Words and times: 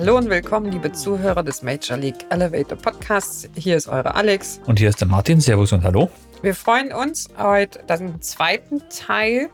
Hallo 0.00 0.16
und 0.16 0.30
willkommen, 0.30 0.72
liebe 0.72 0.90
Zuhörer 0.92 1.42
des 1.42 1.62
Major 1.62 1.98
League 1.98 2.24
Elevator 2.30 2.78
Podcasts. 2.78 3.46
Hier 3.54 3.76
ist 3.76 3.86
eure 3.86 4.14
Alex. 4.14 4.58
Und 4.64 4.78
hier 4.78 4.88
ist 4.88 4.98
der 5.02 5.08
Martin. 5.08 5.42
Servus 5.42 5.74
und 5.74 5.84
hallo. 5.84 6.08
Wir 6.40 6.54
freuen 6.54 6.90
uns 6.90 7.28
heute 7.36 7.84
den 7.84 8.22
zweiten 8.22 8.80
Teil 8.88 9.50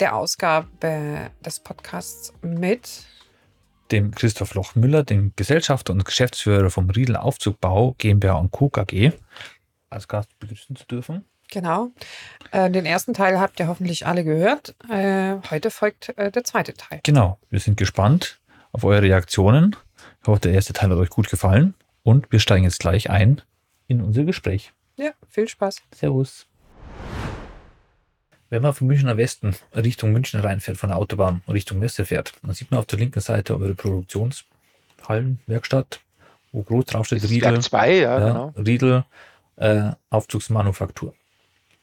der 0.00 0.16
Ausgabe 0.16 0.66
des 1.46 1.60
Podcasts 1.60 2.32
mit 2.42 3.04
dem 3.92 4.12
Christoph 4.12 4.54
Lochmüller, 4.54 5.04
dem 5.04 5.34
Gesellschafter 5.36 5.92
und 5.92 6.04
Geschäftsführer 6.04 6.68
vom 6.70 6.90
Riedel 6.90 7.14
Aufzugbau 7.14 7.94
GmbH 7.96 8.38
und 8.38 8.50
Co. 8.50 8.70
KG, 8.70 9.12
als 9.88 10.08
Gast 10.08 10.36
begrüßen 10.40 10.74
zu 10.74 10.84
dürfen. 10.86 11.24
Genau. 11.48 11.90
Äh, 12.50 12.70
den 12.70 12.86
ersten 12.86 13.14
Teil 13.14 13.38
habt 13.38 13.60
ihr 13.60 13.68
hoffentlich 13.68 14.04
alle 14.04 14.24
gehört. 14.24 14.74
Äh, 14.88 15.36
heute 15.48 15.70
folgt 15.70 16.08
äh, 16.18 16.32
der 16.32 16.42
zweite 16.42 16.74
Teil. 16.74 16.98
Genau. 17.04 17.38
Wir 17.50 17.60
sind 17.60 17.76
gespannt 17.76 18.39
auf 18.72 18.84
eure 18.84 19.02
Reaktionen. 19.02 19.76
Ich 20.22 20.28
hoffe, 20.28 20.40
der 20.40 20.52
erste 20.52 20.72
Teil 20.72 20.90
hat 20.90 20.98
euch 20.98 21.10
gut 21.10 21.30
gefallen. 21.30 21.74
Und 22.02 22.32
wir 22.32 22.40
steigen 22.40 22.64
jetzt 22.64 22.80
gleich 22.80 23.10
ein 23.10 23.42
in 23.86 24.00
unser 24.00 24.24
Gespräch. 24.24 24.72
Ja, 24.96 25.10
viel 25.28 25.46
Spaß. 25.48 25.82
Servus. 25.94 26.46
Wenn 28.48 28.62
man 28.62 28.72
vom 28.74 28.88
Münchner 28.88 29.16
Westen 29.16 29.54
Richtung 29.74 30.12
München 30.12 30.40
reinfährt, 30.40 30.76
von 30.76 30.90
der 30.90 30.98
Autobahn 30.98 31.42
Richtung 31.46 31.78
Messe 31.78 32.04
fährt, 32.04 32.32
dann 32.42 32.52
sieht 32.52 32.70
man 32.70 32.80
auf 32.80 32.86
der 32.86 32.98
linken 32.98 33.20
Seite 33.20 33.58
eure 33.58 33.74
Produktionshallenwerkstatt, 33.74 36.00
wo 36.50 36.62
groß 36.62 36.86
draufsteht 36.86 37.22
Riedel. 37.28 37.60
2, 37.60 37.94
ja, 37.94 38.18
ja, 38.18 38.26
genau. 38.26 38.52
Riedel 38.56 39.04
äh, 39.56 39.92
Aufzugsmanufaktur. 40.10 41.14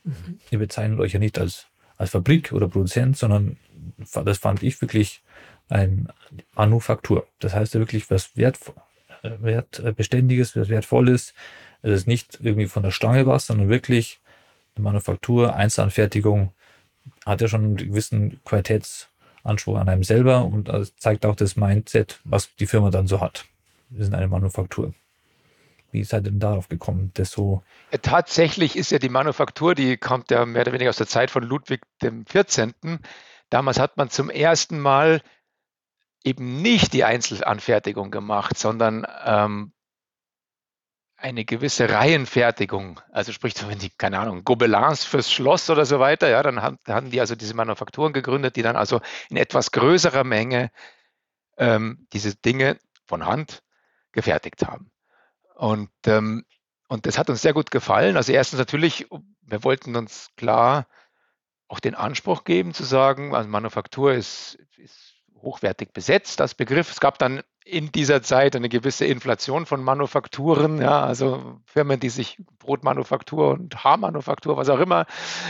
Mhm. 0.03 0.39
Ihr 0.51 0.59
bezeichnet 0.59 0.99
euch 0.99 1.13
ja 1.13 1.19
nicht 1.19 1.39
als, 1.39 1.67
als 1.97 2.09
Fabrik 2.09 2.51
oder 2.51 2.67
Produzent, 2.67 3.17
sondern 3.17 3.55
das 3.97 4.37
fand 4.37 4.61
ich 4.61 4.81
wirklich 4.81 5.23
ein 5.69 6.09
Manufaktur. 6.55 7.27
Das 7.39 7.53
heißt 7.53 7.73
ja 7.73 7.79
wirklich 7.79 8.09
was 8.09 8.35
Wertvoll, 8.35 8.75
äh, 9.23 9.31
Wertbeständiges, 9.39 10.55
was 10.55 10.69
Wertvolles, 10.69 11.33
es 11.81 11.91
ist 12.01 12.07
nicht 12.07 12.39
irgendwie 12.41 12.67
von 12.67 12.83
der 12.83 12.91
Stange 12.91 13.25
was, 13.25 13.47
sondern 13.47 13.69
wirklich 13.69 14.19
eine 14.75 14.83
Manufaktur, 14.83 15.55
Einzelanfertigung, 15.55 16.53
hat 17.25 17.41
ja 17.41 17.47
schon 17.47 17.63
einen 17.63 17.77
gewissen 17.77 18.43
Qualitätsanspruch 18.43 19.77
an 19.77 19.89
einem 19.89 20.03
selber 20.03 20.45
und 20.45 20.69
das 20.69 20.95
zeigt 20.97 21.25
auch 21.25 21.35
das 21.35 21.55
Mindset, 21.55 22.19
was 22.23 22.53
die 22.55 22.67
Firma 22.67 22.89
dann 22.89 23.07
so 23.07 23.21
hat. 23.21 23.45
Wir 23.89 24.03
sind 24.03 24.15
eine 24.15 24.27
Manufaktur. 24.27 24.93
Wie 25.91 26.03
seid 26.03 26.25
ihr 26.25 26.31
denn 26.31 26.39
darauf 26.39 26.67
gekommen, 26.67 27.11
das 27.13 27.31
so? 27.31 27.63
Ja, 27.91 27.99
tatsächlich 27.99 28.75
ist 28.75 28.91
ja 28.91 28.99
die 28.99 29.09
Manufaktur, 29.09 29.73
die 29.73 29.95
kommt 29.97 30.31
ja 30.31 30.45
mehr 30.45 30.63
oder 30.63 30.73
weniger 30.73 30.89
aus 30.89 30.97
der 30.97 31.07
Zeit 31.07 31.31
von 31.31 31.43
Ludwig 31.43 31.81
dem 32.01 32.25
14. 32.25 32.73
Damals 33.49 33.79
hat 33.79 33.95
man 33.95 34.09
zum 34.09 34.29
ersten 34.29 34.79
Mal 34.79 35.21
eben 36.27 36.61
nicht 36.61 36.93
die 36.93 37.03
Einzelanfertigung 37.03 38.11
gemacht, 38.11 38.57
sondern 38.57 39.07
ähm, 39.23 39.71
eine 41.15 41.45
gewisse 41.45 41.89
Reihenfertigung, 41.89 42.99
also 43.11 43.31
sprich, 43.31 43.55
wenn 43.67 43.79
die, 43.79 43.89
keine 43.89 44.19
Ahnung, 44.19 44.43
Gobelins 44.43 45.03
fürs 45.03 45.31
Schloss 45.31 45.69
oder 45.69 45.85
so 45.85 45.99
weiter, 45.99 46.29
ja, 46.29 46.43
dann 46.43 46.61
haben, 46.61 46.77
haben 46.87 47.09
die 47.09 47.19
also 47.19 47.35
diese 47.35 47.55
Manufakturen 47.55 48.13
gegründet, 48.13 48.55
die 48.55 48.61
dann 48.61 48.75
also 48.75 49.01
in 49.29 49.37
etwas 49.37 49.71
größerer 49.71 50.23
Menge 50.23 50.69
ähm, 51.57 52.07
diese 52.13 52.35
Dinge 52.35 52.77
von 53.05 53.25
Hand 53.25 53.63
gefertigt 54.11 54.67
haben. 54.67 54.91
Und, 55.55 55.89
ähm, 56.05 56.45
und 56.87 57.07
das 57.07 57.17
hat 57.17 57.29
uns 57.29 57.41
sehr 57.41 57.53
gut 57.53 57.71
gefallen. 57.71 58.15
Also 58.15 58.31
erstens 58.31 58.59
natürlich, 58.59 59.07
wir 59.41 59.63
wollten 59.63 59.95
uns 59.95 60.29
klar 60.35 60.87
auch 61.67 61.79
den 61.79 61.95
Anspruch 61.95 62.43
geben 62.43 62.73
zu 62.73 62.83
sagen, 62.83 63.33
also 63.33 63.49
Manufaktur 63.49 64.13
ist, 64.13 64.59
ist 64.77 65.06
hochwertig 65.41 65.93
besetzt, 65.93 66.39
das 66.39 66.55
Begriff. 66.55 66.91
Es 66.91 66.99
gab 66.99 67.17
dann 67.19 67.41
in 67.63 67.91
dieser 67.91 68.21
Zeit 68.23 68.55
eine 68.55 68.69
gewisse 68.69 69.05
Inflation 69.05 69.65
von 69.65 69.83
Manufakturen, 69.83 70.81
ja, 70.81 71.03
also 71.03 71.59
Firmen, 71.65 71.99
die 71.99 72.09
sich 72.09 72.41
Brotmanufaktur 72.59 73.51
und 73.51 73.83
Haarmanufaktur, 73.83 74.57
was 74.57 74.69
auch 74.69 74.79
immer 74.79 75.05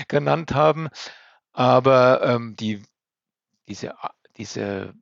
genannt 0.08 0.54
haben. 0.54 0.90
Aber 1.54 2.22
ähm, 2.24 2.56
die, 2.56 2.84
diese, 3.68 3.94
diese 4.38 4.94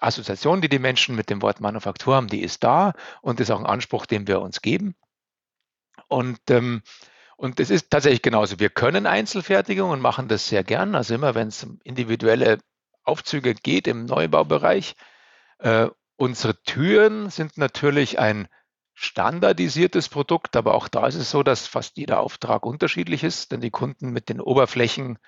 Assoziation, 0.00 0.60
die 0.60 0.68
die 0.68 0.78
Menschen 0.78 1.16
mit 1.16 1.30
dem 1.30 1.42
Wort 1.42 1.60
Manufaktur 1.60 2.16
haben, 2.16 2.28
die 2.28 2.42
ist 2.42 2.64
da 2.64 2.94
und 3.20 3.40
ist 3.40 3.50
auch 3.50 3.60
ein 3.60 3.66
Anspruch, 3.66 4.06
den 4.06 4.26
wir 4.26 4.40
uns 4.40 4.62
geben. 4.62 4.94
Und 6.08 6.38
ähm, 6.50 6.82
und 7.36 7.58
es 7.58 7.70
ist 7.70 7.90
tatsächlich 7.90 8.22
genauso. 8.22 8.60
Wir 8.60 8.70
können 8.70 9.06
Einzelfertigung 9.06 9.90
und 9.90 10.00
machen 10.00 10.28
das 10.28 10.48
sehr 10.48 10.62
gern. 10.62 10.94
Also 10.94 11.14
immer, 11.14 11.34
wenn 11.34 11.48
es 11.48 11.66
individuelle 11.82 12.58
Aufzüge 13.04 13.54
geht 13.54 13.86
im 13.86 14.06
Neubaubereich. 14.06 14.96
Äh, 15.58 15.88
Unsere 16.16 16.60
Türen 16.62 17.28
sind 17.30 17.58
natürlich 17.58 18.18
ein 18.20 18.46
standardisiertes 18.94 20.08
Produkt, 20.08 20.56
aber 20.56 20.74
auch 20.74 20.86
da 20.86 21.06
ist 21.08 21.16
es 21.16 21.30
so, 21.30 21.42
dass 21.42 21.66
fast 21.66 21.96
jeder 21.96 22.20
Auftrag 22.20 22.64
unterschiedlich 22.64 23.24
ist, 23.24 23.50
denn 23.50 23.60
die 23.60 23.72
Kunden 23.72 24.10
mit 24.10 24.28
den 24.28 24.40
Oberflächen 24.40 25.18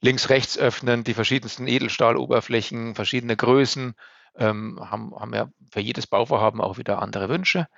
links, 0.00 0.28
rechts 0.30 0.58
öffnen, 0.58 1.04
die 1.04 1.14
verschiedensten 1.14 1.68
Edelstahloberflächen, 1.68 2.96
verschiedene 2.96 3.36
Größen, 3.36 3.94
ähm, 4.36 4.80
haben, 4.90 5.14
haben 5.14 5.32
ja 5.32 5.48
für 5.70 5.78
jedes 5.78 6.08
Bauvorhaben 6.08 6.60
auch 6.60 6.78
wieder 6.78 7.00
andere 7.00 7.28
Wünsche. 7.28 7.68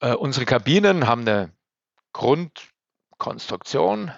Äh, 0.00 0.14
unsere 0.14 0.46
Kabinen 0.46 1.06
haben 1.06 1.20
eine 1.20 1.52
Grundkonstruktion, 2.12 4.10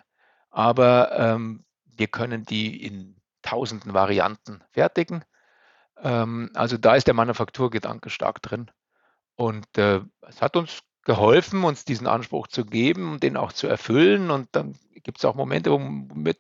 aber 0.51 1.13
ähm, 1.13 1.67
wir 1.85 2.07
können 2.07 2.45
die 2.45 2.83
in 2.83 3.21
tausenden 3.47 3.95
Varianten 3.95 4.63
fertigen. 4.73 5.25
Ähm, 6.03 6.51
also 6.55 6.77
da 6.77 6.97
ist 6.97 7.07
der 7.07 7.15
Manufakturgedanke 7.15 8.11
stark 8.11 8.43
drin. 8.43 8.71
Und 9.37 9.67
äh, 9.79 10.01
es 10.23 10.43
hat 10.43 10.57
uns 10.57 10.81
geholfen, 11.05 11.65
uns 11.65 11.85
diesen 11.85 12.07
Anspruch 12.07 12.49
zu 12.49 12.65
geben 12.65 13.13
und 13.13 13.23
den 13.23 13.37
auch 13.37 13.53
zu 13.53 13.67
erfüllen. 13.67 14.31
Und 14.31 14.49
dann 14.53 14.75
gibt 15.03 15.19
es 15.19 15.25
auch 15.25 15.35
Momente, 15.35 15.71
wo 15.71 15.79
mit 15.79 16.39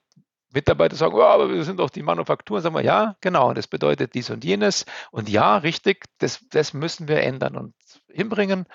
Mitarbeiter 0.52 0.96
sagen, 0.96 1.14
oh, 1.14 1.22
aber 1.22 1.50
wir 1.50 1.64
sind 1.64 1.78
doch 1.78 1.90
die 1.90 2.02
Manufaktur. 2.02 2.60
Sagen 2.60 2.74
wir, 2.74 2.82
ja, 2.82 3.16
genau, 3.20 3.54
das 3.54 3.66
bedeutet 3.66 4.14
dies 4.14 4.30
und 4.30 4.44
jenes. 4.44 4.84
Und 5.10 5.28
ja, 5.28 5.58
richtig, 5.58 6.04
das, 6.18 6.40
das 6.50 6.74
müssen 6.74 7.08
wir 7.08 7.22
ändern 7.22 7.56
und 7.56 7.74
hinbringen. 8.10 8.66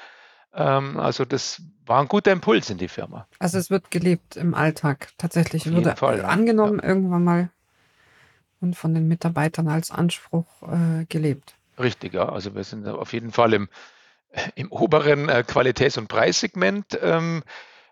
Ähm, 0.54 1.00
also 1.00 1.26
das 1.26 1.62
war 1.86 2.02
ein 2.02 2.08
guter 2.08 2.32
Impuls 2.32 2.70
in 2.70 2.78
die 2.78 2.88
Firma. 2.88 3.28
Also 3.40 3.58
es 3.58 3.70
wird 3.70 3.92
gelebt 3.92 4.38
im 4.38 4.54
Alltag 4.54 5.10
tatsächlich. 5.18 5.68
Auf 5.68 5.76
Wurde 5.76 5.96
Fall, 5.96 6.24
angenommen 6.24 6.80
ja. 6.82 6.88
irgendwann 6.88 7.24
mal 7.24 7.50
und 8.62 8.76
von 8.76 8.94
den 8.94 9.08
Mitarbeitern 9.08 9.68
als 9.68 9.92
Anspruch 9.92 10.46
äh, 10.64 11.06
gelebt. 11.06 11.56
Richtig, 11.80 12.14
ja. 12.14 12.30
Also 12.30 12.56
wir 12.56 12.64
sind 12.64 12.88
auf 12.88 13.14
jeden 13.14 13.32
Fall 13.32 13.54
im, 13.54 13.70
im 14.56 14.72
oberen 14.72 15.30
äh, 15.30 15.44
Qualitäts- 15.46 15.98
und 15.98 16.08
Preissegment, 16.08 16.98
ähm, 17.02 17.44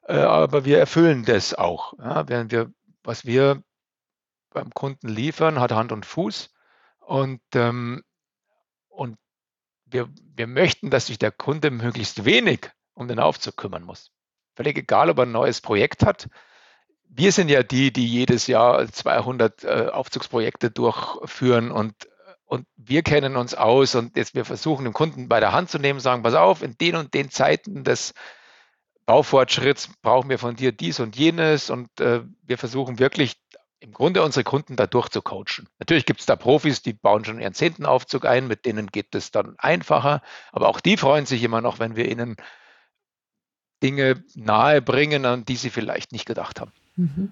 äh, 0.08 0.18
aber 0.18 0.66
wir 0.66 0.80
erfüllen 0.80 1.26
das 1.26 1.54
auch. 1.54 1.94
Ja, 2.00 2.28
während 2.30 2.52
wir, 2.52 2.72
was 3.04 3.26
wir 3.26 3.64
beim 4.52 4.72
Kunden 4.72 5.10
liefern, 5.10 5.60
hat 5.60 5.72
Hand 5.72 5.92
und 5.92 6.06
Fuß. 6.06 6.54
Und, 7.00 7.42
ähm, 7.56 8.04
und 8.88 9.18
wir, 9.86 10.10
wir 10.36 10.48
möchten, 10.48 10.90
dass 10.90 11.08
sich 11.08 11.18
der 11.18 11.32
Kunde 11.32 11.72
möglichst 11.72 12.26
wenig 12.26 12.72
um 12.94 13.08
den 13.08 13.20
Aufzug 13.20 13.58
kümmern 13.58 13.84
muss. 13.84 14.12
Völlig 14.56 14.78
egal, 14.78 15.10
ob 15.10 15.18
er 15.20 15.26
ein 15.26 15.32
neues 15.32 15.62
Projekt 15.62 16.06
hat 16.06 16.30
wir 17.10 17.32
sind 17.32 17.50
ja 17.50 17.64
die, 17.64 17.92
die 17.92 18.08
jedes 18.08 18.48
Jahr 18.48 18.88
200 18.88 19.64
äh, 19.64 19.88
Aufzugsprojekte 19.92 20.72
durchführen 20.72 21.72
und, 21.72 21.94
und 22.46 22.66
wir 22.78 23.02
kennen 23.02 23.36
uns 23.36 23.56
aus 23.56 23.96
und 23.96 24.16
jetzt 24.16 24.36
wir 24.36 24.46
versuchen 24.46 24.86
den 24.86 24.94
Kunden 24.94 25.28
bei 25.28 25.40
der 25.40 25.52
Hand 25.52 25.70
zu 25.70 25.80
nehmen, 25.80 26.00
sagen, 26.00 26.24
pass 26.24 26.36
auf, 26.36 26.62
in 26.62 26.78
den 26.78 26.96
und 26.96 27.14
den 27.14 27.32
Zeiten 27.32 27.84
des 27.84 28.14
Baufortschritts 29.06 29.90
brauchen 30.04 30.30
wir 30.30 30.38
von 30.38 30.56
dir 30.56 30.72
dies 30.72 31.00
und 31.00 31.16
jenes 31.16 31.72
und 31.72 32.00
äh, 32.00 32.22
wir 32.44 32.60
versuchen 32.60 33.00
wirklich 33.00 33.42
im 33.80 33.92
Grunde 33.92 34.24
unsere 34.24 34.44
Kunden 34.44 34.76
da 34.76 34.86
durchzucoachen. 34.86 35.68
Natürlich 35.80 36.06
gibt 36.06 36.20
es 36.20 36.26
da 36.26 36.36
Profis, 36.36 36.82
die 36.82 36.94
bauen 36.94 37.26
schon 37.26 37.40
ihren 37.40 37.54
zehnten 37.54 37.86
Aufzug 37.86 38.26
ein, 38.26 38.48
mit 38.48 38.66
denen 38.66 38.88
geht 38.88 39.16
es 39.16 39.32
dann 39.32 39.56
einfacher, 39.58 40.22
aber 40.52 40.68
auch 40.68 40.80
die 40.80 40.98
freuen 40.98 41.26
sich 41.26 41.42
immer 41.44 41.62
noch, 41.62 41.80
wenn 41.80 41.96
wir 41.96 42.12
ihnen 42.12 42.36
Dinge 43.82 44.24
nahe 44.36 44.82
bringen, 44.82 45.26
an 45.26 45.46
die 45.46 45.56
sie 45.56 45.70
vielleicht 45.70 46.12
nicht 46.12 46.26
gedacht 46.26 46.60
haben. 46.60 46.74
Mhm. 47.00 47.32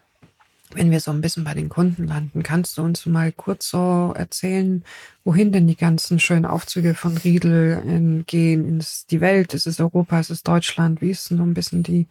wenn 0.72 0.92
wir 0.92 1.02
so 1.02 1.12
ein 1.12 1.20
bisschen 1.20 1.44
bei 1.44 1.54
den 1.54 1.68
Kunden 1.68 2.08
landen, 2.08 2.42
kannst 2.42 2.78
du 2.78 2.84
uns 2.84 3.06
mal 3.06 3.32
kurz 3.34 3.70
so 3.70 4.14
erzählen, 4.16 4.84
wohin 5.26 5.52
denn 5.52 5.68
die 5.68 5.76
ganzen 5.76 6.20
schönen 6.20 6.46
Aufzüge 6.46 6.94
von 6.94 7.18
Riedel 7.18 7.84
in, 7.86 8.26
gehen? 8.26 8.80
Ist 8.80 9.12
die 9.12 9.20
Welt? 9.20 9.54
Ist 9.54 9.68
es 9.68 9.80
Europa? 9.80 10.20
Ist 10.20 10.30
es 10.30 10.44
Deutschland? 10.44 11.02
Wie 11.02 11.10
ist 11.10 11.30
denn 11.30 11.38
so 11.38 11.44
ein 11.44 11.54
bisschen 11.54 11.84
die, 11.84 12.08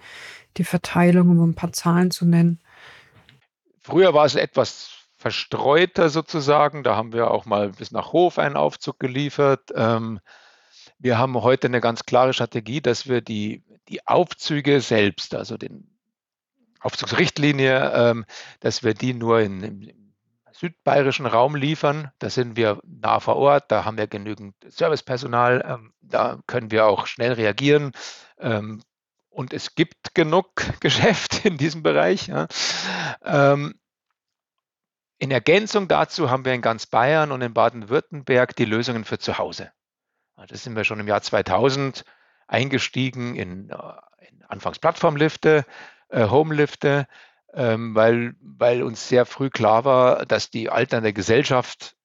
die 0.58 0.64
Verteilung, 0.64 1.30
um 1.30 1.50
ein 1.50 1.54
paar 1.54 1.72
Zahlen 1.72 2.10
zu 2.10 2.26
nennen? 2.26 2.60
Früher 3.80 4.12
war 4.12 4.26
es 4.26 4.34
etwas 4.34 4.90
verstreuter 5.16 6.10
sozusagen. 6.10 6.82
Da 6.82 6.94
haben 6.94 7.12
wir 7.12 7.30
auch 7.30 7.46
mal 7.46 7.70
bis 7.70 7.90
nach 7.90 8.12
Hof 8.12 8.38
einen 8.38 8.56
Aufzug 8.56 8.98
geliefert. 8.98 9.72
Ähm, 9.74 10.20
wir 10.98 11.18
haben 11.18 11.40
heute 11.42 11.68
eine 11.68 11.80
ganz 11.80 12.04
klare 12.04 12.34
Strategie, 12.34 12.80
dass 12.82 13.06
wir 13.06 13.22
die, 13.22 13.62
die 13.88 14.06
Aufzüge 14.06 14.80
selbst, 14.80 15.34
also 15.34 15.56
den 15.56 15.95
Aufzugsrichtlinie, 16.86 17.92
ähm, 17.94 18.24
dass 18.60 18.82
wir 18.82 18.94
die 18.94 19.12
nur 19.12 19.40
in, 19.40 19.62
im 19.62 20.14
südbayerischen 20.52 21.26
Raum 21.26 21.54
liefern. 21.54 22.10
Da 22.18 22.30
sind 22.30 22.56
wir 22.56 22.80
nah 22.84 23.20
vor 23.20 23.36
Ort, 23.36 23.70
da 23.70 23.84
haben 23.84 23.98
wir 23.98 24.06
genügend 24.06 24.54
Servicepersonal, 24.66 25.64
ähm, 25.66 25.92
da 26.00 26.38
können 26.46 26.70
wir 26.70 26.86
auch 26.86 27.06
schnell 27.06 27.32
reagieren. 27.32 27.92
Ähm, 28.38 28.82
und 29.28 29.52
es 29.52 29.74
gibt 29.74 30.14
genug 30.14 30.52
Geschäft 30.80 31.44
in 31.44 31.58
diesem 31.58 31.82
Bereich. 31.82 32.28
Ja. 32.28 32.46
Ähm, 33.22 33.74
in 35.18 35.30
Ergänzung 35.30 35.88
dazu 35.88 36.30
haben 36.30 36.44
wir 36.44 36.54
in 36.54 36.62
ganz 36.62 36.86
Bayern 36.86 37.32
und 37.32 37.42
in 37.42 37.54
Baden-Württemberg 37.54 38.54
die 38.56 38.64
Lösungen 38.64 39.04
für 39.04 39.18
zu 39.18 39.38
Hause. 39.38 39.72
Da 40.36 40.54
sind 40.54 40.76
wir 40.76 40.84
schon 40.84 41.00
im 41.00 41.08
Jahr 41.08 41.22
2000 41.22 42.04
eingestiegen 42.46 43.34
in, 43.34 43.70
äh, 43.70 43.74
in 44.28 44.42
Anfangs 44.44 44.78
Plattformlifte, 44.78 45.64
äh, 46.08 46.28
Homelifte, 46.28 47.06
ähm, 47.52 47.94
weil, 47.94 48.34
weil 48.40 48.82
uns 48.82 49.08
sehr 49.08 49.26
früh 49.26 49.50
klar 49.50 49.84
war, 49.84 50.26
dass 50.26 50.50
die 50.50 50.70
alternde 50.70 51.12
Gesellschaft 51.12 51.96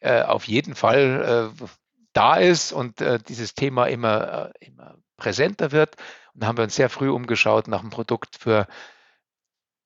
äh, 0.00 0.22
auf 0.22 0.44
jeden 0.44 0.74
Fall 0.74 1.52
äh, 1.60 1.66
da 2.12 2.36
ist 2.36 2.72
und 2.72 3.00
äh, 3.00 3.18
dieses 3.18 3.54
Thema 3.54 3.86
immer, 3.86 4.52
äh, 4.60 4.66
immer 4.66 4.96
präsenter 5.16 5.72
wird. 5.72 5.96
Und 6.34 6.42
da 6.42 6.46
haben 6.46 6.56
wir 6.56 6.64
uns 6.64 6.76
sehr 6.76 6.88
früh 6.88 7.10
umgeschaut 7.10 7.68
nach 7.68 7.80
einem 7.80 7.90
Produkt 7.90 8.36
für, 8.36 8.66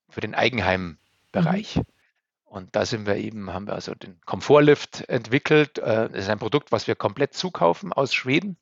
für 0.09 0.21
den 0.21 0.35
Eigenheimbereich. 0.35 1.75
Mhm. 1.77 1.83
Und 2.45 2.75
da 2.75 2.85
sind 2.85 3.07
wir 3.07 3.15
eben, 3.15 3.51
haben 3.51 3.65
wir 3.65 3.73
also 3.73 3.95
den 3.95 4.21
Komfortlift 4.21 5.09
entwickelt. 5.09 5.79
Äh, 5.79 6.09
das 6.09 6.23
ist 6.25 6.29
ein 6.29 6.39
Produkt, 6.39 6.71
was 6.71 6.87
wir 6.87 6.95
komplett 6.95 7.33
zukaufen 7.33 7.91
aus 7.91 8.13
Schweden. 8.13 8.57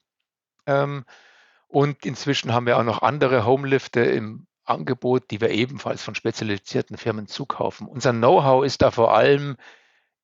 Und 1.71 2.06
inzwischen 2.06 2.53
haben 2.53 2.65
wir 2.65 2.77
auch 2.77 2.83
noch 2.83 3.01
andere 3.01 3.45
Homelifte 3.45 4.01
im 4.01 4.45
Angebot, 4.65 5.31
die 5.31 5.39
wir 5.39 5.51
ebenfalls 5.51 6.03
von 6.03 6.15
spezialisierten 6.15 6.97
Firmen 6.97 7.27
zukaufen. 7.27 7.88
Unser 7.88 8.12
Know-how 8.12 8.65
ist 8.65 8.81
da 8.81 8.91
vor 8.91 9.13
allem 9.13 9.56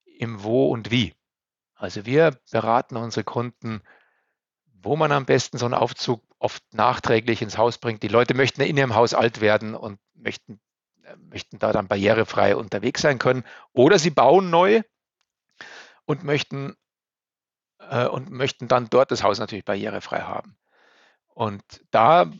im 0.03 0.43
Wo 0.43 0.67
und 0.67 0.91
Wie. 0.91 1.13
Also 1.73 2.05
wir 2.05 2.37
beraten 2.51 2.97
unsere 2.97 3.23
Kunden, 3.23 3.81
wo 4.65 4.97
man 4.97 5.13
am 5.13 5.25
besten 5.25 5.57
so 5.57 5.63
einen 5.63 5.73
Aufzug 5.73 6.21
oft 6.37 6.61
nachträglich 6.73 7.41
ins 7.41 7.57
Haus 7.57 7.77
bringt. 7.77 8.03
Die 8.03 8.09
Leute 8.09 8.33
möchten 8.33 8.59
in 8.59 8.75
ihrem 8.75 8.95
Haus 8.95 9.13
alt 9.13 9.39
werden 9.39 9.73
und 9.73 10.01
möchten, 10.15 10.59
äh, 11.03 11.15
möchten 11.15 11.59
da 11.59 11.71
dann 11.71 11.87
barrierefrei 11.87 12.57
unterwegs 12.57 13.01
sein 13.01 13.19
können. 13.19 13.45
Oder 13.71 13.99
sie 13.99 14.09
bauen 14.09 14.49
neu 14.49 14.81
und 16.03 16.25
möchten, 16.25 16.75
äh, 17.89 18.05
und 18.05 18.31
möchten 18.31 18.67
dann 18.67 18.89
dort 18.89 19.11
das 19.11 19.23
Haus 19.23 19.39
natürlich 19.39 19.63
barrierefrei 19.63 20.23
haben. 20.23 20.57
Und 21.37 21.61
da 21.91 22.31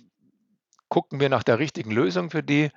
gucken 0.90 1.20
wir 1.20 1.30
nach 1.30 1.44
der 1.44 1.60
richtigen 1.60 1.92
Lösung 1.92 2.32
für 2.32 2.42
die, 2.42 2.72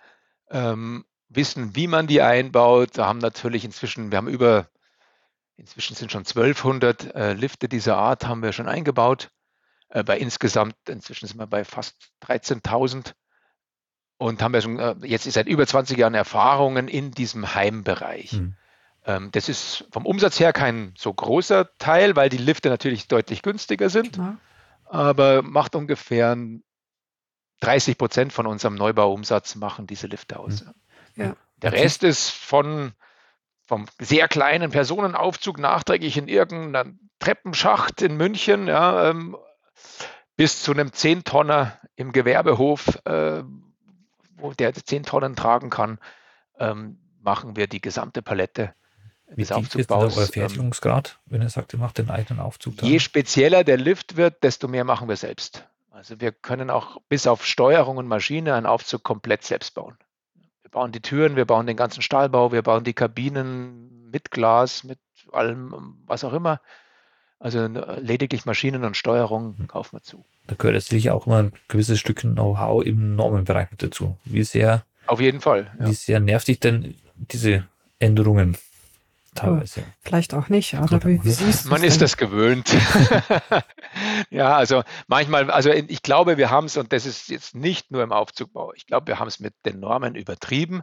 ähm, 0.50 1.06
wissen, 1.30 1.74
wie 1.74 1.86
man 1.86 2.08
die 2.08 2.20
einbaut. 2.20 2.90
Da 2.98 3.06
haben 3.06 3.20
natürlich 3.20 3.64
inzwischen, 3.64 4.10
wir 4.10 4.18
haben 4.18 4.28
über, 4.28 4.68
inzwischen 5.56 5.96
sind 5.96 6.12
schon 6.12 6.26
1200 6.26 7.14
äh, 7.14 7.32
Lifte 7.32 7.70
dieser 7.70 7.96
Art 7.96 8.26
haben 8.26 8.42
wir 8.42 8.52
schon 8.52 8.68
eingebaut. 8.68 9.30
Äh, 9.88 10.04
bei 10.04 10.18
insgesamt, 10.18 10.74
inzwischen 10.90 11.26
sind 11.26 11.38
wir 11.38 11.46
bei 11.46 11.64
fast 11.64 11.96
13.000 12.22 13.14
und 14.18 14.42
haben 14.42 14.52
ja 14.52 14.60
schon 14.60 14.78
äh, 14.78 14.96
jetzt 15.04 15.24
seit 15.24 15.48
über 15.48 15.66
20 15.66 15.96
Jahren 15.96 16.12
Erfahrungen 16.12 16.86
in 16.88 17.12
diesem 17.12 17.54
Heimbereich. 17.54 18.32
Hm. 18.32 18.56
Ähm, 19.06 19.30
das 19.32 19.48
ist 19.48 19.86
vom 19.90 20.04
Umsatz 20.04 20.38
her 20.38 20.52
kein 20.52 20.92
so 20.98 21.14
großer 21.14 21.70
Teil, 21.78 22.14
weil 22.14 22.28
die 22.28 22.36
Lifte 22.36 22.68
natürlich 22.68 23.08
deutlich 23.08 23.40
günstiger 23.40 23.88
sind. 23.88 24.12
Klar 24.12 24.36
aber 24.90 25.42
macht 25.42 25.76
ungefähr 25.76 26.36
30 27.60 27.96
Prozent 27.96 28.32
von 28.32 28.46
unserem 28.46 28.74
Neubauumsatz 28.74 29.54
machen 29.54 29.86
diese 29.86 30.06
Lifte 30.06 30.38
aus. 30.38 30.60
Hm. 30.60 30.74
Ja. 31.16 31.36
Der 31.56 31.72
Rest 31.72 32.04
ist 32.04 32.30
von 32.30 32.92
vom 33.70 33.86
sehr 34.00 34.26
kleinen 34.26 34.72
Personenaufzug 34.72 35.60
nachträglich 35.60 36.16
in 36.16 36.26
irgendeinem 36.26 36.98
Treppenschacht 37.20 38.02
in 38.02 38.16
München 38.16 38.66
ja, 38.66 39.10
ähm, 39.10 39.36
bis 40.36 40.62
zu 40.64 40.72
einem 40.72 40.88
10-Tonner 40.88 41.78
im 41.94 42.10
Gewerbehof, 42.10 42.98
äh, 43.04 43.44
wo 44.36 44.52
der 44.54 44.74
10 44.74 45.04
Tonnen 45.04 45.36
tragen 45.36 45.70
kann, 45.70 46.00
ähm, 46.58 46.98
machen 47.20 47.54
wir 47.54 47.68
die 47.68 47.80
gesamte 47.80 48.22
Palette 48.22 48.74
wie 49.34 49.42
des 49.42 49.52
Aufzugbaus. 49.52 50.12
Ist 50.12 50.18
euer 50.18 50.24
ähm, 50.24 50.32
Fertigungsgrad, 50.32 51.18
wenn 51.26 51.42
ihr 51.42 51.48
sagt, 51.48 51.72
ihr 51.72 51.78
macht 51.78 51.98
den 51.98 52.10
eigenen 52.10 52.40
Aufzug? 52.40 52.76
Dann? 52.76 52.88
Je 52.88 52.98
spezieller 52.98 53.64
der 53.64 53.76
Lift 53.76 54.16
wird, 54.16 54.42
desto 54.42 54.68
mehr 54.68 54.84
machen 54.84 55.08
wir 55.08 55.16
selbst. 55.16 55.64
Also 55.90 56.20
wir 56.20 56.32
können 56.32 56.70
auch 56.70 56.98
bis 57.08 57.26
auf 57.26 57.44
Steuerung 57.44 57.96
und 57.96 58.06
Maschine 58.06 58.54
einen 58.54 58.66
Aufzug 58.66 59.02
komplett 59.02 59.44
selbst 59.44 59.74
bauen. 59.74 59.96
Wir 60.62 60.70
bauen 60.70 60.92
die 60.92 61.00
Türen, 61.00 61.36
wir 61.36 61.44
bauen 61.44 61.66
den 61.66 61.76
ganzen 61.76 62.02
Stahlbau, 62.02 62.52
wir 62.52 62.62
bauen 62.62 62.84
die 62.84 62.94
Kabinen 62.94 64.10
mit 64.10 64.30
Glas, 64.30 64.84
mit 64.84 64.98
allem, 65.32 65.98
was 66.06 66.24
auch 66.24 66.32
immer. 66.32 66.60
Also 67.38 67.66
lediglich 67.66 68.44
Maschinen 68.44 68.84
und 68.84 68.96
Steuerung 68.96 69.56
hm. 69.56 69.68
kaufen 69.68 69.96
wir 69.96 70.02
zu. 70.02 70.24
Da 70.46 70.54
gehört 70.56 70.74
jetzt 70.74 70.88
sicher 70.88 71.14
auch 71.14 71.26
immer 71.26 71.38
ein 71.38 71.52
gewisses 71.68 71.98
Stück 71.98 72.20
Know-how 72.20 72.84
im 72.84 73.16
Normenbereich 73.16 73.70
mit 73.70 73.82
dazu. 73.82 74.18
Wie 74.24 74.44
sehr, 74.44 74.84
Auf 75.06 75.20
jeden 75.20 75.40
Fall. 75.40 75.70
Ja. 75.78 75.86
Wie 75.86 75.94
sehr 75.94 76.20
nervt 76.20 76.48
dich 76.48 76.60
denn 76.60 76.94
diese 77.16 77.66
Änderungen? 77.98 78.56
Teilweise. 79.34 79.84
Vielleicht 80.00 80.34
auch 80.34 80.48
nicht, 80.48 80.74
aber 80.74 81.04
wie, 81.04 81.22
wie 81.24 81.30
siehst 81.30 81.66
Man 81.66 81.82
ist 81.82 82.00
das 82.00 82.16
gewöhnt. 82.16 82.70
ja, 84.30 84.56
also 84.56 84.82
manchmal, 85.06 85.50
also 85.50 85.70
ich 85.70 86.02
glaube, 86.02 86.36
wir 86.36 86.50
haben 86.50 86.66
es, 86.66 86.76
und 86.76 86.92
das 86.92 87.06
ist 87.06 87.28
jetzt 87.28 87.54
nicht 87.54 87.90
nur 87.90 88.02
im 88.02 88.12
Aufzugbau, 88.12 88.72
ich 88.74 88.86
glaube, 88.86 89.06
wir 89.06 89.18
haben 89.18 89.28
es 89.28 89.40
mit 89.40 89.54
den 89.64 89.80
Normen 89.80 90.14
übertrieben. 90.14 90.82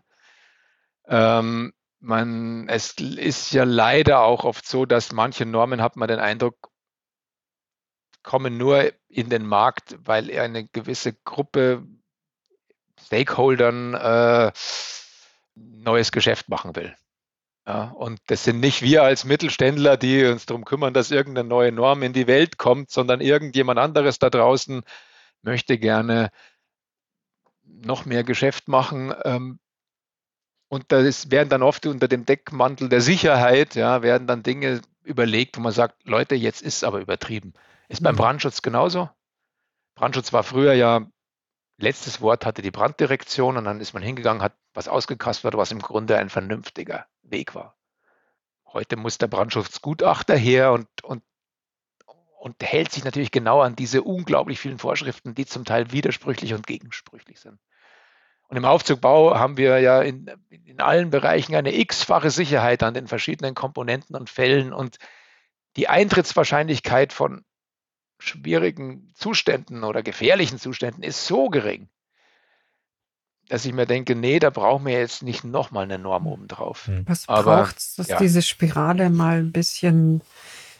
Ähm, 1.07 1.73
man, 1.99 2.67
es 2.69 2.93
ist 2.97 3.51
ja 3.51 3.63
leider 3.63 4.21
auch 4.21 4.43
oft 4.43 4.67
so, 4.67 4.85
dass 4.85 5.11
manche 5.11 5.45
Normen, 5.45 5.81
hat 5.81 5.95
man 5.95 6.07
den 6.07 6.19
Eindruck, 6.19 6.69
kommen 8.23 8.57
nur 8.57 8.91
in 9.07 9.29
den 9.29 9.45
Markt, 9.45 9.97
weil 9.99 10.29
eine 10.37 10.67
gewisse 10.67 11.13
Gruppe 11.13 11.87
Stakeholdern 13.05 13.93
äh, 13.93 14.51
neues 15.55 16.11
Geschäft 16.11 16.49
machen 16.49 16.75
will. 16.75 16.95
Ja, 17.67 17.89
und 17.89 18.21
das 18.27 18.45
sind 18.45 18.61
nicht 18.61 18.81
wir 18.81 19.03
als 19.03 19.25
Mittelständler, 19.25 19.97
die 19.97 20.23
uns 20.23 20.45
darum 20.45 20.63
kümmern, 20.63 20.93
dass 20.93 21.11
irgendeine 21.11 21.49
neue 21.49 21.73
Norm 21.73 22.01
in 22.01 22.13
die 22.13 22.25
Welt 22.25 22.57
kommt, 22.57 22.89
sondern 22.91 23.19
irgendjemand 23.19 23.77
anderes 23.77 24.19
da 24.19 24.29
draußen 24.29 24.83
möchte 25.41 25.77
gerne 25.77 26.31
noch 27.65 28.05
mehr 28.05 28.23
Geschäft 28.23 28.69
machen. 28.69 29.13
Ähm, 29.25 29.59
und 30.69 30.85
da 30.93 31.03
werden 31.03 31.49
dann 31.49 31.61
oft 31.61 31.85
unter 31.85 32.07
dem 32.07 32.25
Deckmantel 32.25 32.87
der 32.87 33.01
Sicherheit, 33.01 33.75
ja, 33.75 34.01
werden 34.01 34.27
dann 34.27 34.43
Dinge 34.43 34.81
überlegt, 35.03 35.57
wo 35.57 35.61
man 35.61 35.73
sagt, 35.73 36.07
Leute, 36.07 36.35
jetzt 36.35 36.61
ist 36.61 36.77
es 36.77 36.83
aber 36.85 37.01
übertrieben. 37.01 37.53
Ist 37.89 38.01
beim. 38.01 38.15
Brandschutz 38.15 38.61
genauso. 38.61 39.09
Brandschutz 39.95 40.31
war 40.31 40.43
früher 40.43 40.73
ja, 40.73 41.05
letztes 41.77 42.21
Wort 42.21 42.45
hatte 42.45 42.61
die 42.61 42.71
Branddirektion 42.71 43.57
und 43.57 43.65
dann 43.65 43.81
ist 43.81 43.93
man 43.93 44.03
hingegangen, 44.03 44.41
hat 44.41 44.55
was 44.73 44.87
ausgekastet, 44.87 45.55
was 45.55 45.71
im 45.71 45.79
Grunde 45.79 46.17
ein 46.17 46.29
vernünftiger 46.29 47.07
Weg 47.31 47.55
war. 47.55 47.75
Heute 48.65 48.97
muss 48.97 49.17
der 49.17 49.27
Brandschutzgutachter 49.27 50.35
her 50.35 50.71
und, 50.71 50.87
und, 51.03 51.23
und 52.39 52.55
hält 52.61 52.91
sich 52.91 53.03
natürlich 53.03 53.31
genau 53.31 53.61
an 53.61 53.75
diese 53.75 54.03
unglaublich 54.03 54.59
vielen 54.59 54.79
Vorschriften, 54.79 55.35
die 55.35 55.45
zum 55.45 55.65
Teil 55.65 55.91
widersprüchlich 55.91 56.53
und 56.53 56.67
gegensprüchlich 56.67 57.39
sind. 57.39 57.59
Und 58.49 58.57
im 58.57 58.65
Aufzugbau 58.65 59.37
haben 59.37 59.57
wir 59.57 59.79
ja 59.79 60.01
in, 60.01 60.31
in 60.49 60.79
allen 60.79 61.09
Bereichen 61.09 61.55
eine 61.55 61.75
x-fache 61.75 62.31
Sicherheit 62.31 62.81
an 62.81 62.93
den 62.93 63.07
verschiedenen 63.07 63.55
Komponenten 63.55 64.15
und 64.15 64.29
Fällen 64.29 64.71
und 64.71 64.97
die 65.75 65.89
Eintrittswahrscheinlichkeit 65.89 67.13
von 67.13 67.43
schwierigen 68.19 69.11
Zuständen 69.13 69.83
oder 69.83 70.01
gefährlichen 70.01 70.57
Zuständen 70.59 71.03
ist 71.03 71.27
so 71.27 71.49
gering, 71.49 71.89
dass 73.49 73.65
ich 73.65 73.73
mir 73.73 73.85
denke, 73.85 74.15
nee, 74.15 74.39
da 74.39 74.49
brauchen 74.49 74.85
wir 74.85 74.99
jetzt 74.99 75.23
nicht 75.23 75.43
nochmal 75.43 75.83
eine 75.83 75.97
Norm 75.97 76.27
obendrauf. 76.27 76.87
Hm. 76.87 77.03
Was 77.07 77.25
braucht 77.25 77.77
es, 77.77 77.95
dass 77.95 78.07
ja. 78.07 78.17
diese 78.19 78.41
Spirale 78.41 79.09
mal 79.09 79.39
ein 79.39 79.51
bisschen, 79.51 80.21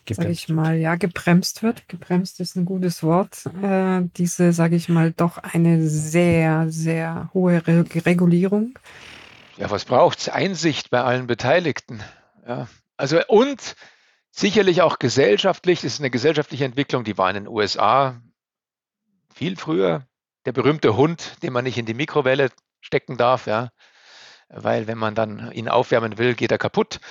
sage 0.09 0.31
ich 0.31 0.49
mal, 0.49 0.75
ja, 0.75 0.95
gebremst 0.95 1.63
wird? 1.63 1.87
Gebremst 1.87 2.39
ist 2.39 2.55
ein 2.55 2.65
gutes 2.65 3.03
Wort. 3.03 3.45
Äh, 3.61 4.01
diese, 4.17 4.51
sage 4.53 4.75
ich 4.75 4.89
mal, 4.89 5.11
doch 5.11 5.37
eine 5.37 5.87
sehr, 5.87 6.65
sehr 6.69 7.29
hohe 7.33 7.65
Re 7.65 7.85
Regulierung. 8.05 8.77
ja, 9.57 9.69
was 9.69 9.85
braucht 9.85 10.19
es? 10.19 10.29
Einsicht 10.29 10.89
bei 10.89 11.01
allen 11.01 11.27
Beteiligten. 11.27 12.01
Ja. 12.47 12.67
Also 12.97 13.19
und 13.27 13.75
sicherlich 14.31 14.81
auch 14.81 14.99
gesellschaftlich, 14.99 15.81
das 15.81 15.93
ist 15.93 15.99
eine 15.99 16.09
gesellschaftliche 16.09 16.65
Entwicklung, 16.65 17.03
die 17.03 17.17
war 17.17 17.29
in 17.29 17.35
den 17.35 17.47
USA 17.47 18.21
viel 19.33 19.55
früher. 19.55 20.05
Der 20.47 20.53
berühmte 20.53 20.95
Hund, 20.95 21.43
den 21.43 21.51
man 21.51 21.65
nicht 21.65 21.77
in 21.77 21.85
die 21.85 21.93
Mikrowelle 21.93 22.51
stecken 22.79 23.17
darf, 23.17 23.47
ja, 23.47 23.69
weil 24.47 24.87
wenn 24.87 24.97
man 24.97 25.13
dann 25.13 25.51
ihn 25.51 25.67
aufwärmen 25.67 26.17
will, 26.17 26.35
geht 26.35 26.53
er 26.53 26.57
kaputt. 26.57 27.01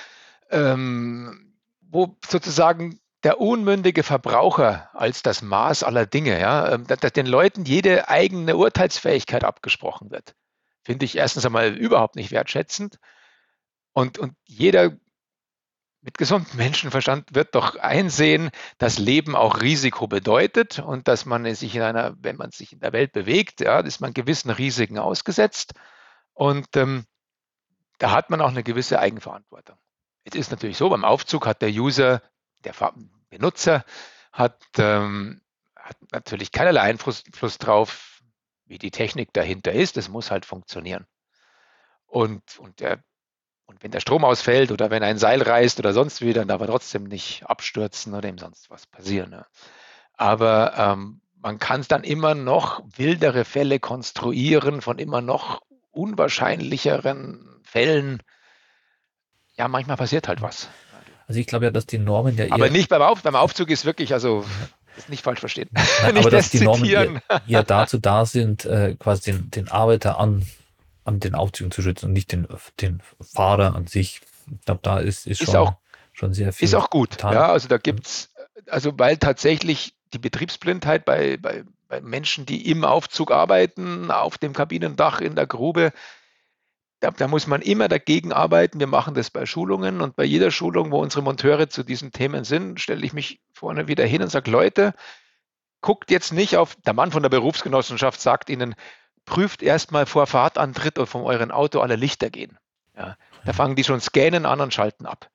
Ähm, 0.49 1.53
wo 1.79 2.17
sozusagen 2.27 2.99
der 3.21 3.39
unmündige 3.39 4.01
Verbraucher 4.01 4.89
als 4.95 5.21
das 5.21 5.43
Maß 5.43 5.83
aller 5.83 6.07
Dinge, 6.07 6.39
ja, 6.39 6.71
ähm, 6.71 6.87
dass, 6.87 7.13
den 7.13 7.27
Leuten 7.27 7.63
jede 7.63 8.09
eigene 8.09 8.57
Urteilsfähigkeit 8.57 9.43
abgesprochen 9.43 10.09
wird, 10.09 10.33
finde 10.83 11.05
ich 11.05 11.15
erstens 11.15 11.45
einmal 11.45 11.77
überhaupt 11.77 12.15
nicht 12.15 12.31
wertschätzend. 12.31 12.97
Und, 13.93 14.17
und 14.17 14.33
jeder 14.45 14.97
mit 16.07 16.17
gesundem 16.17 16.55
Menschenverstand 16.55 17.35
wird 17.35 17.53
doch 17.53 17.75
einsehen, 17.75 18.51
dass 18.77 18.97
Leben 18.97 19.35
auch 19.35 19.59
Risiko 19.59 20.07
bedeutet 20.07 20.79
und 20.79 21.09
dass 21.09 21.25
man 21.25 21.53
sich 21.53 21.75
in 21.75 21.81
einer, 21.81 22.15
wenn 22.21 22.37
man 22.37 22.51
sich 22.51 22.71
in 22.71 22.79
der 22.79 22.93
Welt 22.93 23.11
bewegt, 23.11 23.59
ja, 23.59 23.81
ist 23.81 23.99
man 23.99 24.13
gewissen 24.13 24.49
Risiken 24.49 24.99
ausgesetzt. 24.99 25.73
Und 26.31 26.77
ähm, 26.77 27.03
da 27.97 28.11
hat 28.11 28.29
man 28.29 28.39
auch 28.39 28.51
eine 28.51 28.63
gewisse 28.63 28.99
Eigenverantwortung. 28.99 29.75
Es 30.23 30.33
ist 30.33 30.49
natürlich 30.49 30.77
so, 30.77 30.87
beim 30.87 31.03
Aufzug 31.03 31.45
hat 31.45 31.61
der 31.61 31.71
User, 31.71 32.21
der 32.63 32.73
Benutzer, 33.29 33.83
hat, 34.31 34.63
ähm, 34.77 35.41
hat 35.75 35.97
natürlich 36.13 36.53
keinerlei 36.53 36.83
Einfluss 36.83 37.25
drauf, 37.57 38.21
wie 38.63 38.77
die 38.77 38.91
Technik 38.91 39.33
dahinter 39.33 39.73
ist. 39.73 39.97
Es 39.97 40.07
muss 40.07 40.31
halt 40.31 40.45
funktionieren. 40.45 41.05
Und, 42.05 42.59
und 42.59 42.79
der 42.79 43.03
und 43.67 43.83
wenn 43.83 43.91
der 43.91 43.99
Strom 43.99 44.23
ausfällt 44.23 44.71
oder 44.71 44.89
wenn 44.89 45.03
ein 45.03 45.17
Seil 45.17 45.41
reißt 45.41 45.79
oder 45.79 45.93
sonst 45.93 46.21
wie, 46.21 46.33
dann 46.33 46.47
darf 46.47 46.61
er 46.61 46.67
trotzdem 46.67 47.03
nicht 47.03 47.43
abstürzen 47.45 48.13
oder 48.13 48.27
ihm 48.27 48.37
sonst 48.37 48.69
was 48.69 48.87
passieren. 48.87 49.29
Ne? 49.29 49.45
Aber 50.13 50.73
ähm, 50.77 51.21
man 51.41 51.59
kann 51.59 51.85
dann 51.87 52.03
immer 52.03 52.33
noch 52.33 52.81
wildere 52.95 53.45
Fälle 53.45 53.79
konstruieren 53.79 54.81
von 54.81 54.99
immer 54.99 55.21
noch 55.21 55.61
unwahrscheinlicheren 55.91 57.59
Fällen. 57.63 58.23
Ja, 59.55 59.67
manchmal 59.67 59.97
passiert 59.97 60.27
halt 60.27 60.41
was. 60.41 60.69
Also 61.27 61.39
ich 61.41 61.47
glaube 61.47 61.65
ja, 61.65 61.71
dass 61.71 61.85
die 61.85 61.97
Normen 61.97 62.37
ja 62.37 62.45
eher... 62.45 62.53
Aber 62.53 62.69
nicht 62.69 62.89
beim, 62.89 63.01
Auf, 63.01 63.21
beim 63.21 63.35
Aufzug 63.35 63.69
ist 63.69 63.83
wirklich, 63.83 64.13
also 64.13 64.45
ist 64.95 65.09
nicht 65.09 65.23
falsch 65.23 65.41
verstehen. 65.41 65.69
Nein, 65.71 66.17
aber 66.17 66.29
dass 66.29 66.49
die 66.49 66.61
Normen 66.61 66.85
ja, 66.85 67.05
ja, 67.45 67.63
dazu 67.63 67.97
da 67.97 68.25
sind, 68.25 68.63
äh, 68.65 68.95
quasi 68.97 69.31
den, 69.31 69.51
den 69.51 69.67
Arbeiter 69.67 70.19
an 70.19 70.47
an 71.07 71.19
den 71.19 71.35
Aufzügen 71.35 71.71
zu 71.71 71.81
schützen 71.81 72.07
und 72.07 72.13
nicht 72.13 72.31
den, 72.31 72.47
den 72.81 73.01
Fahrer 73.21 73.75
an 73.75 73.87
sich. 73.87 74.21
Ich 74.51 74.65
glaube, 74.65 74.81
da 74.83 74.99
ist, 74.99 75.25
ist, 75.25 75.41
ist 75.41 75.51
schon, 75.51 75.55
auch, 75.55 75.73
schon 76.11 76.33
sehr 76.33 76.51
viel. 76.53 76.65
Ist 76.65 76.75
auch 76.75 76.89
gut. 76.89 77.11
Getan. 77.11 77.33
Ja, 77.33 77.51
also 77.51 77.67
da 77.67 77.77
gibt 77.77 78.07
es, 78.07 78.29
also 78.67 78.97
weil 78.97 79.17
tatsächlich 79.17 79.95
die 80.13 80.19
Betriebsblindheit 80.19 81.05
bei, 81.05 81.37
bei, 81.37 81.63
bei 81.87 82.01
Menschen, 82.01 82.45
die 82.45 82.69
im 82.69 82.83
Aufzug 82.83 83.31
arbeiten, 83.31 84.11
auf 84.11 84.37
dem 84.37 84.53
Kabinendach, 84.53 85.21
in 85.21 85.35
der 85.35 85.47
Grube, 85.47 85.93
da, 86.99 87.11
da, 87.11 87.27
muss 87.27 87.47
man 87.47 87.61
immer 87.61 87.87
dagegen 87.87 88.33
arbeiten. 88.33 88.79
Wir 88.79 88.87
machen 88.87 89.13
das 89.13 89.29
bei 89.29 89.45
Schulungen 89.45 90.01
und 90.01 90.15
bei 90.15 90.23
jeder 90.23 90.51
Schulung, 90.51 90.91
wo 90.91 90.99
unsere 91.01 91.21
Monteure 91.21 91.69
zu 91.69 91.83
diesen 91.83 92.11
Themen 92.11 92.43
sind, 92.43 92.81
stelle 92.81 93.05
ich 93.05 93.13
mich 93.13 93.39
vorne 93.53 93.87
wieder 93.87 94.05
hin 94.05 94.21
und 94.21 94.29
sage, 94.29 94.49
Leute, 94.49 94.93
guckt 95.81 96.11
jetzt 96.11 96.33
nicht 96.33 96.57
auf, 96.57 96.75
der 96.85 96.93
Mann 96.93 97.11
von 97.11 97.21
der 97.21 97.29
Berufsgenossenschaft 97.29 98.19
sagt 98.19 98.49
Ihnen, 98.49 98.75
prüft 99.27 99.61
erstmal 99.61 100.07
vor 100.07 100.25
Fahrtantritt 100.25 100.97
und 100.97 101.05
von 101.05 101.21
eurem 101.21 101.51
Auto 101.51 101.81
alle 101.81 101.95
Lichter 101.95 102.31
gehen. 102.31 102.57
Ja, 102.95 103.15
da 103.45 103.53
fangen 103.53 103.75
die 103.75 103.83
schon 103.83 104.01
scannen 104.01 104.47
an 104.47 104.61
und 104.61 104.73
schalten 104.73 105.05
ab. 105.05 105.29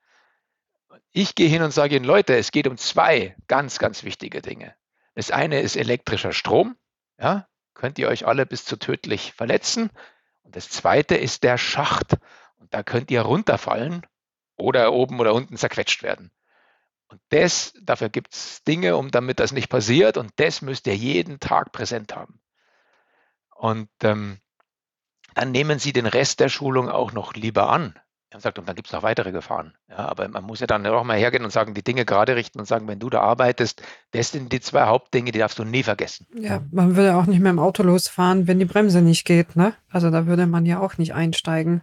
Ich 1.12 1.36
gehe 1.36 1.48
hin 1.48 1.62
und 1.62 1.72
sage 1.72 1.94
Ihnen, 1.94 2.04
Leute, 2.04 2.34
es 2.36 2.50
geht 2.50 2.66
um 2.66 2.76
zwei 2.76 3.36
ganz, 3.46 3.78
ganz 3.78 4.02
wichtige 4.02 4.40
Dinge. 4.40 4.74
Das 5.14 5.30
eine 5.30 5.60
ist 5.60 5.76
elektrischer 5.76 6.32
Strom. 6.32 6.76
Ja, 7.20 7.46
könnt 7.74 7.98
ihr 7.98 8.08
euch 8.08 8.26
alle 8.26 8.46
bis 8.46 8.64
zu 8.64 8.76
tödlich 8.76 9.34
verletzen. 9.34 9.90
Und 10.42 10.56
das 10.56 10.70
zweite 10.70 11.14
ist 11.14 11.44
der 11.44 11.58
Schacht. 11.58 12.14
Und 12.56 12.72
da 12.72 12.82
könnt 12.82 13.10
ihr 13.10 13.20
runterfallen 13.20 14.06
oder 14.56 14.92
oben 14.92 15.20
oder 15.20 15.34
unten 15.34 15.58
zerquetscht 15.58 16.02
werden. 16.02 16.30
Und 17.08 17.20
das, 17.28 17.74
dafür 17.82 18.08
gibt 18.08 18.34
es 18.34 18.64
Dinge, 18.64 18.96
um 18.96 19.10
damit 19.10 19.38
das 19.38 19.52
nicht 19.52 19.68
passiert. 19.68 20.16
Und 20.16 20.32
das 20.36 20.62
müsst 20.62 20.86
ihr 20.86 20.96
jeden 20.96 21.40
Tag 21.40 21.72
präsent 21.72 22.16
haben. 22.16 22.40
Und 23.62 23.88
ähm, 24.02 24.38
dann 25.36 25.52
nehmen 25.52 25.78
Sie 25.78 25.92
den 25.92 26.06
Rest 26.06 26.40
der 26.40 26.48
Schulung 26.48 26.88
auch 26.88 27.12
noch 27.12 27.34
lieber 27.34 27.70
an. 27.70 27.94
Er 28.30 28.40
sagt, 28.40 28.58
und 28.58 28.66
dann 28.66 28.74
gibt 28.74 28.88
es 28.88 28.92
noch 28.92 29.04
weitere 29.04 29.30
Gefahren. 29.30 29.74
Ja, 29.88 29.98
aber 29.98 30.26
man 30.26 30.42
muss 30.42 30.58
ja 30.58 30.66
dann 30.66 30.84
auch 30.84 31.04
mal 31.04 31.16
hergehen 31.16 31.44
und 31.44 31.52
sagen, 31.52 31.72
die 31.72 31.84
Dinge 31.84 32.04
gerade 32.04 32.34
richten 32.34 32.58
und 32.58 32.66
sagen, 32.66 32.88
wenn 32.88 32.98
du 32.98 33.08
da 33.08 33.20
arbeitest, 33.20 33.80
das 34.10 34.32
sind 34.32 34.52
die 34.52 34.60
zwei 34.60 34.86
Hauptdinge, 34.86 35.30
die 35.30 35.38
darfst 35.38 35.60
du 35.60 35.64
nie 35.64 35.84
vergessen. 35.84 36.26
Ja, 36.34 36.62
man 36.72 36.96
würde 36.96 37.14
auch 37.14 37.26
nicht 37.26 37.38
mehr 37.38 37.52
im 37.52 37.60
Auto 37.60 37.84
losfahren, 37.84 38.48
wenn 38.48 38.58
die 38.58 38.64
Bremse 38.64 39.00
nicht 39.00 39.24
geht, 39.26 39.54
ne? 39.54 39.74
Also 39.90 40.10
da 40.10 40.26
würde 40.26 40.48
man 40.48 40.66
ja 40.66 40.80
auch 40.80 40.98
nicht 40.98 41.14
einsteigen. 41.14 41.82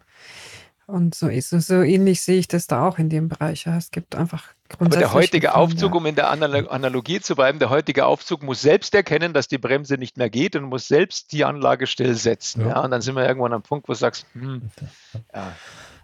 Und 0.90 1.14
so 1.14 1.28
ist 1.28 1.54
es. 1.54 1.68
So 1.68 1.82
ähnlich 1.82 2.22
sehe 2.22 2.40
ich 2.40 2.48
das 2.48 2.66
da 2.66 2.88
auch 2.88 2.98
in 2.98 3.10
dem 3.10 3.30
Bereich. 3.30 3.66
Ja, 3.66 3.78
es 3.78 3.92
gibt 3.92 4.16
einfach 4.16 4.44
aber 4.78 4.90
der 4.90 5.14
heutige 5.14 5.56
Aufzug, 5.56 5.96
um 5.96 6.06
in 6.06 6.16
der 6.16 6.30
Analogie 6.30 7.20
zu 7.22 7.36
bleiben, 7.36 7.60
der 7.60 7.70
heutige 7.70 8.06
Aufzug 8.06 8.44
muss 8.44 8.62
selbst 8.62 8.94
erkennen, 8.94 9.34
dass 9.34 9.48
die 9.48 9.58
Bremse 9.58 9.98
nicht 9.98 10.18
mehr 10.18 10.30
geht 10.30 10.56
und 10.56 10.64
muss 10.64 10.88
selbst 10.88 11.32
die 11.32 11.44
Anlage 11.44 11.88
stillsetzen. 11.88 12.62
Ja. 12.62 12.70
ja 12.70 12.80
und 12.82 12.92
dann 12.92 13.02
sind 13.02 13.16
wir 13.16 13.28
irgendwann 13.28 13.54
am 13.54 13.62
Punkt, 13.62 13.88
wo 13.88 13.94
du 13.94 13.98
sagst, 13.98 14.26
hm, 14.34 14.70
ja. 15.34 15.54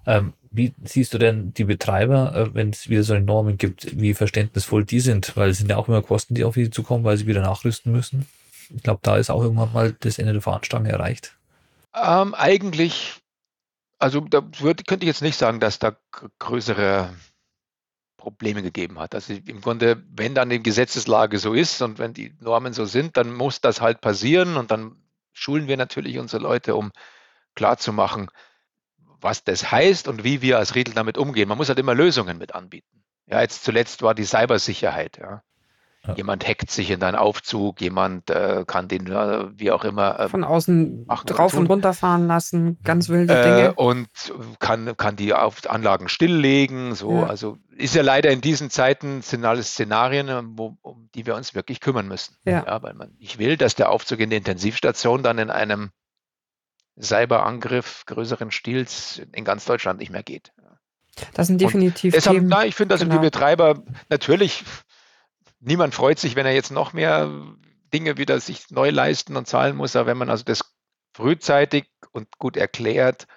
Ähm, 0.08 0.34
wie 0.52 0.74
siehst 0.84 1.14
du 1.14 1.18
denn 1.18 1.54
die 1.56 1.64
Betreiber, 1.64 2.36
äh, 2.36 2.54
wenn 2.54 2.70
es 2.70 2.90
wieder 2.90 3.04
solche 3.04 3.24
Normen 3.24 3.58
gibt, 3.58 4.00
wie 4.00 4.14
verständnisvoll 4.14 4.86
die 4.86 5.00
sind? 5.00 5.36
Weil 5.36 5.50
es 5.50 5.58
sind 5.58 5.70
ja 5.70 5.78
auch 5.78 5.88
immer 5.88 6.04
Kosten, 6.04 6.36
die 6.36 6.44
auf 6.44 6.54
sie 6.54 6.70
zukommen, 6.70 7.04
weil 7.04 7.18
sie 7.18 7.26
wieder 7.26 7.42
nachrüsten 7.42 7.92
müssen. 7.92 8.28
Ich 8.76 8.84
glaube, 8.84 9.00
da 9.02 9.18
ist 9.18 9.32
auch 9.32 9.42
irgendwann 9.42 9.74
mal 9.74 9.96
das 10.00 10.20
Ende 10.20 10.34
der 10.34 10.42
Fahnenstange 10.42 10.90
erreicht. 10.90 11.36
Ähm, 11.96 12.36
eigentlich 12.36 13.16
also 14.00 14.22
da 14.22 14.42
würd, 14.60 14.88
könnte 14.88 15.06
ich 15.06 15.08
jetzt 15.08 15.22
nicht 15.22 15.38
sagen, 15.38 15.60
dass 15.60 15.80
da 15.80 15.98
größere 16.40 17.14
Probleme 18.18 18.64
gegeben 18.64 19.00
hat. 19.00 19.14
Also 19.14 19.34
im 19.34 19.62
Grunde, 19.62 20.04
wenn 20.10 20.34
dann 20.34 20.50
die 20.50 20.62
Gesetzeslage 20.62 21.38
so 21.38 21.54
ist 21.54 21.82
und 21.82 22.00
wenn 22.00 22.14
die 22.14 22.34
Normen 22.40 22.74
so 22.74 22.86
sind, 22.86 23.18
dann 23.18 23.34
muss 23.34 23.62
das 23.62 23.82
halt 23.82 24.02
passieren 24.02 24.58
und 24.58 24.72
dann 24.72 24.96
schulen 25.32 25.68
wir 25.68 25.78
natürlich 25.78 26.18
unsere 26.18 26.42
Leute, 26.42 26.76
um 26.76 26.92
klarzumachen, 27.56 28.32
was 28.98 29.44
das 29.44 29.72
heißt 29.72 30.08
und 30.08 30.24
wie 30.24 30.42
wir 30.42 30.58
als 30.58 30.76
Riedel 30.76 30.94
damit 30.94 31.18
umgehen. 31.18 31.48
Man 31.48 31.58
muss 31.58 31.70
halt 31.70 31.80
immer 31.80 31.94
Lösungen 31.94 32.38
mit 32.38 32.56
anbieten. 32.56 33.04
Ja, 33.28 33.42
jetzt 33.42 33.64
zuletzt 33.64 34.02
war 34.02 34.16
die 34.16 34.26
Cybersicherheit. 34.26 35.18
Ja. 35.18 35.44
Ja. 36.08 36.14
Jemand 36.16 36.48
hackt 36.48 36.70
sich 36.70 36.92
in 36.92 37.00
deinen 37.00 37.16
Aufzug, 37.16 37.82
jemand 37.82 38.30
äh, 38.30 38.64
kann 38.68 38.88
den 38.88 39.08
äh, 39.08 39.48
wie 39.58 39.72
auch 39.72 39.84
immer 39.84 40.20
äh, 40.20 40.30
von 40.30 40.44
außen 40.44 41.08
drauf 41.26 41.56
und 41.56 41.68
runter 41.68 41.94
fahren 41.94 42.28
lassen, 42.28 42.78
ganz 42.84 43.10
wilde 43.10 43.34
äh, 43.34 43.44
Dinge 43.44 43.74
und 43.74 44.08
kann 44.60 44.96
kann 44.98 45.16
die 45.16 45.34
auf 45.34 45.70
Anlagen 45.70 46.08
stilllegen. 46.08 46.96
So, 46.96 47.20
ja. 47.20 47.26
also 47.26 47.58
ist 47.76 47.96
ja 47.96 48.04
leider 48.04 48.32
in 48.32 48.42
diesen 48.42 48.70
Zeiten 48.70 49.22
sind 49.22 49.46
alles 49.46 49.72
Szenarien, 49.72 50.28
äh, 50.30 50.42
wo, 50.46 50.78
um 50.82 51.10
die 51.16 51.26
wir 51.26 51.36
uns 51.36 51.56
wirklich 51.56 51.80
kümmern 51.80 52.08
müssen. 52.08 52.36
Ja. 52.46 52.64
ja, 52.66 52.84
weil 52.84 52.94
man 52.94 53.16
ich 53.20 53.40
will, 53.40 53.58
dass 53.58 53.76
der 53.76 53.90
Aufzug 53.90 54.20
in 54.20 54.30
der 54.30 54.38
Intensivstation 54.38 55.24
dann 55.24 55.38
in 55.40 55.50
einem 55.50 55.92
Cyberangriff 57.00 58.06
größeren 58.06 58.52
Stils 58.52 59.22
in 59.34 59.44
ganz 59.44 59.66
Deutschland 59.66 60.00
nicht 60.00 60.12
mehr 60.12 60.24
geht. 60.24 60.52
Das 61.34 61.48
sind 61.48 61.62
definitiv. 61.62 62.14
Deshalb, 62.14 62.38
Themen, 62.38 62.48
na, 62.50 62.66
ich 62.66 62.76
finde, 62.76 62.94
dass 62.94 63.02
genau. 63.02 63.16
die 63.16 63.22
Betreiber 63.22 63.84
natürlich 64.10 64.64
niemand 65.60 65.96
freut 65.96 66.20
sich, 66.20 66.36
wenn 66.36 66.46
er 66.46 66.54
jetzt 66.54 66.72
noch 66.72 66.94
mehr 66.94 67.32
Dinge 67.94 68.18
wieder 68.18 68.40
sich 68.40 68.70
neu 68.72 68.90
leisten 68.90 69.36
und 69.36 69.48
zahlen 69.48 69.76
muss. 69.76 69.96
Aber 69.96 70.08
wenn 70.08 70.18
man 70.18 70.30
also 70.30 70.44
das 70.44 70.76
frühzeitig 71.14 71.86
und 72.12 72.38
gut 72.38 72.58
erklärt, 72.58 73.28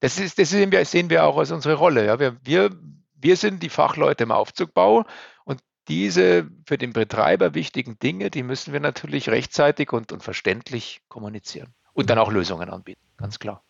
das, 0.00 0.18
ist, 0.18 0.38
das 0.38 0.50
sehen, 0.50 0.72
wir, 0.72 0.84
sehen 0.84 1.10
wir 1.10 1.24
auch 1.24 1.36
als 1.36 1.50
unsere 1.50 1.74
Rolle. 1.74 2.06
Ja. 2.06 2.18
Wir, 2.18 2.36
wir, 2.42 2.70
wir 3.14 3.36
sind 3.36 3.62
die 3.62 3.68
Fachleute 3.68 4.24
im 4.24 4.32
Aufzugbau 4.32 5.04
und 5.44 5.60
diese 5.88 6.48
für 6.66 6.78
den 6.78 6.92
Betreiber 6.92 7.54
wichtigen 7.54 7.98
Dinge, 7.98 8.30
die 8.30 8.42
müssen 8.42 8.72
wir 8.72 8.80
natürlich 8.80 9.28
rechtzeitig 9.28 9.92
und, 9.92 10.12
und 10.12 10.22
verständlich 10.22 11.02
kommunizieren 11.08 11.74
und 11.92 12.10
dann 12.10 12.18
auch 12.18 12.30
Lösungen 12.30 12.70
anbieten, 12.70 13.02
ganz 13.16 13.38
klar. 13.38 13.62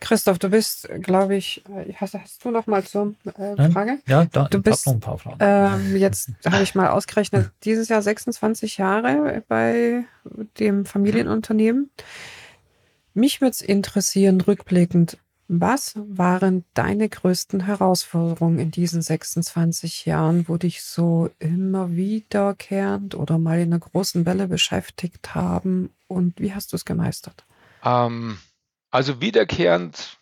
Christoph, 0.00 0.38
du 0.38 0.48
bist, 0.48 0.88
glaube 1.00 1.36
ich, 1.36 1.62
äh, 1.68 1.92
hast, 1.94 2.14
hast, 2.14 2.44
du 2.44 2.50
noch 2.50 2.66
mal 2.66 2.82
zur 2.84 3.14
äh, 3.36 3.70
Frage? 3.70 3.98
Ja, 4.06 4.24
da, 4.24 4.48
du 4.48 4.60
bist 4.60 4.86
noch 4.86 4.94
ein 4.94 5.00
paar 5.00 5.18
Fragen. 5.18 5.36
Ähm, 5.40 5.96
jetzt 5.96 6.30
habe 6.46 6.62
ich 6.62 6.74
mal 6.74 6.88
ausgerechnet, 6.88 7.52
dieses 7.64 7.88
Jahr 7.88 8.00
26 8.00 8.78
Jahre 8.78 9.42
bei 9.48 10.04
dem 10.58 10.86
Familienunternehmen. 10.86 11.90
Mich 13.12 13.40
würde 13.40 13.50
es 13.50 13.60
interessieren, 13.60 14.40
rückblickend, 14.40 15.18
was 15.52 15.94
waren 15.96 16.64
deine 16.74 17.08
größten 17.08 17.66
Herausforderungen 17.66 18.60
in 18.60 18.70
diesen 18.70 19.02
26 19.02 20.06
Jahren, 20.06 20.48
wo 20.48 20.56
dich 20.56 20.82
so 20.82 21.28
immer 21.40 21.90
wiederkehrend 21.90 23.16
oder 23.16 23.36
mal 23.38 23.58
in 23.58 23.72
einer 23.72 23.80
großen 23.80 24.24
Welle 24.26 24.46
beschäftigt 24.46 25.34
haben 25.34 25.90
und 26.06 26.40
wie 26.40 26.54
hast 26.54 26.72
du 26.72 26.76
es 26.76 26.84
gemeistert? 26.84 27.44
Ähm, 27.84 28.38
Also 28.90 29.20
wiederkehrend 29.20 30.18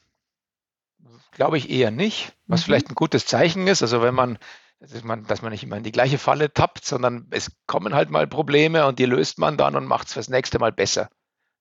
glaube 1.32 1.58
ich 1.58 1.70
eher 1.70 1.90
nicht, 1.90 2.32
was 2.46 2.60
Mhm. 2.60 2.64
vielleicht 2.64 2.90
ein 2.90 2.94
gutes 2.94 3.26
Zeichen 3.26 3.66
ist. 3.66 3.82
Also 3.82 4.02
wenn 4.02 4.14
man, 4.14 4.38
dass 4.80 5.04
man, 5.04 5.24
nicht 5.50 5.62
immer 5.62 5.76
in 5.76 5.84
die 5.84 5.92
gleiche 5.92 6.18
Falle 6.18 6.52
tappt, 6.52 6.84
sondern 6.84 7.28
es 7.30 7.52
kommen 7.66 7.94
halt 7.94 8.10
mal 8.10 8.26
Probleme 8.26 8.86
und 8.86 8.98
die 8.98 9.06
löst 9.06 9.38
man 9.38 9.56
dann 9.56 9.76
und 9.76 9.86
macht 9.86 10.08
es 10.08 10.14
fürs 10.14 10.28
nächste 10.28 10.58
Mal 10.58 10.72
besser. 10.72 11.08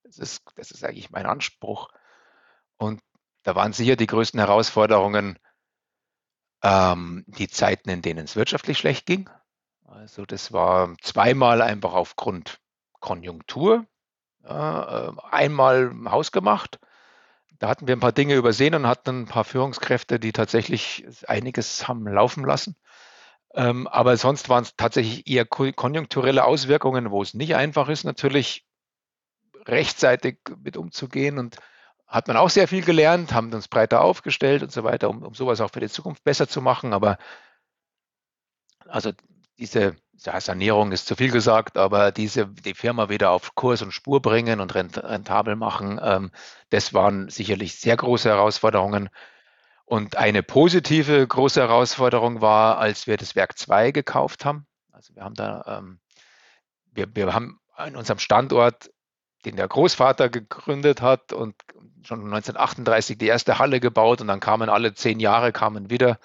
Das 0.04 0.18
ist, 0.18 0.42
das 0.56 0.72
ist 0.72 0.84
eigentlich 0.84 1.12
mein 1.12 1.26
Anspruch. 1.26 1.90
Und 2.78 3.02
da 3.44 3.56
waren 3.56 3.74
sicher 3.74 3.96
die 3.96 4.08
größten 4.08 4.40
Herausforderungen 4.40 5.38
ähm, 6.64 7.24
die 7.28 7.48
Zeiten, 7.48 7.90
in 7.90 8.02
denen 8.02 8.26
es 8.26 8.36
wirtschaftlich 8.36 8.78
schlecht 8.78 9.06
ging. 9.06 9.30
Also 9.86 10.26
das 10.26 10.52
war 10.52 10.96
zweimal 11.02 11.62
einfach 11.62 11.94
aufgrund 11.94 12.60
Konjunktur. 13.00 13.86
Äh, 14.44 15.12
einmal 15.30 15.94
hausgemacht. 16.06 16.80
Da 17.60 17.70
hatten 17.70 17.88
wir 17.88 17.96
ein 17.96 18.00
paar 18.00 18.12
Dinge 18.12 18.36
übersehen 18.36 18.76
und 18.76 18.88
hatten 18.88 19.22
ein 19.22 19.26
paar 19.28 19.44
Führungskräfte, 19.44 20.20
die 20.20 20.32
tatsächlich 20.32 21.06
einiges 21.28 21.88
haben 21.88 22.08
laufen 22.08 22.46
lassen. 22.46 22.76
Ähm, 23.54 23.88
aber 23.88 24.18
sonst 24.18 24.50
waren 24.50 24.64
es 24.64 24.76
tatsächlich 24.76 25.28
eher 25.28 25.46
ko- 25.46 25.72
konjunkturelle 25.72 26.46
Auswirkungen, 26.46 27.12
wo 27.12 27.22
es 27.22 27.34
nicht 27.34 27.56
einfach 27.56 27.90
ist, 27.90 28.04
natürlich 28.04 28.68
rechtzeitig 29.66 30.40
mit 30.64 30.78
umzugehen. 30.78 31.40
Und 31.40 31.58
hat 32.06 32.28
man 32.28 32.38
auch 32.38 32.50
sehr 32.50 32.68
viel 32.68 32.84
gelernt, 32.84 33.34
haben 33.34 33.54
uns 33.54 33.68
breiter 33.68 34.02
aufgestellt 34.02 34.64
und 34.64 34.72
so 34.72 34.84
weiter, 34.84 35.10
um, 35.10 35.24
um 35.24 35.34
sowas 35.34 35.60
auch 35.62 35.72
für 35.72 35.80
die 35.80 35.90
Zukunft 35.90 36.24
besser 36.24 36.48
zu 36.48 36.62
machen. 36.62 36.94
Aber 36.94 37.18
also 38.88 39.12
diese 39.58 39.96
Sanierung 40.18 40.92
ist 40.92 41.08
zu 41.08 41.16
viel 41.16 41.32
gesagt, 41.32 41.78
aber 41.78 42.12
diese 42.12 42.48
die 42.48 42.74
Firma 42.74 43.10
wieder 43.10 43.32
auf 43.32 43.56
Kurs 43.56 43.82
und 43.82 43.92
Spur 43.92 44.22
bringen 44.22 44.60
und 44.60 44.74
rent, 44.74 44.98
rentabel 44.98 45.56
machen, 45.56 46.00
ähm, 46.02 46.32
das 46.70 46.94
waren 46.94 47.30
sicherlich 47.30 47.76
sehr 47.76 47.96
große 47.96 48.30
Herausforderungen. 48.30 49.10
Und 49.86 50.18
eine 50.18 50.44
positive 50.44 51.26
große 51.26 51.62
Herausforderung 51.62 52.42
war, 52.42 52.78
als 52.78 53.08
wir 53.08 53.18
das 53.18 53.36
Werk 53.36 53.58
2 53.58 53.92
gekauft 53.92 54.44
haben. 54.44 54.66
Also 54.92 55.16
wir 55.16 55.24
haben 55.24 55.36
da, 55.36 55.80
ähm, 55.80 56.00
wir, 56.92 57.08
wir 57.16 57.34
haben 57.34 57.60
an 57.76 57.96
unserem 57.96 58.20
Standort, 58.20 58.90
den 59.46 59.56
der 59.56 59.68
Großvater 59.68 60.30
gegründet 60.30 61.02
hat 61.02 61.32
und 61.32 61.56
schon 62.04 62.20
1938 62.22 63.18
die 63.18 63.28
erste 63.28 63.60
Halle 63.60 63.80
gebaut 63.80 64.20
und 64.20 64.28
dann 64.28 64.40
kamen 64.40 64.70
alle 64.70 64.94
zehn 64.94 65.20
Jahre 65.20 65.52
kamen 65.52 65.90
wieder 65.90 66.20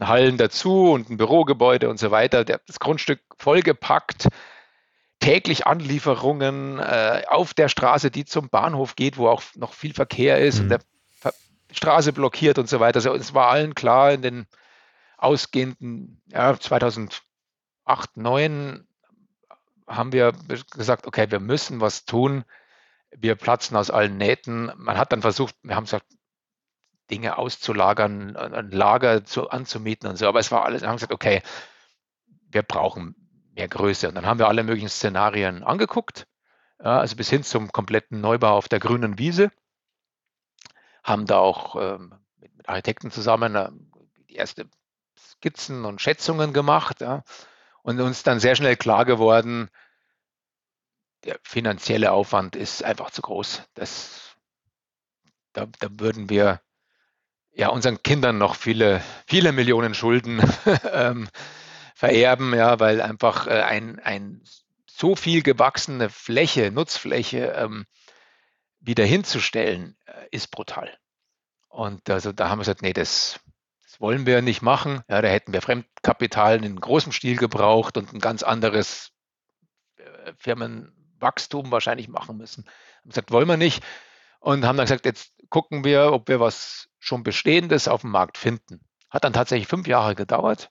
Hallen 0.00 0.36
dazu 0.38 0.92
und 0.92 1.10
ein 1.10 1.16
Bürogebäude 1.16 1.88
und 1.88 1.98
so 1.98 2.10
weiter. 2.10 2.44
Der, 2.44 2.60
das 2.66 2.80
Grundstück 2.80 3.20
vollgepackt, 3.38 4.28
täglich 5.20 5.66
Anlieferungen 5.66 6.78
äh, 6.78 7.22
auf 7.28 7.54
der 7.54 7.68
Straße, 7.68 8.10
die 8.10 8.24
zum 8.24 8.48
Bahnhof 8.50 8.96
geht, 8.96 9.16
wo 9.16 9.28
auch 9.28 9.42
noch 9.54 9.72
viel 9.72 9.94
Verkehr 9.94 10.38
ist 10.38 10.60
und 10.60 10.66
Mhm. 10.66 10.68
der 10.70 10.80
Ver 11.20 11.32
Straße 11.72 12.12
blockiert 12.12 12.58
und 12.58 12.68
so 12.68 12.80
weiter. 12.80 12.98
Also 12.98 13.14
es 13.14 13.34
war 13.34 13.48
allen 13.48 13.74
klar 13.74 14.12
in 14.12 14.22
den 14.22 14.46
ausgehenden 15.16 16.22
ja, 16.26 16.58
2008, 16.58 17.22
2009 17.84 18.86
haben 19.86 20.12
wir 20.12 20.32
gesagt, 20.72 21.06
okay, 21.06 21.30
wir 21.30 21.40
müssen 21.40 21.80
was 21.80 22.04
tun. 22.04 22.44
Wir 23.10 23.34
platzen 23.34 23.76
aus 23.76 23.90
allen 23.90 24.16
Nähten. 24.16 24.72
Man 24.76 24.98
hat 24.98 25.12
dann 25.12 25.22
versucht, 25.22 25.54
wir 25.62 25.76
haben 25.76 25.84
gesagt, 25.84 26.06
Dinge 27.10 27.38
auszulagern, 27.38 28.36
ein 28.36 28.70
Lager 28.70 29.24
zu, 29.24 29.50
anzumieten 29.50 30.08
und 30.08 30.16
so. 30.16 30.26
Aber 30.26 30.40
es 30.40 30.50
war 30.50 30.64
alles, 30.64 30.82
wir 30.82 30.88
haben 30.88 30.96
gesagt, 30.96 31.12
okay, 31.12 31.42
wir 32.50 32.62
brauchen 32.62 33.14
mehr 33.54 33.68
Größe. 33.68 34.08
Und 34.08 34.14
dann 34.14 34.26
haben 34.26 34.38
wir 34.38 34.48
alle 34.48 34.62
möglichen 34.62 34.88
Szenarien 34.88 35.62
angeguckt, 35.62 36.26
ja, 36.82 36.98
also 36.98 37.16
bis 37.16 37.30
hin 37.30 37.42
zum 37.42 37.72
kompletten 37.72 38.20
Neubau 38.20 38.56
auf 38.56 38.68
der 38.68 38.80
grünen 38.80 39.18
Wiese. 39.18 39.50
Haben 41.02 41.26
da 41.26 41.38
auch 41.38 41.76
ähm, 41.76 42.14
mit, 42.36 42.68
Architekten 42.68 43.10
zusammen 43.10 43.54
äh, 43.54 43.70
die 44.28 44.34
erste 44.34 44.68
Skizzen 45.18 45.84
und 45.84 46.00
Schätzungen 46.00 46.52
gemacht. 46.52 47.00
Ja, 47.00 47.22
und 47.82 48.00
uns 48.00 48.22
dann 48.22 48.40
sehr 48.40 48.56
schnell 48.56 48.76
klar 48.76 49.04
geworden, 49.04 49.68
der 51.24 51.38
finanzielle 51.42 52.12
Aufwand 52.12 52.56
ist 52.56 52.82
einfach 52.82 53.10
zu 53.10 53.22
groß. 53.22 53.62
Das, 53.74 54.36
da, 55.52 55.66
da 55.78 55.88
würden 55.90 56.28
wir 56.28 56.60
ja 57.54 57.68
unseren 57.68 58.02
Kindern 58.02 58.38
noch 58.38 58.56
viele, 58.56 59.00
viele 59.26 59.52
Millionen 59.52 59.94
Schulden 59.94 60.42
ähm, 60.92 61.28
vererben, 61.94 62.54
ja, 62.54 62.80
weil 62.80 63.00
einfach 63.00 63.46
äh, 63.46 63.62
ein, 63.62 63.98
ein 64.00 64.42
so 64.86 65.16
viel 65.16 65.42
gewachsene 65.42 66.10
Fläche, 66.10 66.70
Nutzfläche 66.70 67.54
ähm, 67.56 67.86
wieder 68.80 69.04
hinzustellen, 69.04 69.96
äh, 70.06 70.26
ist 70.30 70.50
brutal. 70.50 70.96
Und 71.68 72.08
also 72.10 72.32
da 72.32 72.48
haben 72.48 72.58
wir 72.58 72.62
gesagt, 72.62 72.82
nee, 72.82 72.92
das, 72.92 73.40
das 73.82 74.00
wollen 74.00 74.26
wir 74.26 74.42
nicht 74.42 74.62
machen. 74.62 75.02
Ja, 75.08 75.22
da 75.22 75.28
hätten 75.28 75.52
wir 75.52 75.62
Fremdkapital 75.62 76.64
in 76.64 76.80
großem 76.80 77.12
Stil 77.12 77.36
gebraucht 77.36 77.96
und 77.96 78.12
ein 78.12 78.20
ganz 78.20 78.42
anderes 78.42 79.10
äh, 79.96 80.32
Firmenwachstum 80.38 81.70
wahrscheinlich 81.70 82.08
machen 82.08 82.36
müssen. 82.36 82.64
Haben 83.00 83.08
gesagt, 83.10 83.32
wollen 83.32 83.48
wir 83.48 83.56
nicht. 83.56 83.82
Und 84.38 84.64
haben 84.64 84.76
dann 84.76 84.86
gesagt, 84.86 85.06
jetzt 85.06 85.32
gucken 85.48 85.84
wir, 85.84 86.12
ob 86.12 86.28
wir 86.28 86.38
was 86.38 86.88
schon 87.04 87.22
Bestehendes 87.22 87.86
auf 87.88 88.00
dem 88.00 88.10
Markt 88.10 88.38
finden. 88.38 88.80
Hat 89.10 89.24
dann 89.24 89.32
tatsächlich 89.32 89.68
fünf 89.68 89.86
Jahre 89.86 90.14
gedauert, 90.14 90.70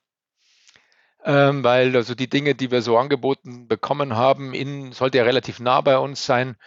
ähm, 1.23 1.63
weil 1.63 1.95
also 1.95 2.15
die 2.15 2.29
Dinge, 2.29 2.55
die 2.55 2.71
wir 2.71 2.81
so 2.81 2.97
angeboten 2.97 3.67
bekommen 3.67 4.15
haben, 4.15 4.53
in, 4.53 4.91
sollte 4.91 5.19
ja 5.19 5.23
relativ 5.23 5.59
nah 5.59 5.81
bei 5.81 5.97
uns 5.97 6.25
sein. 6.25 6.57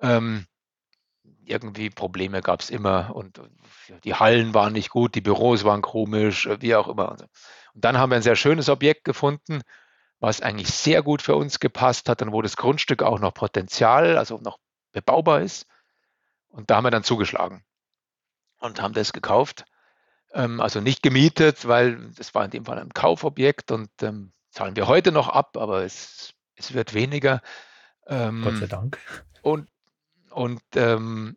Ähm, 0.00 0.46
irgendwie 1.44 1.90
Probleme 1.90 2.40
gab 2.42 2.60
es 2.60 2.70
immer 2.70 3.14
und 3.14 3.40
die 4.04 4.14
Hallen 4.14 4.54
waren 4.54 4.72
nicht 4.72 4.90
gut, 4.90 5.14
die 5.14 5.20
Büros 5.20 5.64
waren 5.64 5.82
komisch, 5.82 6.48
wie 6.60 6.74
auch 6.74 6.88
immer. 6.88 7.12
Und 7.12 7.84
dann 7.84 7.98
haben 7.98 8.10
wir 8.10 8.16
ein 8.16 8.22
sehr 8.22 8.36
schönes 8.36 8.68
Objekt 8.68 9.04
gefunden, 9.04 9.62
was 10.20 10.40
eigentlich 10.42 10.68
sehr 10.68 11.02
gut 11.02 11.22
für 11.22 11.36
uns 11.36 11.58
gepasst 11.58 12.08
hat 12.08 12.22
und 12.22 12.32
wo 12.32 12.42
das 12.42 12.56
Grundstück 12.56 13.02
auch 13.02 13.18
noch 13.18 13.34
Potenzial, 13.34 14.18
also 14.18 14.38
noch 14.38 14.58
bebaubar 14.92 15.40
ist. 15.40 15.66
Und 16.48 16.70
da 16.70 16.76
haben 16.76 16.84
wir 16.84 16.90
dann 16.90 17.04
zugeschlagen 17.04 17.64
und 18.58 18.80
haben 18.82 18.94
das 18.94 19.12
gekauft. 19.12 19.64
Ähm, 20.32 20.60
also 20.60 20.80
nicht 20.80 21.02
gemietet, 21.02 21.66
weil 21.66 22.10
das 22.16 22.34
war 22.34 22.44
in 22.44 22.50
dem 22.50 22.64
Fall 22.64 22.78
ein 22.78 22.90
Kaufobjekt 22.90 23.70
und 23.70 23.90
ähm, 24.02 24.32
zahlen 24.50 24.76
wir 24.76 24.86
heute 24.86 25.12
noch 25.12 25.28
ab, 25.28 25.56
aber 25.56 25.84
es, 25.84 26.34
es 26.56 26.74
wird 26.74 26.94
weniger. 26.94 27.40
Ähm, 28.06 28.42
Gott 28.42 28.56
sei 28.58 28.66
Dank. 28.66 28.98
Und, 29.42 29.68
und, 30.30 30.62
ähm, 30.74 31.36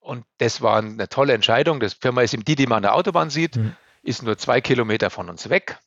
und 0.00 0.24
das 0.38 0.60
war 0.62 0.78
eine 0.78 1.08
tolle 1.08 1.32
Entscheidung. 1.32 1.80
Das 1.80 1.94
Firma 1.94 2.22
ist 2.22 2.34
im 2.34 2.44
die, 2.44 2.54
die 2.54 2.66
man 2.66 2.78
an 2.78 2.82
der 2.82 2.94
Autobahn 2.94 3.30
sieht, 3.30 3.56
Mhm. 3.56 3.76
ist 4.02 4.22
nur 4.22 4.38
zwei 4.38 4.60
Kilometer 4.60 5.10
von 5.10 5.28
uns 5.28 5.48
weg. 5.48 5.78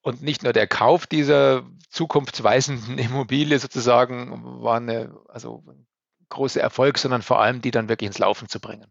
Und 0.00 0.22
nicht 0.22 0.42
nur 0.42 0.52
der 0.52 0.66
Kauf 0.66 1.06
dieser 1.06 1.64
zukunftsweisenden 1.90 2.98
Immobilie 2.98 3.58
sozusagen 3.58 4.62
war 4.62 4.76
eine, 4.76 5.14
also 5.28 5.64
ein 6.28 6.34
großer 6.34 6.60
Erfolg, 6.60 6.98
sondern 6.98 7.22
vor 7.22 7.40
allem 7.40 7.60
die 7.60 7.70
dann 7.70 7.88
wirklich 7.88 8.08
ins 8.08 8.18
Laufen 8.18 8.48
zu 8.48 8.60
bringen. 8.60 8.90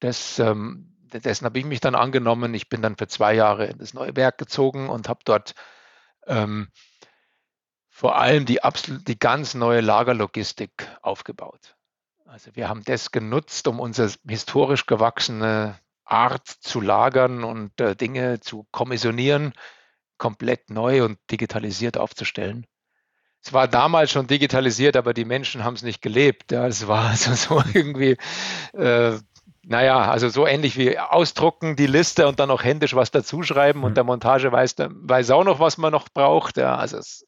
Das, 0.00 0.38
ähm, 0.38 0.96
dessen 1.12 1.44
habe 1.44 1.58
ich 1.58 1.64
mich 1.64 1.80
dann 1.80 1.94
angenommen. 1.94 2.54
Ich 2.54 2.68
bin 2.68 2.82
dann 2.82 2.96
für 2.96 3.08
zwei 3.08 3.34
Jahre 3.34 3.66
in 3.66 3.78
das 3.78 3.94
neue 3.94 4.16
Werk 4.16 4.38
gezogen 4.38 4.88
und 4.88 5.08
habe 5.08 5.20
dort 5.24 5.54
ähm, 6.26 6.68
vor 7.88 8.16
allem 8.16 8.46
die, 8.46 8.62
absolut, 8.62 9.06
die 9.08 9.18
ganz 9.18 9.54
neue 9.54 9.80
Lagerlogistik 9.80 10.88
aufgebaut. 11.02 11.76
Also 12.24 12.54
wir 12.54 12.68
haben 12.68 12.84
das 12.84 13.10
genutzt, 13.10 13.66
um 13.66 13.80
unsere 13.80 14.10
historisch 14.26 14.86
gewachsene 14.86 15.78
Art 16.04 16.46
zu 16.46 16.80
lagern 16.80 17.44
und 17.44 17.80
äh, 17.80 17.96
Dinge 17.96 18.40
zu 18.40 18.66
kommissionieren, 18.70 19.52
komplett 20.16 20.70
neu 20.70 21.04
und 21.04 21.18
digitalisiert 21.30 21.98
aufzustellen. 21.98 22.66
Es 23.42 23.52
war 23.52 23.68
damals 23.68 24.10
schon 24.10 24.26
digitalisiert, 24.26 24.96
aber 24.96 25.14
die 25.14 25.24
Menschen 25.24 25.64
haben 25.64 25.74
es 25.74 25.82
nicht 25.82 26.02
gelebt. 26.02 26.52
Ja, 26.52 26.66
es 26.66 26.86
war 26.88 27.04
also 27.10 27.34
so 27.34 27.62
irgendwie, 27.74 28.16
äh, 28.74 29.18
naja, 29.62 30.10
also 30.10 30.28
so 30.28 30.46
ähnlich 30.46 30.76
wie 30.76 30.98
ausdrucken 30.98 31.76
die 31.76 31.86
Liste 31.86 32.26
und 32.28 32.40
dann 32.40 32.48
noch 32.48 32.64
händisch 32.64 32.94
was 32.94 33.10
dazuschreiben 33.10 33.82
und 33.84 33.90
Mhm. 33.90 33.94
der 33.94 34.04
Montage 34.04 34.52
weiß, 34.52 34.76
weiß 34.78 35.30
auch 35.30 35.44
noch, 35.44 35.60
was 35.60 35.78
man 35.78 35.92
noch 35.92 36.08
braucht. 36.08 36.56
Ja, 36.56 36.76
also 36.76 36.98
es, 36.98 37.26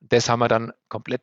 das 0.00 0.28
haben 0.28 0.40
wir 0.40 0.48
dann 0.48 0.72
komplett 0.88 1.22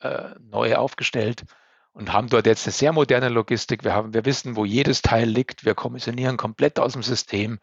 äh, 0.00 0.30
neu 0.40 0.76
aufgestellt 0.76 1.44
und 1.92 2.12
haben 2.12 2.28
dort 2.28 2.46
jetzt 2.46 2.66
eine 2.66 2.72
sehr 2.72 2.92
moderne 2.92 3.28
Logistik. 3.28 3.84
Wir, 3.84 3.94
haben, 3.94 4.12
wir 4.14 4.24
wissen, 4.24 4.56
wo 4.56 4.64
jedes 4.64 5.02
Teil 5.02 5.28
liegt. 5.28 5.64
Wir 5.64 5.74
kommissionieren 5.74 6.36
komplett 6.36 6.78
aus 6.78 6.92
dem 6.92 7.02
System. 7.02 7.58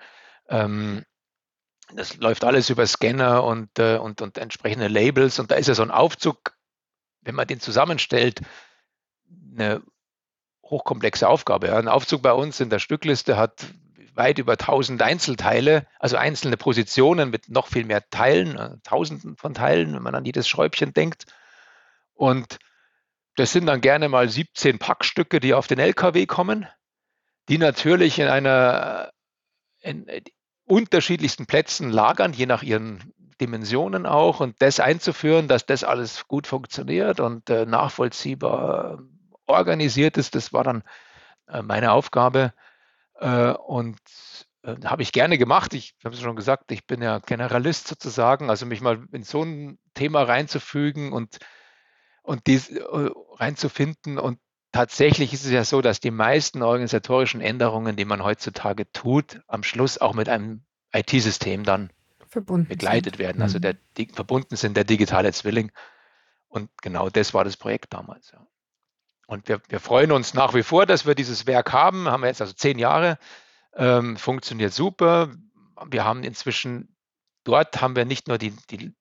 Ähm, 0.50 1.04
das 1.96 2.18
läuft 2.18 2.44
alles 2.44 2.70
über 2.70 2.86
Scanner 2.86 3.44
und, 3.44 3.80
äh, 3.80 3.98
und, 3.98 4.22
und 4.22 4.38
entsprechende 4.38 4.88
Labels. 4.88 5.40
Und 5.40 5.52
da 5.52 5.56
ist 5.56 5.68
ja 5.68 5.76
so 5.76 5.84
ein 5.84 5.92
Aufzug, 5.92 6.56
wenn 7.22 7.36
man 7.36 7.48
den 7.48 7.60
zusammenstellt, 7.60 8.42
eine 9.56 9.82
hochkomplexe 10.64 11.28
Aufgabe. 11.28 11.68
Ja. 11.68 11.78
Ein 11.78 11.88
Aufzug 11.88 12.22
bei 12.22 12.34
uns 12.34 12.60
in 12.60 12.70
der 12.70 12.80
Stückliste 12.80 13.38
hat 13.38 13.66
weit 14.16 14.38
über 14.40 14.54
1000 14.54 15.02
Einzelteile, 15.02 15.88
also 16.00 16.18
einzelne 16.18 16.58
Positionen 16.58 17.30
mit 17.30 17.50
noch 17.50 17.68
viel 17.68 17.86
mehr 17.86 18.08
Teilen, 18.10 18.58
äh, 18.58 18.78
Tausenden 18.84 19.38
von 19.38 19.54
Teilen, 19.54 19.94
wenn 19.94 20.04
man 20.04 20.16
an 20.16 20.26
jedes 20.26 20.48
Schräubchen 20.48 20.94
denkt. 20.94 21.26
Und 22.14 22.60
das 23.36 23.52
sind 23.52 23.66
dann 23.66 23.82
gerne 23.82 24.10
mal 24.10 24.30
17 24.30 24.78
Packstücke, 24.78 25.40
die 25.40 25.54
auf 25.54 25.68
den 25.68 25.80
LKW 25.80 26.28
kommen, 26.28 26.68
die 27.50 27.58
natürlich 27.58 28.20
in 28.20 28.28
einer 28.28 29.12
in 29.80 30.08
unterschiedlichsten 30.74 31.46
Plätzen 31.46 31.92
lagern, 31.92 32.34
je 32.34 32.48
nach 32.48 32.64
ihren 32.64 33.14
Dimensionen 33.40 34.06
auch. 34.06 34.40
Und 34.40 34.62
das 34.62 34.80
einzuführen, 34.80 35.48
dass 35.48 35.66
das 35.66 35.84
alles 35.84 36.28
gut 36.28 36.48
funktioniert 36.48 37.20
und 37.20 37.50
äh, 37.50 37.66
nachvollziehbar 37.66 39.04
organisiert 39.46 40.18
ist, 40.18 40.34
das 40.36 40.52
war 40.52 40.64
dann 40.64 40.84
äh, 41.48 41.62
meine 41.62 41.92
Aufgabe. 41.92 42.54
Äh, 43.20 43.52
und 43.52 44.00
äh, 44.64 44.76
habe 44.86 45.04
ich 45.04 45.12
gerne 45.12 45.38
gemacht. 45.38 45.76
Ich 45.76 45.96
habe 46.04 46.16
es 46.16 46.22
schon 46.22 46.36
gesagt, 46.36 46.72
ich 46.72 46.88
bin 46.88 47.04
ja 47.04 47.20
Generalist 47.20 47.88
sozusagen, 47.88 48.50
also 48.50 48.66
mich 48.66 48.82
mal 48.82 49.04
in 49.12 49.24
so 49.24 49.44
ein 49.44 49.78
Thema 49.94 50.24
reinzufügen 50.24 51.14
und, 51.14 51.38
und 52.24 52.48
dies 52.48 52.70
äh, 52.70 52.82
reinzufinden. 53.36 54.18
Und 54.18 54.40
tatsächlich 54.74 55.32
ist 55.32 55.46
es 55.46 55.52
ja 55.52 55.64
so, 55.64 55.82
dass 55.82 56.02
die 56.02 56.12
meisten 56.12 56.62
organisatorischen 56.62 57.40
Änderungen, 57.40 57.96
die 57.96 58.04
man 58.04 58.24
heutzutage 58.24 58.92
tut, 58.92 59.40
am 59.48 59.64
Schluss 59.64 59.98
auch 59.98 60.14
mit 60.14 60.28
einem 60.28 60.64
IT-System 60.92 61.64
dann 61.64 61.92
verbunden 62.28 62.68
begleitet 62.68 63.16
sind. 63.16 63.20
werden. 63.20 63.42
Also 63.42 63.60
mhm. 63.60 63.62
der, 63.62 63.76
die, 63.98 64.08
verbunden 64.08 64.58
sind 64.58 64.76
der 64.76 64.84
digitale 64.84 65.32
Zwilling. 65.32 65.72
Und 66.50 66.70
genau 66.82 67.10
das 67.10 67.34
war 67.34 67.46
das 67.46 67.56
Projekt 67.56 67.94
damals. 67.94 68.32
Ja. 68.32 68.46
Und 69.28 69.48
wir, 69.48 69.62
wir 69.70 69.80
freuen 69.80 70.12
uns 70.12 70.34
nach 70.34 70.54
wie 70.54 70.64
vor, 70.64 70.86
dass 70.86 71.06
wir 71.06 71.16
dieses 71.16 71.48
Werk 71.48 71.72
haben. 71.72 72.10
Haben 72.10 72.22
wir 72.22 72.28
jetzt 72.28 72.42
also 72.42 72.54
zehn 72.54 72.78
Jahre. 72.80 73.18
Ähm, 73.76 74.18
funktioniert 74.18 74.74
super. 74.74 75.32
Wir 75.90 76.04
haben 76.04 76.24
inzwischen, 76.24 76.96
dort 77.44 77.82
haben 77.82 77.96
wir 77.96 78.06
nicht 78.06 78.28
nur 78.28 78.38
die, 78.38 78.54
die, 78.70 78.94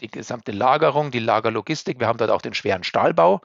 die 0.00 0.08
gesamte 0.08 0.52
Lagerung, 0.52 1.10
die 1.10 1.18
Lagerlogistik, 1.18 1.98
wir 2.00 2.06
haben 2.06 2.18
dort 2.18 2.30
auch 2.30 2.42
den 2.42 2.54
schweren 2.54 2.84
Stahlbau, 2.84 3.40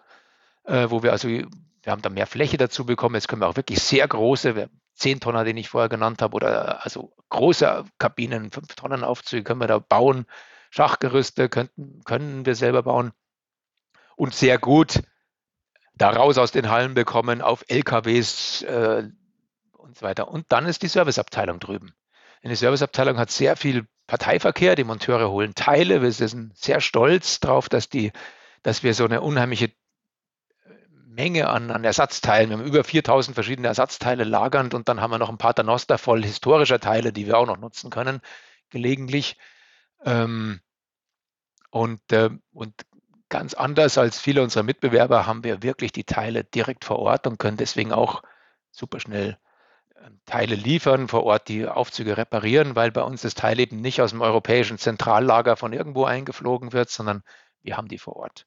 äh, 0.66 0.90
wo 0.90 1.04
wir 1.04 1.12
also, 1.12 1.28
wir 1.28 1.48
haben 1.88 2.02
da 2.02 2.10
mehr 2.10 2.28
Fläche 2.28 2.58
dazu 2.58 2.86
bekommen. 2.86 3.16
Jetzt 3.16 3.28
können 3.28 3.42
wir 3.42 3.48
auch 3.48 3.56
wirklich 3.56 3.82
sehr 3.82 4.08
große, 4.08 4.70
10 4.96 5.20
Tonner, 5.20 5.44
den 5.44 5.58
ich 5.58 5.70
vorher 5.70 5.90
genannt 5.90 6.22
habe, 6.22 6.36
oder 6.36 6.84
also 6.84 7.14
große 7.30 7.86
Kabinen, 7.98 8.52
5 8.52 8.76
Tonnen 8.76 9.04
Aufzüge 9.04 9.44
können 9.44 9.60
wir 9.60 9.68
da 9.68 9.80
bauen. 9.80 10.26
Schachgerüste 10.70 11.50
könnten, 11.50 12.02
können 12.04 12.46
wir 12.46 12.56
selber 12.56 12.84
bauen. 12.84 13.12
Und 14.16 14.34
sehr 14.34 14.58
gut 14.58 15.02
daraus 15.96 16.38
aus 16.38 16.52
den 16.52 16.70
Hallen 16.70 16.94
bekommen, 16.94 17.42
auf 17.42 17.64
LKWs 17.68 18.62
äh, 18.64 19.10
und 19.72 19.98
so 19.98 20.02
weiter. 20.02 20.28
Und 20.28 20.46
dann 20.50 20.66
ist 20.66 20.82
die 20.84 20.88
Serviceabteilung 20.88 21.60
drüben. 21.60 21.94
Die 22.44 22.56
Serviceabteilung 22.56 23.18
hat 23.18 23.32
sehr 23.32 23.56
viel 23.56 23.88
Parteiverkehr, 24.06 24.76
die 24.76 24.84
Monteure 24.84 25.32
holen 25.32 25.56
Teile. 25.56 26.04
Wir 26.04 26.12
sind 26.12 26.56
sehr 26.56 26.80
stolz 26.80 27.40
darauf, 27.40 27.70
dass, 27.70 27.90
dass 28.62 28.84
wir 28.84 28.94
so 28.94 29.06
eine 29.06 29.22
unheimliche 29.22 29.72
Menge 31.16 31.50
an, 31.50 31.72
an 31.72 31.84
Ersatzteilen. 31.84 32.50
Wir 32.50 32.58
haben 32.58 32.66
über 32.66 32.84
4000 32.84 33.34
verschiedene 33.36 33.68
Ersatzteile 33.68 34.24
lagernd 34.24 34.74
und 34.74 34.90
dann 34.90 35.02
haben 35.02 35.12
wir 35.12 35.18
noch 35.18 35.30
ein 35.30 35.38
Paternoster 35.38 35.98
voll 35.98 36.24
historischer 36.24 36.80
Teile, 36.80 37.14
die 37.14 37.26
wir 37.26 37.38
auch 37.38 37.48
noch 37.48 37.58
nutzen 37.58 37.90
können, 37.90 38.22
gelegentlich. 38.70 39.38
Ähm, 40.04 40.60
und, 41.72 42.00
äh, 42.12 42.30
und 42.54 42.74
ganz 43.30 43.54
anders 43.54 43.98
als 43.98 44.20
viele 44.20 44.44
unserer 44.44 44.64
Mitbewerber 44.64 45.26
haben 45.26 45.44
wir 45.44 45.64
wirklich 45.64 45.92
die 45.92 46.04
Teile 46.04 46.44
direkt 46.44 46.86
vor 46.86 47.00
Ort 47.00 47.28
und 47.28 47.40
können 47.40 47.58
deswegen 47.58 47.92
auch 47.92 48.22
super 48.72 49.00
schnell 49.00 49.38
ähm, 49.98 50.20
Teile 50.26 50.56
liefern, 50.56 51.08
vor 51.08 51.24
Ort 51.24 51.48
die 51.48 51.68
Aufzüge 51.68 52.18
reparieren, 52.18 52.76
weil 52.76 52.92
bei 52.92 53.02
uns 53.02 53.22
das 53.22 53.36
Teil 53.36 53.60
eben 53.60 53.82
nicht 53.82 54.02
aus 54.02 54.12
dem 54.12 54.22
europäischen 54.22 54.78
Zentrallager 54.78 55.58
von 55.58 55.74
irgendwo 55.74 56.06
eingeflogen 56.06 56.74
wird, 56.74 56.90
sondern 56.90 57.24
wir 57.62 57.78
haben 57.78 57.88
die 57.88 57.98
vor 57.98 58.16
Ort. 58.18 58.46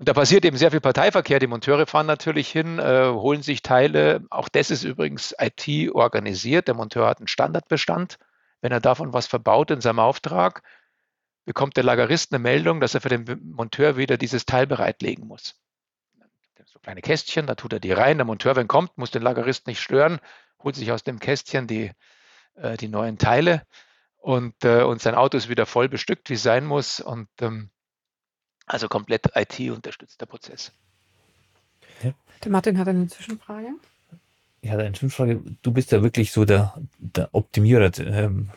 Und 0.00 0.08
da 0.08 0.14
passiert 0.14 0.46
eben 0.46 0.56
sehr 0.56 0.70
viel 0.70 0.80
Parteiverkehr. 0.80 1.40
Die 1.40 1.46
Monteure 1.46 1.86
fahren 1.86 2.06
natürlich 2.06 2.48
hin, 2.48 2.78
äh, 2.78 3.10
holen 3.10 3.42
sich 3.42 3.60
Teile. 3.60 4.24
Auch 4.30 4.48
das 4.48 4.70
ist 4.70 4.82
übrigens 4.82 5.34
IT 5.38 5.92
organisiert. 5.92 6.68
Der 6.68 6.74
Monteur 6.74 7.06
hat 7.06 7.18
einen 7.18 7.28
Standardbestand. 7.28 8.18
Wenn 8.62 8.72
er 8.72 8.80
davon 8.80 9.12
was 9.12 9.26
verbaut 9.26 9.70
in 9.70 9.82
seinem 9.82 9.98
Auftrag, 9.98 10.62
bekommt 11.44 11.76
der 11.76 11.84
Lagerist 11.84 12.32
eine 12.32 12.38
Meldung, 12.38 12.80
dass 12.80 12.94
er 12.94 13.02
für 13.02 13.10
den 13.10 13.26
Monteur 13.54 13.98
wieder 13.98 14.16
dieses 14.16 14.46
Teil 14.46 14.66
bereitlegen 14.66 15.26
muss. 15.26 15.60
So 16.64 16.78
kleine 16.78 17.02
Kästchen, 17.02 17.46
da 17.46 17.54
tut 17.54 17.74
er 17.74 17.80
die 17.80 17.92
rein. 17.92 18.16
Der 18.16 18.24
Monteur, 18.24 18.56
wenn 18.56 18.68
kommt, 18.68 18.96
muss 18.96 19.10
den 19.10 19.20
Lagerist 19.20 19.66
nicht 19.66 19.82
stören, 19.82 20.18
holt 20.62 20.76
sich 20.76 20.92
aus 20.92 21.04
dem 21.04 21.18
Kästchen 21.18 21.66
die, 21.66 21.92
äh, 22.54 22.78
die 22.78 22.88
neuen 22.88 23.18
Teile 23.18 23.66
und, 24.16 24.64
äh, 24.64 24.82
und 24.82 25.02
sein 25.02 25.14
Auto 25.14 25.36
ist 25.36 25.50
wieder 25.50 25.66
voll 25.66 25.90
bestückt, 25.90 26.30
wie 26.30 26.34
es 26.34 26.42
sein 26.42 26.64
muss. 26.64 27.00
Und 27.00 27.28
ähm, 27.42 27.70
also 28.70 28.88
komplett 28.88 29.26
IT-unterstützter 29.34 30.26
Prozess. 30.26 30.72
Ja. 32.02 32.12
Der 32.44 32.52
Martin 32.52 32.78
hat 32.78 32.86
eine 32.86 33.08
Zwischenfrage. 33.08 33.68
Ja, 34.62 34.74
eine 34.74 34.92
Zwischenfrage. 34.92 35.42
Du 35.62 35.72
bist 35.72 35.90
ja 35.90 36.02
wirklich 36.02 36.30
so 36.30 36.44
der, 36.44 36.74
der 36.98 37.34
Optimierer. 37.34 37.90
Ähm, 37.98 38.50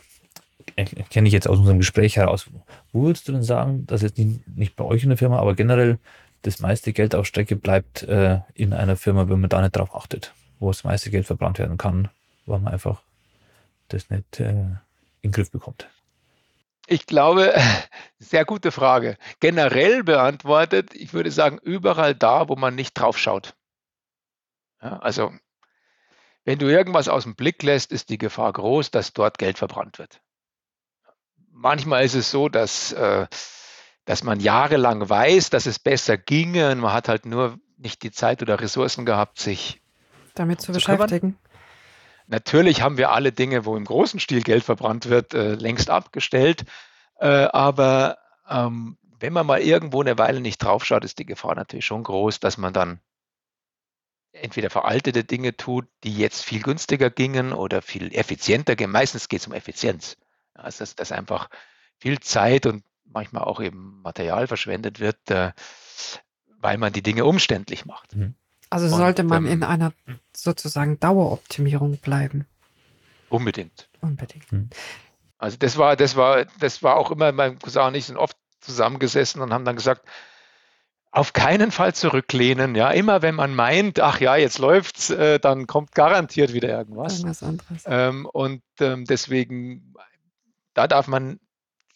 kenne 0.76 1.28
ich 1.28 1.32
jetzt 1.32 1.48
aus 1.48 1.58
unserem 1.58 1.78
Gespräch 1.78 2.16
heraus. 2.16 2.46
Wo 2.92 3.02
würdest 3.02 3.28
du 3.28 3.32
denn 3.32 3.42
sagen, 3.42 3.86
dass 3.86 4.02
jetzt 4.02 4.18
nicht, 4.18 4.46
nicht 4.48 4.76
bei 4.76 4.84
euch 4.84 5.02
in 5.02 5.10
der 5.10 5.18
Firma, 5.18 5.38
aber 5.38 5.54
generell 5.54 5.98
das 6.42 6.60
meiste 6.60 6.92
Geld 6.92 7.14
auf 7.14 7.26
Strecke 7.26 7.56
bleibt 7.56 8.02
äh, 8.04 8.40
in 8.54 8.72
einer 8.72 8.96
Firma, 8.96 9.28
wenn 9.28 9.40
man 9.40 9.50
da 9.50 9.60
nicht 9.60 9.76
drauf 9.76 9.94
achtet, 9.94 10.32
wo 10.58 10.68
das 10.68 10.84
meiste 10.84 11.10
Geld 11.10 11.26
verbrannt 11.26 11.58
werden 11.58 11.76
kann, 11.76 12.08
weil 12.46 12.60
man 12.60 12.72
einfach 12.72 13.02
das 13.88 14.10
nicht 14.10 14.40
äh, 14.40 14.50
in 14.50 14.78
den 15.22 15.32
Griff 15.32 15.50
bekommt? 15.50 15.88
Ich 16.86 17.06
glaube, 17.06 17.54
sehr 18.18 18.44
gute 18.44 18.70
Frage. 18.70 19.16
Generell 19.40 20.02
beantwortet, 20.02 20.94
ich 20.94 21.12
würde 21.12 21.30
sagen, 21.30 21.58
überall 21.62 22.14
da, 22.14 22.48
wo 22.48 22.56
man 22.56 22.74
nicht 22.74 22.94
drauf 22.94 23.18
schaut. 23.18 23.54
Ja, 24.82 24.98
also, 24.98 25.32
wenn 26.44 26.58
du 26.58 26.66
irgendwas 26.66 27.08
aus 27.08 27.22
dem 27.22 27.36
Blick 27.36 27.62
lässt, 27.62 27.90
ist 27.90 28.10
die 28.10 28.18
Gefahr 28.18 28.52
groß, 28.52 28.90
dass 28.90 29.12
dort 29.12 29.38
Geld 29.38 29.58
verbrannt 29.58 29.98
wird. 29.98 30.20
Manchmal 31.50 32.04
ist 32.04 32.14
es 32.14 32.30
so, 32.30 32.48
dass, 32.48 32.92
äh, 32.92 33.26
dass 34.04 34.22
man 34.22 34.40
jahrelang 34.40 35.08
weiß, 35.08 35.50
dass 35.50 35.66
es 35.66 35.78
besser 35.78 36.18
ginge 36.18 36.70
und 36.70 36.80
man 36.80 36.92
hat 36.92 37.08
halt 37.08 37.24
nur 37.24 37.58
nicht 37.78 38.02
die 38.02 38.10
Zeit 38.10 38.42
oder 38.42 38.60
Ressourcen 38.60 39.06
gehabt, 39.06 39.38
sich 39.38 39.80
damit 40.34 40.60
zu, 40.60 40.72
zu 40.72 40.78
beschäftigen. 40.78 41.38
Natürlich 42.26 42.82
haben 42.82 42.96
wir 42.96 43.10
alle 43.10 43.32
Dinge, 43.32 43.64
wo 43.64 43.76
im 43.76 43.84
großen 43.84 44.18
Stil 44.20 44.42
Geld 44.42 44.64
verbrannt 44.64 45.08
wird, 45.08 45.34
äh, 45.34 45.54
längst 45.54 45.90
abgestellt. 45.90 46.64
Äh, 47.18 47.26
aber 47.26 48.18
ähm, 48.48 48.96
wenn 49.18 49.32
man 49.32 49.46
mal 49.46 49.60
irgendwo 49.60 50.00
eine 50.00 50.18
Weile 50.18 50.40
nicht 50.40 50.58
draufschaut, 50.58 51.04
ist 51.04 51.18
die 51.18 51.26
Gefahr 51.26 51.54
natürlich 51.54 51.86
schon 51.86 52.02
groß, 52.02 52.40
dass 52.40 52.56
man 52.56 52.72
dann 52.72 53.00
entweder 54.32 54.70
veraltete 54.70 55.24
Dinge 55.24 55.56
tut, 55.56 55.86
die 56.02 56.16
jetzt 56.16 56.44
viel 56.44 56.62
günstiger 56.62 57.10
gingen 57.10 57.52
oder 57.52 57.82
viel 57.82 58.12
effizienter 58.14 58.76
gehen. 58.76 58.90
Meistens 58.90 59.28
geht 59.28 59.40
es 59.40 59.46
um 59.46 59.52
Effizienz. 59.52 60.16
Also 60.54 60.80
dass, 60.80 60.96
dass 60.96 61.12
einfach 61.12 61.48
viel 61.96 62.20
Zeit 62.20 62.66
und 62.66 62.84
manchmal 63.04 63.44
auch 63.44 63.60
eben 63.60 64.00
Material 64.02 64.46
verschwendet 64.46 64.98
wird, 65.00 65.30
äh, 65.30 65.52
weil 66.58 66.78
man 66.78 66.92
die 66.92 67.02
Dinge 67.02 67.24
umständlich 67.24 67.84
macht. 67.84 68.14
Mhm. 68.16 68.34
Also 68.74 68.88
sollte 68.88 69.22
man 69.22 69.46
ähm, 69.46 69.52
in 69.52 69.62
einer 69.62 69.92
sozusagen 70.36 70.98
Daueroptimierung 70.98 71.98
bleiben. 71.98 72.44
Unbedingt. 73.28 73.88
Unbedingt. 74.00 74.50
Hm. 74.50 74.68
Also 75.38 75.56
das 75.58 75.76
war, 75.78 75.94
das 75.94 76.16
war, 76.16 76.44
das 76.58 76.82
war 76.82 76.96
auch 76.96 77.12
immer, 77.12 77.30
mein 77.30 77.60
Cousin 77.60 77.82
und 77.82 77.94
ich 77.94 78.06
sind 78.06 78.16
oft 78.16 78.36
zusammengesessen 78.60 79.40
und 79.42 79.52
haben 79.52 79.64
dann 79.64 79.76
gesagt, 79.76 80.08
auf 81.12 81.32
keinen 81.32 81.70
Fall 81.70 81.94
zurücklehnen. 81.94 82.74
Ja, 82.74 82.90
immer 82.90 83.22
wenn 83.22 83.36
man 83.36 83.54
meint, 83.54 84.00
ach 84.00 84.18
ja, 84.18 84.34
jetzt 84.34 84.58
läuft's, 84.58 85.10
äh, 85.10 85.38
dann 85.38 85.68
kommt 85.68 85.92
garantiert 85.92 86.52
wieder 86.52 86.70
irgendwas. 86.70 87.18
Irgendwas 87.18 87.44
anderes. 87.44 87.82
Ähm, 87.86 88.26
und 88.26 88.62
ähm, 88.80 89.04
deswegen, 89.04 89.94
da 90.72 90.88
darf 90.88 91.06
man, 91.06 91.38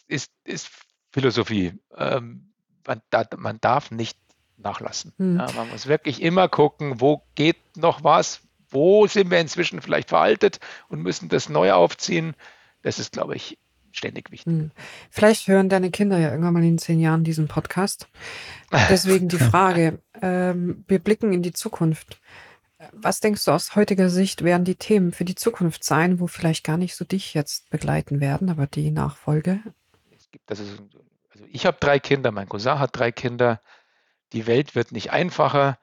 ist, 0.06 0.30
ist 0.44 0.70
Philosophie. 1.10 1.72
Ähm, 1.96 2.52
man, 2.86 3.02
da, 3.10 3.24
man 3.36 3.60
darf 3.60 3.90
nicht 3.90 4.16
nachlassen. 4.58 5.12
Hm. 5.18 5.36
Ja, 5.36 5.50
man 5.56 5.70
muss 5.70 5.86
wirklich 5.86 6.22
immer 6.22 6.48
gucken, 6.48 7.00
wo 7.00 7.22
geht 7.34 7.76
noch 7.76 8.04
was, 8.04 8.40
wo 8.70 9.06
sind 9.06 9.30
wir 9.30 9.40
inzwischen 9.40 9.80
vielleicht 9.80 10.10
veraltet 10.10 10.60
und 10.88 11.02
müssen 11.02 11.28
das 11.28 11.48
neu 11.48 11.72
aufziehen. 11.72 12.34
Das 12.82 12.98
ist, 12.98 13.12
glaube 13.12 13.34
ich, 13.34 13.58
ständig 13.92 14.30
wichtig. 14.30 14.52
Hm. 14.52 14.70
Vielleicht 15.10 15.48
hören 15.48 15.68
deine 15.68 15.90
Kinder 15.90 16.18
ja 16.18 16.30
irgendwann 16.30 16.54
mal 16.54 16.64
in 16.64 16.78
zehn 16.78 17.00
Jahren 17.00 17.24
diesen 17.24 17.48
Podcast. 17.48 18.08
Deswegen 18.88 19.28
die 19.28 19.36
Frage, 19.38 20.00
ähm, 20.20 20.84
wir 20.88 20.98
blicken 20.98 21.32
in 21.32 21.42
die 21.42 21.52
Zukunft. 21.52 22.20
Was 22.92 23.20
denkst 23.20 23.44
du 23.44 23.50
aus 23.50 23.74
heutiger 23.74 24.08
Sicht 24.08 24.44
werden 24.44 24.64
die 24.64 24.76
Themen 24.76 25.12
für 25.12 25.24
die 25.24 25.34
Zukunft 25.34 25.82
sein, 25.82 26.20
wo 26.20 26.28
vielleicht 26.28 26.64
gar 26.64 26.76
nicht 26.76 26.94
so 26.94 27.04
dich 27.04 27.34
jetzt 27.34 27.70
begleiten 27.70 28.20
werden, 28.20 28.50
aber 28.50 28.68
die 28.68 28.90
Nachfolge? 28.90 29.60
Es 30.16 30.30
gibt 30.30 30.48
also, 30.48 30.62
also 30.62 31.44
ich 31.50 31.66
habe 31.66 31.78
drei 31.80 31.98
Kinder, 31.98 32.30
mein 32.30 32.48
Cousin 32.48 32.78
hat 32.78 32.96
drei 32.96 33.10
Kinder. 33.10 33.60
Die 34.32 34.46
Welt 34.46 34.74
wird 34.74 34.92
nicht 34.92 35.12
einfacher. 35.12 35.78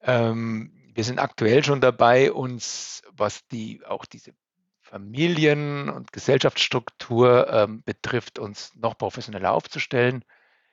Ähm, 0.00 0.72
wir 0.94 1.04
sind 1.04 1.18
aktuell 1.18 1.64
schon 1.64 1.80
dabei, 1.80 2.32
uns, 2.32 3.02
was 3.12 3.46
die 3.48 3.84
auch 3.86 4.04
diese 4.04 4.34
Familien- 4.80 5.88
und 5.88 6.12
Gesellschaftsstruktur 6.12 7.48
ähm, 7.50 7.82
betrifft, 7.82 8.38
uns 8.38 8.74
noch 8.74 8.98
professioneller 8.98 9.52
aufzustellen. 9.52 10.24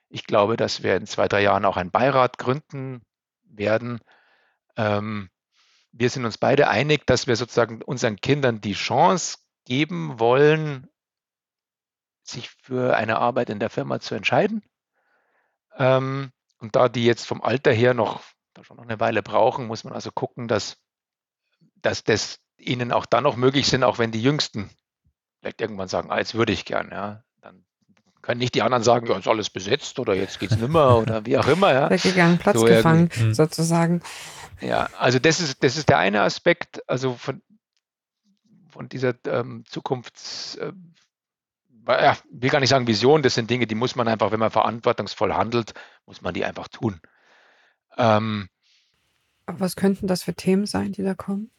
Ich 0.10 0.26
glaube, 0.26 0.58
dass 0.58 0.84
wir 0.84 0.98
in 0.98 1.06
zwei, 1.06 1.28
drei 1.28 1.42
Jahren 1.44 1.64
auch 1.64 1.78
einen 1.78 1.92
Beirat 1.92 2.38
gründen 2.38 3.02
werden. 3.44 4.00
Ähm, 4.76 5.30
wir 5.92 6.10
sind 6.10 6.26
uns 6.26 6.38
beide 6.38 6.68
einig, 6.68 7.06
dass 7.08 7.28
wir 7.28 7.36
sozusagen 7.36 7.82
unseren 7.82 8.18
Kindern 8.18 8.62
die 8.62 8.74
Chance 8.74 9.38
geben 9.66 10.20
wollen, 10.20 10.88
sich 12.24 12.50
für 12.50 12.96
eine 12.96 13.20
Arbeit 13.20 13.50
in 13.50 13.60
der 13.60 13.70
Firma 13.70 14.00
zu 14.00 14.16
entscheiden. 14.16 14.64
Ähm, 15.78 16.32
und 16.60 16.76
da 16.76 16.90
die 16.90 17.06
jetzt 17.06 17.26
vom 17.26 17.42
Alter 17.42 17.72
her 17.72 17.94
noch, 17.94 18.22
schon 18.62 18.78
noch 18.78 18.84
eine 18.84 19.00
Weile 19.00 19.24
brauchen, 19.24 19.68
muss 19.68 19.84
man 19.84 19.94
also 19.94 20.12
gucken, 20.12 20.48
dass, 20.48 20.78
dass 21.82 22.04
das 22.04 22.40
ihnen 22.58 22.92
auch 22.92 23.06
dann 23.06 23.24
noch 23.24 23.38
möglich 23.38 23.68
sind, 23.68 23.84
auch 23.84 23.98
wenn 23.98 24.12
die 24.12 24.22
Jüngsten 24.22 24.70
vielleicht 25.40 25.62
irgendwann 25.62 25.88
sagen, 25.88 26.12
ah, 26.12 26.18
jetzt 26.18 26.36
würde 26.36 26.52
ich 26.52 26.66
gern, 26.66 26.90
ja. 26.92 27.24
Dann 27.42 27.66
können 28.22 28.40
nicht 28.40 28.56
die 28.56 28.62
anderen 28.62 28.84
sagen, 28.84 29.08
ja, 29.08 29.18
ist 29.18 29.28
alles 29.28 29.50
besetzt 29.50 29.98
oder 30.00 30.14
jetzt 30.14 30.40
geht 30.40 30.52
es 30.52 30.58
nimmer 30.58 30.98
oder 31.02 31.26
wie 31.26 31.38
auch 31.38 31.48
immer, 31.48 31.74
ja. 31.74 31.90
Weggegangen, 31.90 32.38
Platz 32.38 32.60
so 32.60 32.66
gefangen, 32.66 33.10
irgendwie. 33.12 33.34
sozusagen. 33.34 34.02
Ja, 34.62 34.90
also 34.98 35.20
das 35.20 35.40
ist, 35.40 35.64
das 35.64 35.78
ist 35.78 35.88
der 35.88 36.00
eine 36.00 36.22
Aspekt, 36.22 36.88
also 36.90 37.14
von, 37.16 37.42
von 38.68 38.90
dieser 38.90 39.14
ähm, 39.26 39.64
Zukunfts, 39.70 40.56
äh, 40.56 40.74
ja, 41.90 42.18
will 42.32 42.50
gar 42.50 42.60
nicht 42.60 42.70
sagen 42.70 42.88
Vision, 42.88 43.22
das 43.22 43.36
sind 43.36 43.50
Dinge, 43.50 43.68
die 43.68 43.76
muss 43.76 43.96
man 43.96 44.08
einfach, 44.08 44.32
wenn 44.32 44.40
man 44.40 44.52
verantwortungsvoll 44.52 45.34
handelt, 45.34 45.74
muss 46.06 46.22
man 46.22 46.34
die 46.34 46.46
einfach 46.46 46.68
tun. 46.68 47.00
Ähm, 47.98 48.50
Was 49.46 49.76
könnten 49.76 50.08
das 50.08 50.24
für 50.24 50.34
Themen 50.34 50.66
sein, 50.66 50.92
die 50.92 51.04
da 51.04 51.16
kommen? 51.16 51.50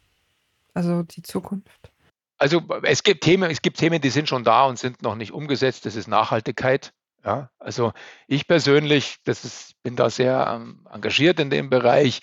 Also 0.74 1.02
die 1.02 1.22
Zukunft? 1.22 1.90
Also 2.38 2.62
es 2.82 3.02
gibt 3.02 3.22
Themen, 3.22 3.50
es 3.50 3.60
gibt 3.60 3.78
Themen, 3.78 4.00
die 4.00 4.10
sind 4.10 4.28
schon 4.28 4.44
da 4.44 4.64
und 4.64 4.78
sind 4.78 5.02
noch 5.02 5.14
nicht 5.14 5.32
umgesetzt. 5.32 5.84
Das 5.84 5.94
ist 5.94 6.08
Nachhaltigkeit. 6.08 6.92
Ja, 7.22 7.50
also 7.58 7.92
ich 8.28 8.46
persönlich, 8.46 9.18
das 9.24 9.44
ist, 9.44 9.82
bin 9.82 9.94
da 9.94 10.08
sehr 10.08 10.46
ähm, 10.54 10.86
engagiert 10.90 11.38
in 11.38 11.50
dem 11.50 11.68
Bereich. 11.68 12.20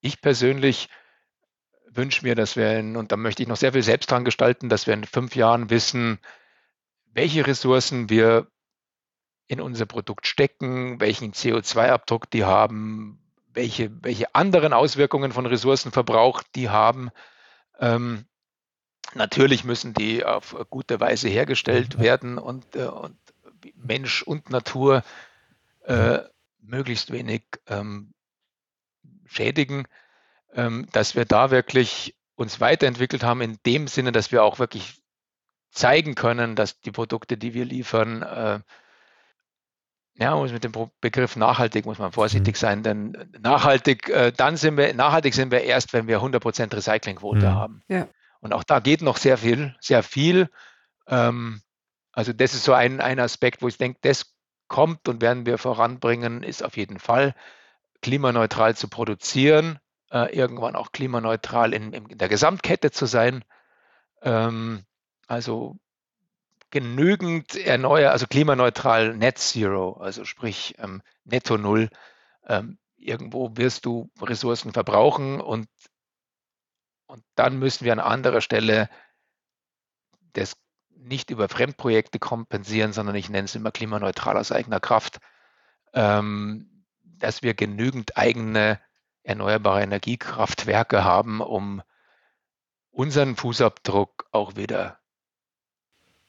Ich 0.00 0.22
persönlich 0.22 0.88
wünsche 1.90 2.24
mir, 2.24 2.34
dass 2.34 2.56
wir, 2.56 2.78
in, 2.78 2.96
und 2.96 3.12
da 3.12 3.16
möchte 3.16 3.42
ich 3.42 3.48
noch 3.48 3.56
sehr 3.56 3.72
viel 3.72 3.82
selbst 3.82 4.10
dran 4.10 4.24
gestalten, 4.24 4.70
dass 4.70 4.86
wir 4.86 4.94
in 4.94 5.04
fünf 5.04 5.36
Jahren 5.36 5.68
wissen, 5.68 6.18
welche 7.12 7.46
Ressourcen 7.46 8.08
wir 8.10 8.46
in 9.46 9.60
unser 9.60 9.86
Produkt 9.86 10.26
stecken, 10.26 11.00
welchen 11.00 11.32
CO2-Abdruck 11.32 12.30
die 12.30 12.44
haben, 12.44 13.18
welche, 13.52 13.90
welche 14.02 14.34
anderen 14.34 14.72
Auswirkungen 14.72 15.32
von 15.32 15.46
Ressourcenverbrauch 15.46 16.42
die 16.54 16.68
haben. 16.68 17.10
Ähm, 17.80 18.26
natürlich 19.14 19.64
müssen 19.64 19.94
die 19.94 20.24
auf 20.24 20.54
gute 20.70 21.00
Weise 21.00 21.28
hergestellt 21.28 21.98
werden 21.98 22.38
und, 22.38 22.76
äh, 22.76 22.84
und 22.84 23.16
Mensch 23.74 24.22
und 24.22 24.50
Natur 24.50 25.02
äh, 25.84 26.20
möglichst 26.60 27.10
wenig 27.10 27.42
ähm, 27.66 28.12
schädigen, 29.24 29.86
ähm, 30.52 30.86
dass 30.92 31.14
wir 31.14 31.24
da 31.24 31.50
wirklich 31.50 32.14
uns 32.36 32.60
weiterentwickelt 32.60 33.24
haben 33.24 33.40
in 33.40 33.58
dem 33.66 33.88
Sinne, 33.88 34.12
dass 34.12 34.30
wir 34.30 34.44
auch 34.44 34.58
wirklich 34.58 35.00
zeigen 35.70 36.14
können, 36.14 36.56
dass 36.56 36.80
die 36.80 36.90
Produkte, 36.90 37.36
die 37.36 37.54
wir 37.54 37.64
liefern, 37.64 38.22
äh, 38.22 38.60
ja, 40.20 40.34
muss 40.34 40.52
mit 40.52 40.64
dem 40.64 40.72
Begriff 41.00 41.36
nachhaltig 41.36 41.86
muss 41.86 41.98
man 41.98 42.10
vorsichtig 42.10 42.56
mhm. 42.56 42.58
sein, 42.58 42.82
denn 42.82 43.30
nachhaltig, 43.40 44.08
äh, 44.08 44.32
dann 44.32 44.56
sind 44.56 44.76
wir, 44.76 44.92
nachhaltig 44.94 45.32
sind 45.34 45.52
wir 45.52 45.62
erst, 45.62 45.92
wenn 45.92 46.08
wir 46.08 46.20
100% 46.20 46.74
Recyclingquote 46.74 47.46
mhm. 47.46 47.54
haben. 47.54 47.82
Ja. 47.88 48.08
Und 48.40 48.52
auch 48.52 48.64
da 48.64 48.80
geht 48.80 49.02
noch 49.02 49.16
sehr 49.16 49.38
viel, 49.38 49.76
sehr 49.80 50.02
viel. 50.02 50.48
Ähm, 51.06 51.62
also 52.12 52.32
das 52.32 52.54
ist 52.54 52.64
so 52.64 52.72
ein, 52.72 53.00
ein 53.00 53.20
Aspekt, 53.20 53.62
wo 53.62 53.68
ich 53.68 53.78
denke, 53.78 54.00
das 54.02 54.34
kommt 54.66 55.08
und 55.08 55.22
werden 55.22 55.46
wir 55.46 55.56
voranbringen, 55.58 56.42
ist 56.42 56.64
auf 56.64 56.76
jeden 56.76 56.98
Fall 56.98 57.34
klimaneutral 58.02 58.76
zu 58.76 58.88
produzieren, 58.88 59.78
äh, 60.10 60.34
irgendwann 60.34 60.76
auch 60.76 60.92
klimaneutral 60.92 61.72
in, 61.72 61.92
in, 61.92 62.18
der 62.18 62.28
Gesamtkette 62.28 62.90
zu 62.90 63.06
sein. 63.06 63.44
Ähm, 64.22 64.84
also 65.28 65.76
genügend 66.70 67.54
erneuer, 67.54 68.10
also 68.10 68.26
klimaneutral 68.26 69.14
Net 69.16 69.38
Zero, 69.38 69.92
also 70.00 70.24
sprich 70.24 70.74
ähm, 70.78 71.02
Netto 71.24 71.56
Null. 71.56 71.90
Ähm, 72.46 72.78
irgendwo 72.96 73.56
wirst 73.56 73.86
du 73.86 74.10
Ressourcen 74.20 74.72
verbrauchen 74.72 75.40
und, 75.40 75.68
und 77.06 77.22
dann 77.36 77.58
müssen 77.58 77.84
wir 77.84 77.92
an 77.92 78.00
anderer 78.00 78.40
Stelle 78.40 78.90
das 80.32 80.56
nicht 80.90 81.30
über 81.30 81.48
Fremdprojekte 81.48 82.18
kompensieren, 82.18 82.92
sondern 82.92 83.14
ich 83.14 83.28
nenne 83.28 83.44
es 83.44 83.54
immer 83.54 83.70
klimaneutral 83.70 84.36
aus 84.36 84.52
eigener 84.52 84.80
Kraft, 84.80 85.18
ähm, 85.94 86.84
dass 87.02 87.42
wir 87.42 87.54
genügend 87.54 88.16
eigene 88.16 88.80
erneuerbare 89.22 89.82
Energiekraftwerke 89.82 91.04
haben, 91.04 91.40
um 91.40 91.82
unseren 92.90 93.36
Fußabdruck 93.36 94.26
auch 94.32 94.56
wieder 94.56 94.98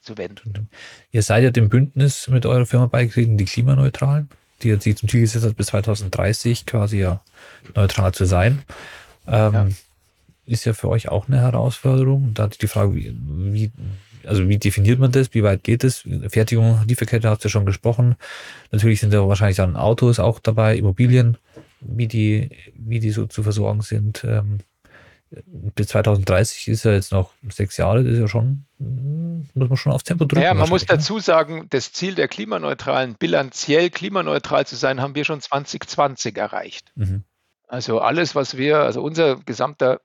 zu 0.10 0.17
wenden. 0.17 0.69
Ihr 1.12 1.22
seid 1.22 1.43
ja 1.43 1.52
dem 1.52 1.69
Bündnis 1.69 2.28
mit 2.28 2.45
eurer 2.45 2.65
Firma 2.65 2.88
beigetreten, 2.88 3.38
die 3.38 3.45
Klimaneutralen, 3.45 4.30
die 4.62 4.69
jetzt 4.69 4.84
sich 4.84 4.98
zum 4.98 5.08
Ziel 5.08 5.22
gesetzt 5.22 5.45
hat, 5.45 5.56
bis 5.56 5.67
2030 5.67 6.65
quasi 6.65 7.00
ja 7.00 7.22
neutral 7.76 8.13
zu 8.13 8.26
sein. 8.26 8.63
Ähm, 9.28 9.54
ja. 9.54 9.67
Ist 10.45 10.65
ja 10.65 10.74
für 10.74 10.89
euch 10.89 11.10
auch 11.10 11.28
eine 11.28 11.39
Herausforderung. 11.41 12.34
Da 12.34 12.43
hatte 12.43 12.54
ich 12.54 12.58
die 12.58 12.67
Frage, 12.67 12.95
wie, 12.95 13.15
wie, 13.54 13.72
also 14.26 14.50
wie 14.50 14.58
definiert 14.58 15.00
man 15.00 15.12
das? 15.12 15.34
Wie 15.36 15.43
weit 15.43 15.63
geht 15.63 15.84
es? 15.84 16.08
Fertigung, 16.30 16.82
Lieferkette 16.88 17.30
hast 17.30 17.45
du 17.45 17.50
schon 17.50 17.67
gesprochen. 17.67 18.15
Natürlich 18.72 19.00
sind 19.00 19.13
da 19.13 19.28
wahrscheinlich 19.28 19.58
dann 19.58 19.76
Autos 19.76 20.19
auch 20.19 20.39
dabei, 20.39 20.76
Immobilien, 20.76 21.38
wie 21.82 22.08
die, 22.08 22.50
wie 22.74 23.00
die 23.00 23.12
so 23.12 23.28
zu 23.28 23.43
versorgen 23.43 23.82
sind. 23.82 24.24
Ähm, 24.24 24.58
bis 25.32 25.88
2030 25.89 26.68
ist 26.68 26.86
ja 26.86 26.92
jetzt 26.92 27.12
noch 27.12 27.34
sechs 27.50 27.78
Jahre, 27.78 28.04
das 28.04 28.13
ist 28.13 28.20
ja 28.20 28.28
schon, 28.28 28.65
muss 28.80 29.70
man 29.70 29.78
schon 29.78 29.92
aufs 29.92 30.04
Tempo 30.04 30.26
drücken. 30.26 30.44
Ja, 30.44 30.54
man 30.54 30.70
muss 30.70 30.86
dazu 30.86 31.20
sagen, 31.20 31.68
das 31.70 31.94
Ziel 31.94 32.15
der 32.15 32.28
klimaneutralen, 32.28 33.15
bilanziell 33.15 33.89
klimaneutral 33.89 34.65
zu 34.65 34.76
sein, 34.76 35.02
haben 35.02 35.15
wir 35.15 35.26
schon 35.26 35.42
2020 35.42 36.38
erreicht. 36.38 36.92
Mhm. 36.96 37.24
Also 37.68 38.00
alles, 38.00 38.34
was 38.34 38.58
wir, 38.58 38.80
also 38.80 39.02
unser 39.04 39.36
gesamter 39.38 40.02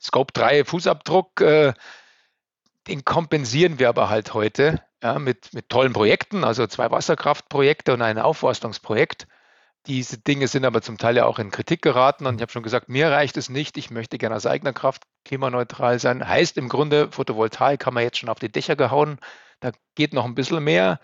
Scope 0.00 0.32
3 0.32 0.64
Fußabdruck, 0.64 1.40
äh, 1.40 1.72
den 2.88 3.04
kompensieren 3.04 3.78
wir 3.78 3.88
aber 3.88 4.10
halt 4.10 4.34
heute 4.34 4.82
ja, 5.02 5.18
mit, 5.18 5.54
mit 5.54 5.68
tollen 5.68 5.92
Projekten, 5.92 6.44
also 6.44 6.66
zwei 6.66 6.90
Wasserkraftprojekte 6.90 7.94
und 7.94 8.02
ein 8.02 8.18
Aufforstungsprojekt. 8.18 9.28
Diese 9.86 10.18
Dinge 10.18 10.48
sind 10.48 10.64
aber 10.64 10.82
zum 10.82 10.98
Teil 10.98 11.16
ja 11.16 11.26
auch 11.26 11.38
in 11.38 11.50
Kritik 11.50 11.80
geraten 11.80 12.26
und 12.26 12.36
ich 12.36 12.42
habe 12.42 12.50
schon 12.50 12.62
gesagt, 12.62 12.88
mir 12.88 13.10
reicht 13.10 13.36
es 13.36 13.48
nicht. 13.48 13.76
Ich 13.76 13.90
möchte 13.90 14.18
gerne 14.18 14.34
aus 14.34 14.46
eigener 14.46 14.72
Kraft 14.72 15.04
klimaneutral 15.24 16.00
sein. 16.00 16.26
Heißt 16.26 16.58
im 16.58 16.68
Grunde, 16.68 17.10
Photovoltaik 17.12 17.86
haben 17.86 17.94
wir 17.94 18.02
jetzt 18.02 18.18
schon 18.18 18.28
auf 18.28 18.40
die 18.40 18.50
Dächer 18.50 18.74
gehauen. 18.74 19.18
Da 19.60 19.70
geht 19.94 20.12
noch 20.12 20.24
ein 20.24 20.34
bisschen 20.34 20.62
mehr. 20.64 20.98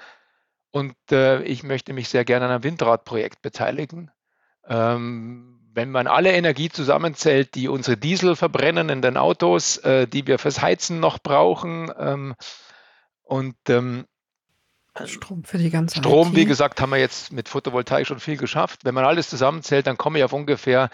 Und 0.72 0.94
äh, 1.10 1.42
ich 1.42 1.62
möchte 1.62 1.92
mich 1.92 2.08
sehr 2.08 2.24
gerne 2.24 2.46
an 2.46 2.50
einem 2.50 2.64
Windradprojekt 2.64 3.42
beteiligen. 3.42 4.10
Ähm, 4.66 5.60
wenn 5.74 5.90
man 5.90 6.06
alle 6.06 6.32
Energie 6.32 6.68
zusammenzählt, 6.68 7.54
die 7.54 7.68
unsere 7.68 7.96
Diesel 7.96 8.36
verbrennen 8.36 8.88
in 8.88 9.02
den 9.02 9.16
Autos, 9.16 9.78
äh, 9.78 10.06
die 10.06 10.26
wir 10.26 10.38
fürs 10.38 10.60
Heizen 10.60 10.98
noch 10.98 11.18
brauchen, 11.18 11.90
ähm, 11.98 12.34
und 13.22 13.56
ähm, 13.68 14.04
Strom 15.04 15.44
für 15.44 15.58
die 15.58 15.70
ganze 15.70 15.98
Strom, 15.98 16.28
IT. 16.28 16.36
wie 16.36 16.44
gesagt, 16.44 16.80
haben 16.80 16.90
wir 16.90 16.98
jetzt 16.98 17.32
mit 17.32 17.48
Photovoltaik 17.48 18.06
schon 18.06 18.20
viel 18.20 18.36
geschafft. 18.36 18.84
Wenn 18.84 18.94
man 18.94 19.04
alles 19.04 19.30
zusammenzählt, 19.30 19.86
dann 19.86 19.96
komme 19.96 20.18
ich 20.18 20.24
auf 20.24 20.32
ungefähr 20.32 20.90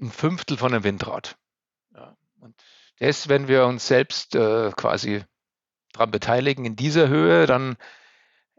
ein 0.00 0.10
Fünftel 0.10 0.56
von 0.56 0.72
einem 0.72 0.84
Windrad. 0.84 1.36
Ja. 1.94 2.16
Und 2.40 2.54
das, 2.98 3.28
wenn 3.28 3.48
wir 3.48 3.64
uns 3.64 3.86
selbst 3.86 4.34
äh, 4.34 4.70
quasi 4.76 5.24
daran 5.92 6.10
beteiligen 6.10 6.64
in 6.64 6.76
dieser 6.76 7.08
Höhe, 7.08 7.46
dann 7.46 7.76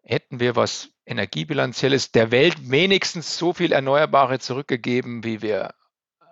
hätten 0.03 0.39
wir 0.39 0.55
was 0.55 0.89
Energiebilanzielles 1.05 2.11
der 2.11 2.31
Welt 2.31 2.55
wenigstens 2.69 3.37
so 3.37 3.53
viel 3.53 3.71
Erneuerbare 3.71 4.39
zurückgegeben, 4.39 5.23
wie 5.23 5.41
wir, 5.41 5.75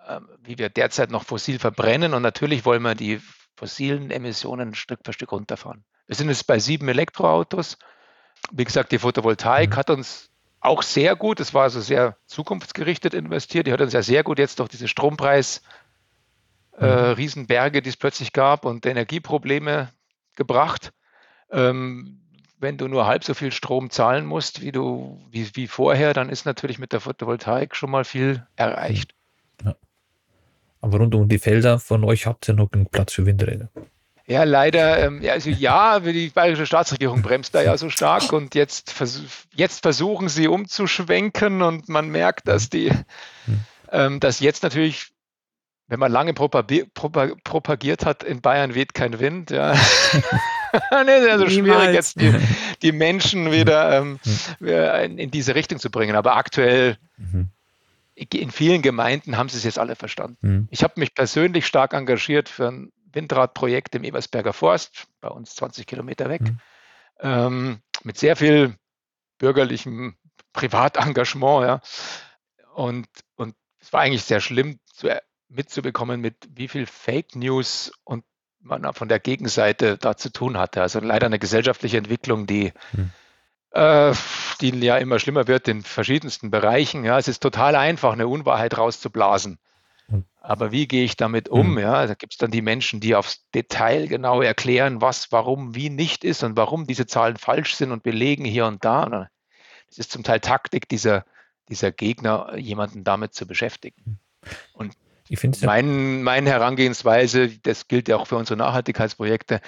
äh, 0.06 0.20
wie 0.40 0.58
wir 0.58 0.70
derzeit 0.70 1.10
noch 1.10 1.24
fossil 1.24 1.58
verbrennen. 1.58 2.14
Und 2.14 2.22
natürlich 2.22 2.64
wollen 2.64 2.82
wir 2.82 2.94
die 2.96 3.20
fossilen 3.56 4.10
Emissionen 4.10 4.74
Stück 4.74 5.00
für 5.04 5.12
Stück 5.12 5.32
runterfahren. 5.32 5.84
Wir 6.06 6.16
sind 6.16 6.28
jetzt 6.28 6.46
bei 6.46 6.58
sieben 6.58 6.88
Elektroautos. 6.88 7.78
Wie 8.52 8.64
gesagt, 8.64 8.92
die 8.92 8.98
Photovoltaik 8.98 9.70
mhm. 9.70 9.76
hat 9.76 9.90
uns 9.90 10.30
auch 10.60 10.82
sehr 10.82 11.16
gut, 11.16 11.40
es 11.40 11.54
war 11.54 11.62
also 11.62 11.80
sehr 11.80 12.16
zukunftsgerichtet 12.26 13.14
investiert, 13.14 13.66
die 13.66 13.72
hat 13.72 13.80
uns 13.80 13.92
ja 13.92 14.02
sehr 14.02 14.22
gut 14.22 14.38
jetzt 14.38 14.58
durch 14.60 14.68
diese 14.68 14.88
Strompreis 14.88 15.62
äh, 16.78 16.86
mhm. 16.86 17.14
Riesenberge, 17.14 17.82
die 17.82 17.88
es 17.88 17.96
plötzlich 17.96 18.32
gab 18.32 18.64
und 18.64 18.84
Energieprobleme 18.86 19.90
gebracht. 20.36 20.92
Ähm, 21.50 22.20
wenn 22.58 22.76
du 22.76 22.88
nur 22.88 23.06
halb 23.06 23.24
so 23.24 23.32
viel 23.32 23.52
Strom 23.52 23.88
zahlen 23.88 24.26
musst, 24.26 24.60
wie 24.60 24.70
du, 24.70 25.18
wie, 25.30 25.50
wie 25.54 25.66
vorher, 25.66 26.12
dann 26.12 26.28
ist 26.28 26.44
natürlich 26.44 26.78
mit 26.78 26.92
der 26.92 27.00
Photovoltaik 27.00 27.74
schon 27.74 27.90
mal 27.90 28.04
viel 28.04 28.46
erreicht. 28.54 29.14
Ja. 29.64 29.74
Aber 30.82 30.98
rund 30.98 31.14
um 31.14 31.28
die 31.28 31.38
Felder 31.38 31.78
von 31.78 32.04
euch 32.04 32.26
habt 32.26 32.48
ihr 32.48 32.54
noch 32.54 32.70
genug 32.70 32.90
Platz 32.90 33.14
für 33.14 33.24
Windräder. 33.24 33.70
Ja, 34.30 34.44
leider, 34.44 35.04
ähm, 35.04 35.22
ja, 35.22 35.32
also 35.32 35.50
ja, 35.50 35.98
die 35.98 36.28
bayerische 36.28 36.64
Staatsregierung 36.64 37.20
bremst 37.20 37.52
da 37.52 37.62
ja 37.62 37.76
so 37.76 37.90
stark 37.90 38.32
und 38.32 38.54
jetzt, 38.54 38.92
vers 38.92 39.22
jetzt 39.56 39.82
versuchen 39.82 40.28
sie 40.28 40.46
umzuschwenken 40.46 41.62
und 41.62 41.88
man 41.88 42.10
merkt, 42.10 42.46
dass 42.46 42.70
die, 42.70 42.92
ähm, 43.90 44.20
dass 44.20 44.38
jetzt 44.38 44.62
natürlich, 44.62 45.08
wenn 45.88 45.98
man 45.98 46.12
lange 46.12 46.32
propagiert 46.32 48.06
hat, 48.06 48.22
in 48.22 48.40
Bayern 48.40 48.76
weht 48.76 48.94
kein 48.94 49.18
Wind, 49.18 49.50
ja. 49.50 49.72
nee, 51.04 51.18
ist 51.18 51.28
also 51.28 51.48
schwierig, 51.48 51.92
jetzt 51.92 52.20
die, 52.20 52.32
die 52.82 52.92
Menschen 52.92 53.50
wieder 53.50 53.98
ähm, 53.98 54.20
in, 54.60 55.18
in, 55.18 55.32
diese 55.32 55.56
Richtung 55.56 55.80
zu 55.80 55.90
bringen. 55.90 56.14
Aber 56.14 56.36
aktuell 56.36 56.98
mhm. 57.16 57.48
in 58.14 58.52
vielen 58.52 58.82
Gemeinden 58.82 59.36
haben 59.36 59.48
sie 59.48 59.56
es 59.56 59.64
jetzt 59.64 59.80
alle 59.80 59.96
verstanden. 59.96 60.36
Mhm. 60.40 60.68
Ich 60.70 60.84
habe 60.84 61.00
mich 61.00 61.16
persönlich 61.16 61.66
stark 61.66 61.94
engagiert 61.94 62.48
für 62.48 62.68
ein 62.68 62.92
Windradprojekt 63.12 63.94
im 63.94 64.04
Ebersberger 64.04 64.52
Forst, 64.52 65.06
bei 65.20 65.28
uns 65.28 65.54
20 65.54 65.86
Kilometer 65.86 66.28
weg, 66.28 66.42
mhm. 66.42 66.60
ähm, 67.20 67.82
mit 68.02 68.18
sehr 68.18 68.36
viel 68.36 68.76
bürgerlichem 69.38 70.16
Privatengagement. 70.52 71.64
Ja. 71.66 71.80
Und, 72.74 73.06
und 73.36 73.54
es 73.80 73.92
war 73.92 74.00
eigentlich 74.00 74.24
sehr 74.24 74.40
schlimm 74.40 74.78
zu, 74.86 75.08
mitzubekommen, 75.48 76.20
mit 76.20 76.36
wie 76.50 76.68
viel 76.68 76.86
Fake 76.86 77.34
News 77.34 77.92
und 78.04 78.24
man 78.60 78.92
von 78.94 79.08
der 79.08 79.18
Gegenseite 79.18 79.96
da 79.96 80.16
zu 80.16 80.30
tun 80.30 80.58
hatte. 80.58 80.82
Also 80.82 81.00
leider 81.00 81.26
eine 81.26 81.38
gesellschaftliche 81.38 81.96
Entwicklung, 81.96 82.46
die, 82.46 82.72
hm. 82.92 83.10
äh, 83.70 84.14
die 84.60 84.70
ja 84.80 84.98
immer 84.98 85.18
schlimmer 85.18 85.48
wird 85.48 85.66
in 85.68 85.82
verschiedensten 85.82 86.50
Bereichen. 86.50 87.04
Ja, 87.04 87.18
es 87.18 87.28
ist 87.28 87.40
total 87.42 87.74
einfach, 87.74 88.12
eine 88.12 88.28
Unwahrheit 88.28 88.76
rauszublasen. 88.76 89.58
Aber 90.40 90.72
wie 90.72 90.88
gehe 90.88 91.04
ich 91.04 91.16
damit 91.16 91.48
um? 91.48 91.72
Mhm. 91.72 91.78
Ja, 91.78 92.06
da 92.06 92.14
gibt 92.14 92.32
es 92.32 92.38
dann 92.38 92.50
die 92.50 92.62
Menschen, 92.62 93.00
die 93.00 93.14
aufs 93.14 93.46
Detail 93.54 94.08
genau 94.08 94.42
erklären, 94.42 95.00
was, 95.00 95.30
warum, 95.32 95.74
wie 95.74 95.90
nicht 95.90 96.24
ist 96.24 96.42
und 96.42 96.56
warum 96.56 96.86
diese 96.86 97.06
Zahlen 97.06 97.36
falsch 97.36 97.74
sind 97.74 97.92
und 97.92 98.02
belegen 98.02 98.44
hier 98.44 98.66
und 98.66 98.84
da. 98.84 99.28
Es 99.88 99.98
ist 99.98 100.10
zum 100.10 100.22
Teil 100.22 100.40
Taktik 100.40 100.88
dieser, 100.88 101.24
dieser 101.68 101.92
Gegner, 101.92 102.56
jemanden 102.56 103.04
damit 103.04 103.34
zu 103.34 103.46
beschäftigen. 103.46 104.18
Und 104.72 104.94
ich 105.28 105.40
mein, 105.62 106.22
meine 106.22 106.50
Herangehensweise, 106.50 107.48
das 107.58 107.86
gilt 107.86 108.08
ja 108.08 108.16
auch 108.16 108.26
für 108.26 108.36
unsere 108.36 108.56
Nachhaltigkeitsprojekte, 108.56 109.60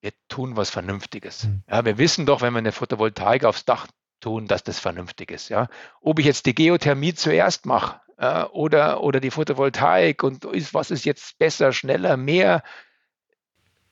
wir 0.00 0.12
tun 0.28 0.56
was 0.56 0.70
Vernünftiges. 0.70 1.44
Mhm. 1.44 1.62
Ja, 1.68 1.84
wir 1.84 1.98
wissen 1.98 2.26
doch, 2.26 2.42
wenn 2.42 2.52
wir 2.52 2.58
eine 2.58 2.72
Photovoltaik 2.72 3.44
aufs 3.44 3.64
Dach 3.64 3.86
tun, 4.20 4.46
dass 4.46 4.64
das 4.64 4.80
vernünftig 4.80 5.30
ist. 5.30 5.48
Ja. 5.48 5.68
Ob 6.00 6.18
ich 6.18 6.26
jetzt 6.26 6.46
die 6.46 6.54
Geothermie 6.54 7.14
zuerst 7.14 7.66
mache, 7.66 8.00
äh, 8.18 8.44
oder, 8.44 9.02
oder 9.02 9.20
die 9.20 9.30
Photovoltaik 9.30 10.22
und 10.22 10.44
ist, 10.44 10.74
was 10.74 10.90
ist 10.90 11.04
jetzt 11.04 11.38
besser, 11.38 11.72
schneller, 11.72 12.16
mehr. 12.16 12.62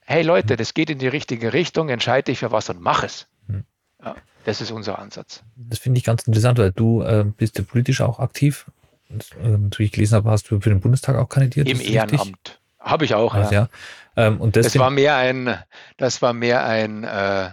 Hey 0.04 0.22
Leute, 0.22 0.56
das 0.56 0.74
geht 0.74 0.90
in 0.90 0.98
die 0.98 1.08
richtige 1.08 1.52
Richtung, 1.52 1.88
entscheide 1.88 2.24
dich 2.24 2.38
für 2.38 2.52
was 2.52 2.68
und 2.68 2.80
mach 2.80 3.02
es. 3.02 3.28
Hm. 3.46 3.64
Ja, 4.04 4.16
das 4.44 4.60
ist 4.60 4.70
unser 4.70 4.98
Ansatz. 4.98 5.42
Das 5.56 5.78
finde 5.78 5.98
ich 5.98 6.04
ganz 6.04 6.26
interessant, 6.26 6.58
weil 6.58 6.72
du 6.72 7.02
äh, 7.02 7.24
bist 7.24 7.58
ja 7.58 7.64
politisch 7.64 8.00
auch 8.00 8.18
aktiv. 8.18 8.66
Und, 9.08 9.30
äh, 9.42 9.48
natürlich 9.48 9.92
gelesen 9.92 10.16
habe, 10.16 10.30
hast 10.30 10.50
du 10.50 10.60
für 10.60 10.70
den 10.70 10.80
Bundestag 10.80 11.16
auch 11.16 11.28
kandidiert. 11.28 11.68
Im 11.68 11.80
Ehrenamt. 11.80 12.60
Habe 12.80 13.04
ich 13.04 13.14
auch, 13.14 13.34
also, 13.34 13.52
ja. 13.52 13.68
ja. 14.16 14.26
Ähm, 14.26 14.40
und 14.40 14.56
das 14.56 14.76
war 14.76 14.90
mehr 14.90 15.16
ein, 15.16 15.56
das 15.96 16.20
war 16.20 16.32
mehr 16.32 16.66
ein 16.66 17.04
äh, 17.04 17.50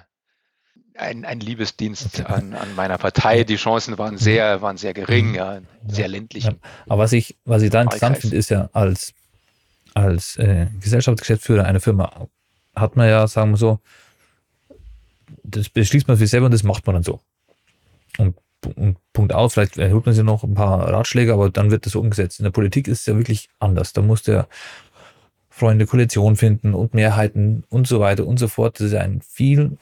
ein, 0.99 1.25
ein 1.25 1.39
Liebesdienst 1.39 2.25
an, 2.25 2.53
an 2.53 2.75
meiner 2.75 2.97
Partei. 2.97 3.43
Die 3.43 3.55
Chancen 3.55 3.97
waren 3.97 4.17
sehr, 4.17 4.61
waren 4.61 4.77
sehr 4.77 4.93
gering, 4.93 5.35
ja, 5.35 5.59
sehr 5.87 6.07
ländlich. 6.07 6.45
Ja. 6.45 6.53
Aber 6.87 7.03
was 7.03 7.13
ich, 7.13 7.37
was 7.45 7.61
ich 7.61 7.69
da 7.69 7.81
interessant 7.81 8.17
finde, 8.17 8.35
ist 8.35 8.49
ja, 8.49 8.69
als, 8.73 9.13
als 9.93 10.37
äh, 10.37 10.67
Gesellschaftsgeschäftsführer 10.81 11.65
einer 11.65 11.79
Firma 11.79 12.27
hat 12.75 12.95
man 12.95 13.09
ja, 13.09 13.27
sagen 13.27 13.51
wir 13.51 13.57
so, 13.57 13.79
das 15.43 15.69
beschließt 15.69 16.07
man 16.07 16.17
für 16.17 16.23
sich 16.23 16.31
selber 16.31 16.45
und 16.45 16.53
das 16.53 16.63
macht 16.63 16.85
man 16.85 16.95
dann 16.95 17.03
so. 17.03 17.19
Und, 18.17 18.35
und 18.75 18.97
Punkt 19.13 19.33
aus, 19.33 19.53
vielleicht 19.53 19.77
erhöht 19.77 20.05
man 20.05 20.15
sich 20.15 20.23
noch 20.23 20.43
ein 20.43 20.53
paar 20.53 20.91
Ratschläge, 20.91 21.33
aber 21.33 21.49
dann 21.49 21.71
wird 21.71 21.85
das 21.85 21.93
so 21.93 21.99
umgesetzt. 21.99 22.39
In 22.39 22.43
der 22.43 22.51
Politik 22.51 22.87
ist 22.87 23.01
es 23.01 23.05
ja 23.05 23.17
wirklich 23.17 23.49
anders. 23.59 23.93
Da 23.93 24.01
muss 24.01 24.23
der 24.23 24.47
Freunde 25.49 25.85
Koalition 25.85 26.35
finden 26.35 26.73
und 26.73 26.93
Mehrheiten 26.93 27.63
und 27.69 27.87
so 27.87 27.99
weiter 27.99 28.25
und 28.25 28.37
so 28.37 28.47
fort. 28.47 28.79
Das 28.79 28.87
ist 28.87 28.95
ein 28.95 29.21
viel 29.21 29.77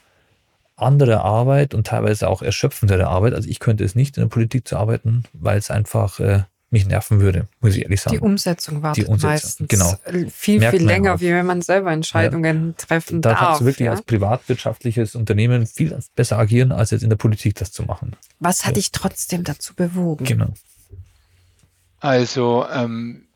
andere 0.77 1.21
Arbeit 1.21 1.73
und 1.73 1.87
teilweise 1.87 2.29
auch 2.29 2.41
erschöpfendere 2.41 3.07
Arbeit. 3.07 3.33
Also 3.33 3.49
ich 3.49 3.59
könnte 3.59 3.83
es 3.83 3.95
nicht, 3.95 4.17
in 4.17 4.21
der 4.21 4.29
Politik 4.29 4.67
zu 4.67 4.77
arbeiten, 4.77 5.23
weil 5.33 5.57
es 5.57 5.71
einfach 5.71 6.19
äh, 6.19 6.43
mich 6.69 6.85
nerven 6.85 7.19
würde, 7.19 7.47
muss 7.61 7.75
ich 7.75 7.83
ehrlich 7.83 8.01
sagen. 8.01 8.17
Die 8.17 8.21
Umsetzung 8.21 8.83
wartet 8.83 9.05
die 9.05 9.09
Umsetzung, 9.09 9.29
meistens 9.29 9.67
genau. 9.69 9.95
viel, 10.29 10.59
Merkt 10.59 10.77
viel 10.77 10.85
länger, 10.85 11.15
auch. 11.15 11.19
wie 11.21 11.31
wenn 11.31 11.45
man 11.45 11.61
selber 11.61 11.91
Entscheidungen 11.91 12.67
ja. 12.67 12.73
treffen 12.85 13.21
da 13.21 13.29
darf. 13.29 13.39
Da 13.39 13.45
kannst 13.45 13.61
du 13.61 13.65
wirklich 13.65 13.85
ja? 13.85 13.91
als 13.91 14.01
privatwirtschaftliches 14.01 15.15
Unternehmen 15.15 15.65
viel 15.65 15.97
besser 16.15 16.37
agieren, 16.37 16.71
als 16.71 16.91
jetzt 16.91 17.03
in 17.03 17.09
der 17.09 17.17
Politik 17.17 17.55
das 17.55 17.71
zu 17.71 17.83
machen. 17.83 18.15
Was 18.39 18.65
hat 18.65 18.75
so. 18.75 18.75
dich 18.75 18.91
trotzdem 18.91 19.43
dazu 19.43 19.73
bewogen? 19.75 20.25
Genau. 20.25 20.53
Also 21.99 22.65
ähm, 22.71 23.27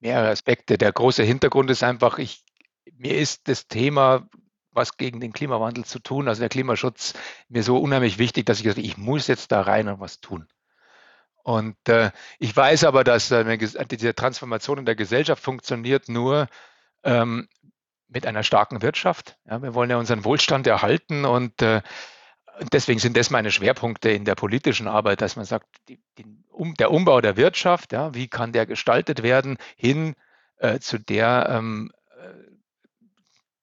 mehrere 0.00 0.30
Aspekte. 0.30 0.76
Der 0.76 0.92
große 0.92 1.22
Hintergrund 1.22 1.70
ist 1.70 1.82
einfach, 1.82 2.18
ich, 2.18 2.44
mir 2.98 3.16
ist 3.16 3.48
das 3.48 3.68
Thema 3.68 4.28
was 4.74 4.96
gegen 4.96 5.20
den 5.20 5.32
Klimawandel 5.32 5.84
zu 5.84 5.98
tun. 5.98 6.28
Also 6.28 6.40
der 6.40 6.48
Klimaschutz 6.48 7.14
mir 7.48 7.62
so 7.62 7.78
unheimlich 7.78 8.18
wichtig, 8.18 8.46
dass 8.46 8.58
ich 8.58 8.64
gesagt 8.64 8.84
ich 8.84 8.96
muss 8.98 9.26
jetzt 9.26 9.52
da 9.52 9.62
rein 9.62 9.88
und 9.88 10.00
was 10.00 10.20
tun. 10.20 10.46
Und 11.42 11.76
äh, 11.88 12.10
ich 12.38 12.56
weiß 12.56 12.84
aber, 12.84 13.04
dass 13.04 13.30
äh, 13.30 13.58
diese 13.88 14.14
Transformation 14.14 14.78
in 14.78 14.86
der 14.86 14.94
Gesellschaft 14.94 15.42
funktioniert 15.42 16.08
nur 16.08 16.48
ähm, 17.02 17.48
mit 18.08 18.26
einer 18.26 18.42
starken 18.42 18.82
Wirtschaft. 18.82 19.36
Ja, 19.44 19.62
wir 19.62 19.74
wollen 19.74 19.90
ja 19.90 19.98
unseren 19.98 20.24
Wohlstand 20.24 20.66
erhalten 20.66 21.24
und 21.24 21.60
äh, 21.60 21.82
deswegen 22.72 22.98
sind 22.98 23.16
das 23.16 23.30
meine 23.30 23.50
Schwerpunkte 23.50 24.10
in 24.10 24.24
der 24.24 24.34
politischen 24.34 24.88
Arbeit, 24.88 25.20
dass 25.20 25.36
man 25.36 25.44
sagt, 25.44 25.66
die, 25.88 26.00
die, 26.18 26.24
um, 26.50 26.74
der 26.74 26.90
Umbau 26.90 27.20
der 27.20 27.36
Wirtschaft, 27.36 27.92
ja, 27.92 28.14
wie 28.14 28.28
kann 28.28 28.52
der 28.52 28.66
gestaltet 28.66 29.22
werden 29.22 29.58
hin 29.76 30.14
äh, 30.58 30.78
zu 30.78 30.98
der 30.98 31.48
ähm, 31.50 31.92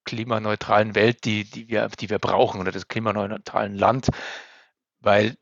klimaneutralen 0.04 0.94
Welt, 0.94 1.24
die, 1.24 1.44
die, 1.44 1.68
wir, 1.68 1.88
die 1.88 2.10
wir 2.10 2.18
brauchen 2.18 2.60
oder 2.60 2.72
des 2.72 2.88
klimaneutralen 2.88 3.74
Land. 3.74 4.08
Weil 5.00 5.36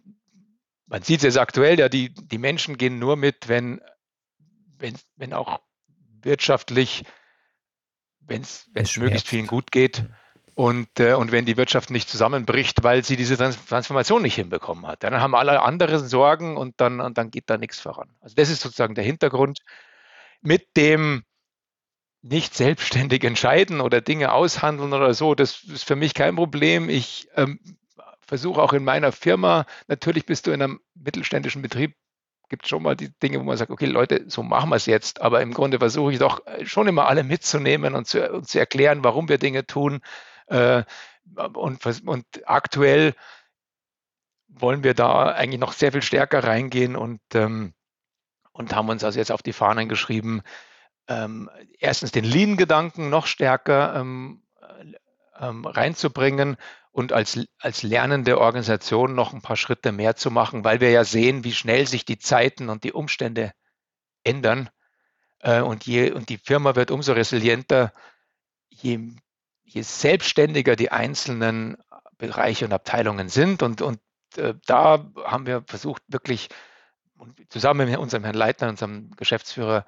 man 0.86 1.02
sieht 1.02 1.20
es 1.20 1.24
jetzt 1.24 1.38
aktuell, 1.38 1.78
ja, 1.78 1.88
die, 1.88 2.12
die 2.12 2.38
Menschen 2.38 2.76
gehen 2.76 2.98
nur 2.98 3.16
mit, 3.16 3.48
wenn, 3.48 3.80
wenn, 4.78 4.96
wenn 5.16 5.32
auch 5.32 5.60
wirtschaftlich, 6.22 7.04
wenn 8.20 8.42
es 8.42 8.68
möglichst 8.96 9.28
vielen 9.28 9.46
gut 9.46 9.70
geht 9.70 10.04
und, 10.54 10.88
äh, 10.98 11.14
und 11.14 11.32
wenn 11.32 11.46
die 11.46 11.56
Wirtschaft 11.56 11.90
nicht 11.90 12.08
zusammenbricht, 12.08 12.82
weil 12.82 13.04
sie 13.04 13.16
diese 13.16 13.36
Transformation 13.36 14.20
nicht 14.20 14.34
hinbekommen 14.34 14.86
hat. 14.86 15.02
Dann 15.04 15.20
haben 15.20 15.34
alle 15.34 15.62
anderen 15.62 16.06
Sorgen 16.06 16.56
und 16.56 16.80
dann, 16.80 17.00
und 17.00 17.16
dann 17.18 17.30
geht 17.30 17.48
da 17.48 17.56
nichts 17.56 17.80
voran. 17.80 18.10
Also 18.20 18.34
das 18.34 18.50
ist 18.50 18.60
sozusagen 18.60 18.94
der 18.94 19.04
Hintergrund. 19.04 19.60
Mit 20.42 20.76
dem 20.76 21.22
nicht 22.22 22.54
selbstständig 22.54 23.24
entscheiden 23.24 23.80
oder 23.80 24.00
Dinge 24.00 24.32
aushandeln 24.32 24.92
oder 24.92 25.14
so, 25.14 25.34
das 25.34 25.62
ist 25.64 25.84
für 25.84 25.96
mich 25.96 26.14
kein 26.14 26.36
Problem. 26.36 26.88
Ich 26.88 27.28
ähm, 27.36 27.60
versuche 28.26 28.62
auch 28.62 28.72
in 28.72 28.84
meiner 28.84 29.12
Firma, 29.12 29.66
natürlich 29.88 30.26
bist 30.26 30.46
du 30.46 30.50
in 30.50 30.62
einem 30.62 30.80
mittelständischen 30.94 31.62
Betrieb, 31.62 31.94
gibt 32.48 32.64
es 32.64 32.68
schon 32.68 32.82
mal 32.82 32.96
die 32.96 33.10
Dinge, 33.20 33.40
wo 33.40 33.44
man 33.44 33.56
sagt, 33.56 33.70
okay 33.70 33.86
Leute, 33.86 34.24
so 34.28 34.42
machen 34.42 34.70
wir 34.70 34.76
es 34.76 34.86
jetzt, 34.86 35.22
aber 35.22 35.40
im 35.40 35.54
Grunde 35.54 35.78
versuche 35.78 36.12
ich 36.12 36.18
doch 36.18 36.46
äh, 36.46 36.66
schon 36.66 36.88
immer 36.88 37.06
alle 37.06 37.22
mitzunehmen 37.22 37.94
und 37.94 38.06
zu, 38.06 38.30
und 38.30 38.48
zu 38.48 38.58
erklären, 38.58 39.02
warum 39.02 39.28
wir 39.28 39.38
Dinge 39.38 39.66
tun. 39.66 40.00
Äh, 40.46 40.82
und, 41.54 41.86
und 42.06 42.26
aktuell 42.44 43.14
wollen 44.48 44.84
wir 44.84 44.94
da 44.94 45.26
eigentlich 45.26 45.60
noch 45.60 45.72
sehr 45.72 45.92
viel 45.92 46.02
stärker 46.02 46.42
reingehen 46.44 46.96
und, 46.96 47.20
ähm, 47.34 47.72
und 48.52 48.74
haben 48.74 48.88
uns 48.88 49.04
also 49.04 49.18
jetzt 49.18 49.32
auf 49.32 49.42
die 49.42 49.52
Fahnen 49.52 49.88
geschrieben, 49.88 50.42
ähm, 51.10 51.50
erstens 51.78 52.12
den 52.12 52.24
Lean-Gedanken 52.24 53.10
noch 53.10 53.26
stärker 53.26 53.96
ähm, 53.96 54.42
ähm, 55.38 55.66
reinzubringen 55.66 56.56
und 56.92 57.12
als, 57.12 57.38
als 57.58 57.82
lernende 57.82 58.38
Organisation 58.38 59.14
noch 59.14 59.32
ein 59.32 59.42
paar 59.42 59.56
Schritte 59.56 59.90
mehr 59.90 60.14
zu 60.14 60.30
machen, 60.30 60.64
weil 60.64 60.80
wir 60.80 60.90
ja 60.90 61.04
sehen, 61.04 61.42
wie 61.44 61.52
schnell 61.52 61.86
sich 61.86 62.04
die 62.04 62.18
Zeiten 62.18 62.68
und 62.68 62.84
die 62.84 62.92
Umstände 62.92 63.52
ändern. 64.22 64.70
Äh, 65.40 65.62
und, 65.62 65.84
je, 65.86 66.12
und 66.12 66.28
die 66.28 66.38
Firma 66.38 66.76
wird 66.76 66.92
umso 66.92 67.12
resilienter, 67.12 67.92
je, 68.68 69.00
je 69.64 69.82
selbstständiger 69.82 70.76
die 70.76 70.92
einzelnen 70.92 71.76
Bereiche 72.18 72.66
und 72.66 72.72
Abteilungen 72.72 73.28
sind. 73.28 73.64
Und, 73.64 73.82
und 73.82 74.00
äh, 74.36 74.54
da 74.66 75.10
haben 75.24 75.46
wir 75.46 75.64
versucht, 75.66 76.02
wirklich 76.06 76.50
zusammen 77.48 77.88
mit 77.88 77.98
unserem 77.98 78.24
Herrn 78.24 78.36
Leitner, 78.36 78.68
unserem 78.68 79.10
Geschäftsführer, 79.16 79.84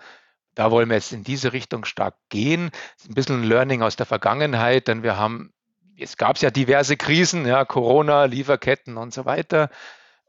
da 0.55 0.71
wollen 0.71 0.89
wir 0.89 0.97
jetzt 0.97 1.13
in 1.13 1.25
diese 1.25 1.53
Richtung 1.53 1.85
stark 1.85 2.15
gehen. 2.29 2.71
Das 2.73 3.05
ist 3.05 3.11
ein 3.11 3.15
bisschen 3.15 3.43
ein 3.43 3.49
Learning 3.49 3.83
aus 3.83 3.97
der 3.97 4.07
Vergangenheit, 4.07 4.89
denn 4.89 5.03
wir 5.03 5.17
haben, 5.17 5.53
es 5.99 6.17
gab 6.17 6.39
ja 6.39 6.51
diverse 6.51 6.97
Krisen, 6.97 7.47
ja, 7.47 7.65
Corona, 7.65 8.25
Lieferketten 8.25 8.97
und 8.97 9.15
so 9.15 9.25
weiter. 9.25 9.71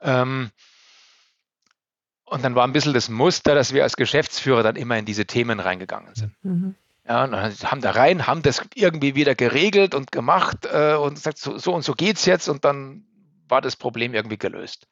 Ähm, 0.02 0.52
und 2.26 2.44
dann 2.44 2.56
war 2.56 2.66
ein 2.66 2.74
bisschen 2.74 2.94
das 2.94 3.10
Muster, 3.10 3.54
dass 3.54 3.74
wir 3.74 3.84
als 3.84 3.96
Geschäftsführer 3.96 4.64
dann 4.64 4.76
immer 4.76 4.98
in 4.98 5.06
diese 5.06 5.26
Themen 5.26 5.60
reingegangen 5.60 6.16
sind. 6.16 6.34
Mhm. 6.44 6.76
Ja, 7.06 7.26
und 7.26 7.36
haben 7.36 7.82
da 7.82 7.92
rein, 7.92 8.28
haben 8.28 8.44
das 8.44 8.66
irgendwie 8.76 9.14
wieder 9.14 9.36
geregelt 9.36 9.94
und 9.94 10.12
gemacht 10.14 10.66
äh, 10.66 10.96
und 10.96 11.16
gesagt, 11.16 11.38
so, 11.38 11.58
so 11.58 11.74
und 11.74 11.84
so 11.84 11.94
geht's 11.94 12.26
jetzt 12.26 12.48
und 12.48 12.64
dann 12.64 13.06
war 13.50 13.60
das 13.60 13.76
Problem 13.76 14.14
irgendwie 14.14 14.38
gelöst. 14.38 14.88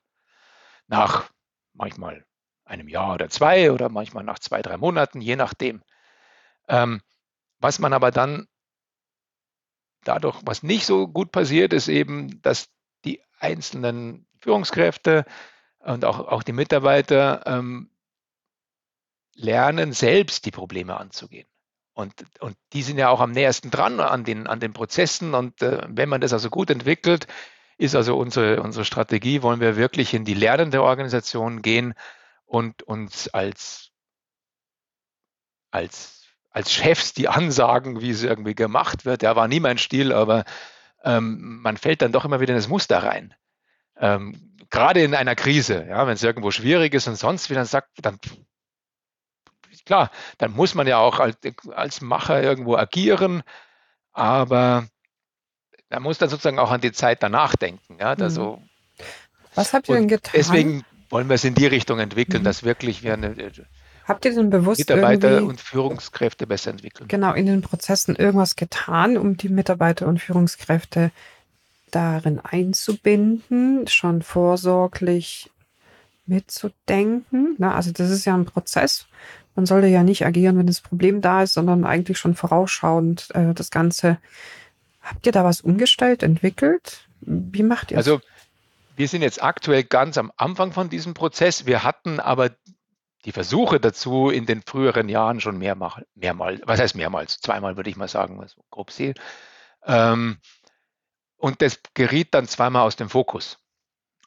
Nach 0.87 1.29
manchmal 1.73 2.25
einem 2.71 2.87
Jahr 2.87 3.13
oder 3.13 3.29
zwei 3.29 3.71
oder 3.71 3.89
manchmal 3.89 4.23
nach 4.23 4.39
zwei, 4.39 4.61
drei 4.61 4.77
Monaten, 4.77 5.21
je 5.21 5.35
nachdem. 5.35 5.83
Ähm, 6.67 7.01
was 7.59 7.79
man 7.79 7.93
aber 7.93 8.11
dann 8.11 8.47
dadurch, 10.03 10.39
was 10.43 10.63
nicht 10.63 10.85
so 10.85 11.07
gut 11.07 11.31
passiert, 11.31 11.73
ist 11.73 11.87
eben, 11.87 12.41
dass 12.41 12.69
die 13.05 13.21
einzelnen 13.39 14.25
Führungskräfte 14.39 15.25
und 15.79 16.05
auch, 16.05 16.19
auch 16.19 16.43
die 16.43 16.53
Mitarbeiter 16.53 17.43
ähm, 17.45 17.91
lernen, 19.35 19.93
selbst 19.93 20.45
die 20.45 20.51
Probleme 20.51 20.97
anzugehen. 20.97 21.47
Und, 21.93 22.13
und 22.39 22.55
die 22.73 22.83
sind 22.83 22.97
ja 22.97 23.09
auch 23.09 23.19
am 23.19 23.31
nähersten 23.31 23.69
dran 23.69 23.99
an 23.99 24.23
den, 24.23 24.47
an 24.47 24.59
den 24.59 24.73
Prozessen. 24.73 25.33
Und 25.33 25.61
äh, 25.61 25.81
wenn 25.89 26.09
man 26.09 26.21
das 26.21 26.33
also 26.33 26.49
gut 26.49 26.69
entwickelt, 26.69 27.27
ist 27.77 27.95
also 27.95 28.17
unsere, 28.17 28.61
unsere 28.61 28.85
Strategie, 28.85 29.41
wollen 29.41 29.59
wir 29.59 29.75
wirklich 29.75 30.13
in 30.13 30.23
die 30.23 30.33
lernende 30.33 30.83
Organisation 30.83 31.61
gehen 31.61 31.93
und 32.51 32.83
uns 32.83 33.29
als, 33.29 33.91
als, 35.71 36.25
als 36.49 36.73
Chefs 36.73 37.13
die 37.13 37.29
ansagen, 37.29 38.01
wie 38.01 38.09
es 38.09 38.23
irgendwie 38.23 38.55
gemacht 38.55 39.05
wird. 39.05 39.23
Ja, 39.23 39.37
war 39.37 39.47
nie 39.47 39.61
mein 39.61 39.77
Stil, 39.77 40.11
aber 40.11 40.43
ähm, 41.05 41.61
man 41.61 41.77
fällt 41.77 42.01
dann 42.01 42.11
doch 42.11 42.25
immer 42.25 42.41
wieder 42.41 42.51
in 42.51 42.59
das 42.59 42.67
Muster 42.67 43.03
rein. 43.03 43.33
Ähm, 43.97 44.57
gerade 44.69 45.01
in 45.01 45.15
einer 45.15 45.35
Krise, 45.35 45.85
ja, 45.87 46.05
wenn 46.05 46.15
es 46.15 46.23
irgendwo 46.23 46.51
schwierig 46.51 46.93
ist 46.93 47.07
und 47.07 47.15
sonst 47.15 47.49
wie, 47.49 47.53
dann 47.53 47.65
sagt, 47.65 47.87
dann 48.01 48.19
klar, 49.85 50.11
dann 50.37 50.51
muss 50.51 50.75
man 50.75 50.87
ja 50.87 50.97
auch 50.97 51.21
als, 51.21 51.37
als 51.73 52.01
Macher 52.01 52.43
irgendwo 52.43 52.75
agieren, 52.75 53.43
aber 54.11 54.87
man 55.89 56.03
muss 56.03 56.17
dann 56.17 56.27
sozusagen 56.27 56.59
auch 56.59 56.71
an 56.71 56.81
die 56.81 56.91
Zeit 56.91 57.23
danach 57.23 57.55
denken. 57.55 57.97
Ja, 57.97 58.07
also, 58.07 58.57
mhm. 58.57 58.69
Was 59.55 59.73
habt 59.73 59.87
ihr 59.87 59.95
denn 59.95 60.09
getan? 60.09 60.33
Deswegen 60.35 60.85
wollen 61.11 61.29
wir 61.29 61.35
es 61.35 61.43
in 61.43 61.55
die 61.55 61.67
Richtung 61.67 61.99
entwickeln, 61.99 62.41
mhm. 62.41 62.45
dass 62.45 62.63
wirklich 62.63 63.03
wir 63.03 63.13
eine, 63.13 63.35
Habt 64.05 64.25
ihr 64.25 64.33
denn 64.33 64.49
bewusst 64.49 64.79
Mitarbeiter 64.79 65.43
und 65.43 65.61
Führungskräfte 65.61 66.47
besser 66.47 66.71
entwickeln? 66.71 67.07
Genau, 67.07 67.33
in 67.33 67.45
den 67.45 67.61
Prozessen 67.61 68.15
irgendwas 68.15 68.55
getan, 68.55 69.17
um 69.17 69.37
die 69.37 69.49
Mitarbeiter 69.49 70.07
und 70.07 70.19
Führungskräfte 70.19 71.11
darin 71.91 72.39
einzubinden, 72.39 73.87
schon 73.87 74.21
vorsorglich 74.21 75.51
mitzudenken. 76.25 77.55
Na, 77.57 77.75
also 77.75 77.91
das 77.91 78.09
ist 78.09 78.25
ja 78.25 78.33
ein 78.33 78.45
Prozess. 78.45 79.05
Man 79.55 79.65
sollte 79.65 79.87
ja 79.87 80.03
nicht 80.03 80.25
agieren, 80.25 80.57
wenn 80.57 80.67
das 80.67 80.81
Problem 80.81 81.21
da 81.21 81.43
ist, 81.43 81.53
sondern 81.53 81.83
eigentlich 81.83 82.17
schon 82.17 82.35
vorausschauend 82.35 83.29
äh, 83.33 83.53
das 83.53 83.69
Ganze. 83.69 84.17
Habt 85.01 85.25
ihr 85.25 85.31
da 85.31 85.43
was 85.43 85.61
umgestellt, 85.61 86.23
entwickelt? 86.23 87.07
Wie 87.21 87.63
macht 87.63 87.91
ihr 87.91 87.97
das? 87.97 88.07
Also 88.07 88.21
wir 88.95 89.07
sind 89.07 89.21
jetzt 89.21 89.41
aktuell 89.41 89.83
ganz 89.83 90.17
am 90.17 90.31
Anfang 90.37 90.71
von 90.71 90.89
diesem 90.89 91.13
Prozess. 91.13 91.65
Wir 91.65 91.83
hatten 91.83 92.19
aber 92.19 92.51
die 93.25 93.31
Versuche 93.31 93.79
dazu 93.79 94.29
in 94.29 94.45
den 94.45 94.61
früheren 94.63 95.09
Jahren 95.09 95.39
schon 95.39 95.57
mehrmals, 95.57 96.05
mehrmals 96.15 96.61
was 96.65 96.79
heißt 96.79 96.95
mehrmals? 96.95 97.39
Zweimal 97.39 97.77
würde 97.77 97.89
ich 97.89 97.97
mal 97.97 98.07
sagen, 98.07 98.39
was 98.39 98.55
grob 98.69 98.91
sehe. 98.91 99.13
Ähm, 99.85 100.37
und 101.37 101.61
das 101.61 101.79
geriet 101.93 102.33
dann 102.33 102.47
zweimal 102.47 102.83
aus 102.83 102.95
dem 102.95 103.09
Fokus. 103.09 103.57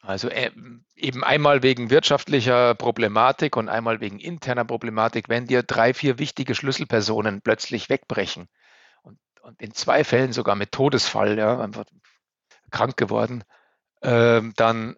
Also 0.03 0.29
äh, 0.29 0.51
eben 0.97 1.25
einmal 1.25 1.63
wegen 1.63 1.91
wirtschaftlicher 1.91 2.75
Problematik 2.75 3.57
und 3.57 3.69
einmal 3.69 4.01
wegen 4.01 4.19
interner 4.19 4.65
Problematik, 4.65 5.29
wenn 5.29 5.47
dir 5.47 5.63
drei, 5.63 5.95
vier 5.95 6.19
wichtige 6.19 6.55
Schlüsselpersonen 6.55 7.41
plötzlich 7.41 7.89
wegbrechen 7.89 8.49
und, 9.03 9.19
und 9.41 9.63
in 9.63 9.73
zwei 9.73 10.05
Fällen 10.05 10.33
sogar 10.33 10.57
mit 10.57 10.73
Todesfall, 10.73 11.39
ja, 11.39 11.59
einfach 11.59 11.85
krank 12.71 12.97
geworden, 12.97 13.45
äh, 14.05 14.43
dann, 14.57 14.97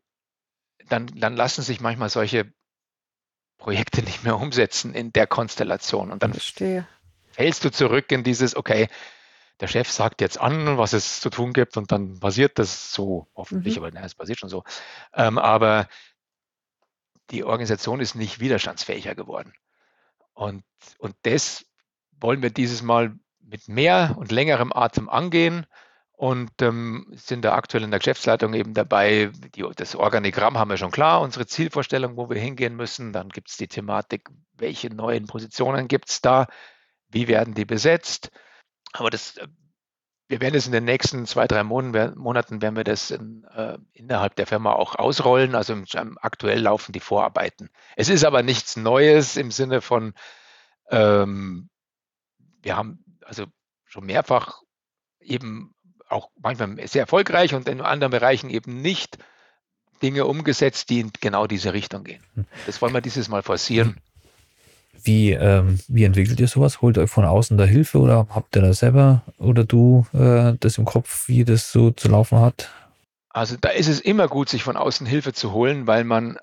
dann, 0.88 1.06
dann 1.06 1.36
lassen 1.36 1.62
sich 1.62 1.80
manchmal 1.80 2.10
solche 2.10 2.52
Projekte 3.58 4.02
nicht 4.04 4.24
mehr 4.24 4.36
umsetzen 4.36 4.94
in 4.94 5.12
der 5.12 5.26
Konstellation. 5.26 6.10
Und 6.10 6.22
dann 6.22 6.32
Verstehe. 6.32 6.86
fällst 7.30 7.64
du 7.64 7.70
zurück 7.70 8.10
in 8.12 8.24
dieses, 8.24 8.56
okay, 8.56 8.88
der 9.60 9.68
Chef 9.68 9.90
sagt 9.90 10.20
jetzt 10.20 10.38
an, 10.38 10.76
was 10.76 10.92
es 10.92 11.20
zu 11.20 11.30
tun 11.30 11.54
gibt 11.54 11.78
und 11.78 11.90
dann 11.90 12.20
passiert 12.20 12.58
das 12.58 12.92
so, 12.92 13.26
hoffentlich, 13.34 13.76
mhm. 13.76 13.84
aber 13.84 13.90
nein, 13.92 14.04
es 14.04 14.14
passiert 14.14 14.38
schon 14.38 14.50
so. 14.50 14.64
Ähm, 15.14 15.38
aber 15.38 15.88
die 17.30 17.42
Organisation 17.42 18.00
ist 18.00 18.14
nicht 18.14 18.38
widerstandsfähiger 18.38 19.14
geworden. 19.14 19.54
Und, 20.34 20.62
und 20.98 21.16
das 21.22 21.64
wollen 22.20 22.42
wir 22.42 22.50
dieses 22.50 22.82
Mal 22.82 23.18
mit 23.40 23.68
mehr 23.68 24.14
und 24.18 24.30
längerem 24.30 24.72
Atem 24.74 25.08
angehen 25.08 25.66
und 26.16 26.50
ähm, 26.62 27.06
sind 27.12 27.44
da 27.44 27.54
aktuell 27.54 27.84
in 27.84 27.90
der 27.90 28.00
Geschäftsleitung 28.00 28.54
eben 28.54 28.74
dabei. 28.74 29.30
Die, 29.54 29.64
das 29.76 29.94
Organigramm 29.94 30.58
haben 30.58 30.70
wir 30.70 30.76
schon 30.78 30.90
klar, 30.90 31.20
unsere 31.20 31.46
Zielvorstellung, 31.46 32.16
wo 32.16 32.28
wir 32.28 32.40
hingehen 32.40 32.74
müssen. 32.74 33.12
Dann 33.12 33.28
gibt 33.28 33.50
es 33.50 33.56
die 33.56 33.68
Thematik, 33.68 34.28
welche 34.54 34.88
neuen 34.88 35.26
Positionen 35.26 35.88
gibt 35.88 36.08
es 36.08 36.20
da, 36.22 36.46
wie 37.08 37.28
werden 37.28 37.54
die 37.54 37.66
besetzt 37.66 38.30
aber 38.92 39.10
das, 39.10 39.36
äh, 39.36 39.48
wir 40.28 40.40
werden 40.40 40.56
es 40.56 40.66
in 40.66 40.72
den 40.72 40.84
nächsten 40.84 41.26
zwei, 41.26 41.46
drei 41.46 41.62
Monaten, 41.62 42.18
Monaten 42.18 42.60
werden 42.60 42.76
wir 42.76 42.84
das 42.84 43.10
in, 43.10 43.44
äh, 43.54 43.78
innerhalb 43.92 44.34
der 44.36 44.46
Firma 44.46 44.72
auch 44.72 44.96
ausrollen. 44.96 45.54
Also 45.54 45.74
ähm, 45.94 46.18
aktuell 46.20 46.60
laufen 46.60 46.92
die 46.92 47.00
Vorarbeiten. 47.00 47.70
Es 47.94 48.08
ist 48.08 48.24
aber 48.24 48.42
nichts 48.42 48.76
Neues 48.76 49.36
im 49.36 49.50
Sinne 49.50 49.80
von, 49.80 50.14
ähm, 50.90 51.68
wir 52.62 52.76
haben 52.76 53.04
also 53.24 53.46
schon 53.84 54.06
mehrfach 54.06 54.62
eben 55.20 55.74
auch 56.08 56.30
manchmal 56.40 56.86
sehr 56.86 57.02
erfolgreich 57.02 57.54
und 57.54 57.68
in 57.68 57.80
anderen 57.80 58.10
Bereichen 58.10 58.50
eben 58.50 58.80
nicht 58.80 59.18
Dinge 60.02 60.26
umgesetzt, 60.26 60.90
die 60.90 61.00
in 61.00 61.10
genau 61.20 61.46
diese 61.46 61.72
Richtung 61.72 62.04
gehen. 62.04 62.22
Hm. 62.34 62.44
Das 62.66 62.80
wollen 62.82 62.94
wir 62.94 63.00
dieses 63.00 63.28
Mal 63.28 63.42
forcieren. 63.42 63.96
Wie, 65.02 65.32
ähm, 65.32 65.78
wie 65.88 66.04
entwickelt 66.04 66.40
ihr 66.40 66.48
sowas? 66.48 66.80
Holt 66.80 66.96
ihr 66.96 67.02
euch 67.02 67.10
von 67.10 67.24
außen 67.24 67.56
da 67.56 67.64
Hilfe 67.64 67.98
oder 67.98 68.26
habt 68.30 68.56
ihr 68.56 68.62
da 68.62 68.72
selber 68.72 69.22
oder 69.38 69.64
du 69.64 70.06
äh, 70.12 70.54
das 70.58 70.78
im 70.78 70.84
Kopf, 70.84 71.28
wie 71.28 71.44
das 71.44 71.70
so 71.70 71.90
zu 71.90 72.08
laufen 72.08 72.40
hat? 72.40 72.70
Also 73.28 73.56
da 73.60 73.68
ist 73.68 73.88
es 73.88 74.00
immer 74.00 74.28
gut, 74.28 74.48
sich 74.48 74.62
von 74.62 74.76
außen 74.76 75.06
Hilfe 75.06 75.32
zu 75.32 75.52
holen, 75.52 75.86
weil 75.86 76.04
man, 76.04 76.38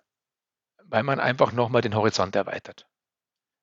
weil 0.86 1.04
man 1.04 1.20
einfach 1.20 1.52
nochmal 1.52 1.82
den 1.82 1.96
Horizont 1.96 2.36
erweitert. 2.36 2.86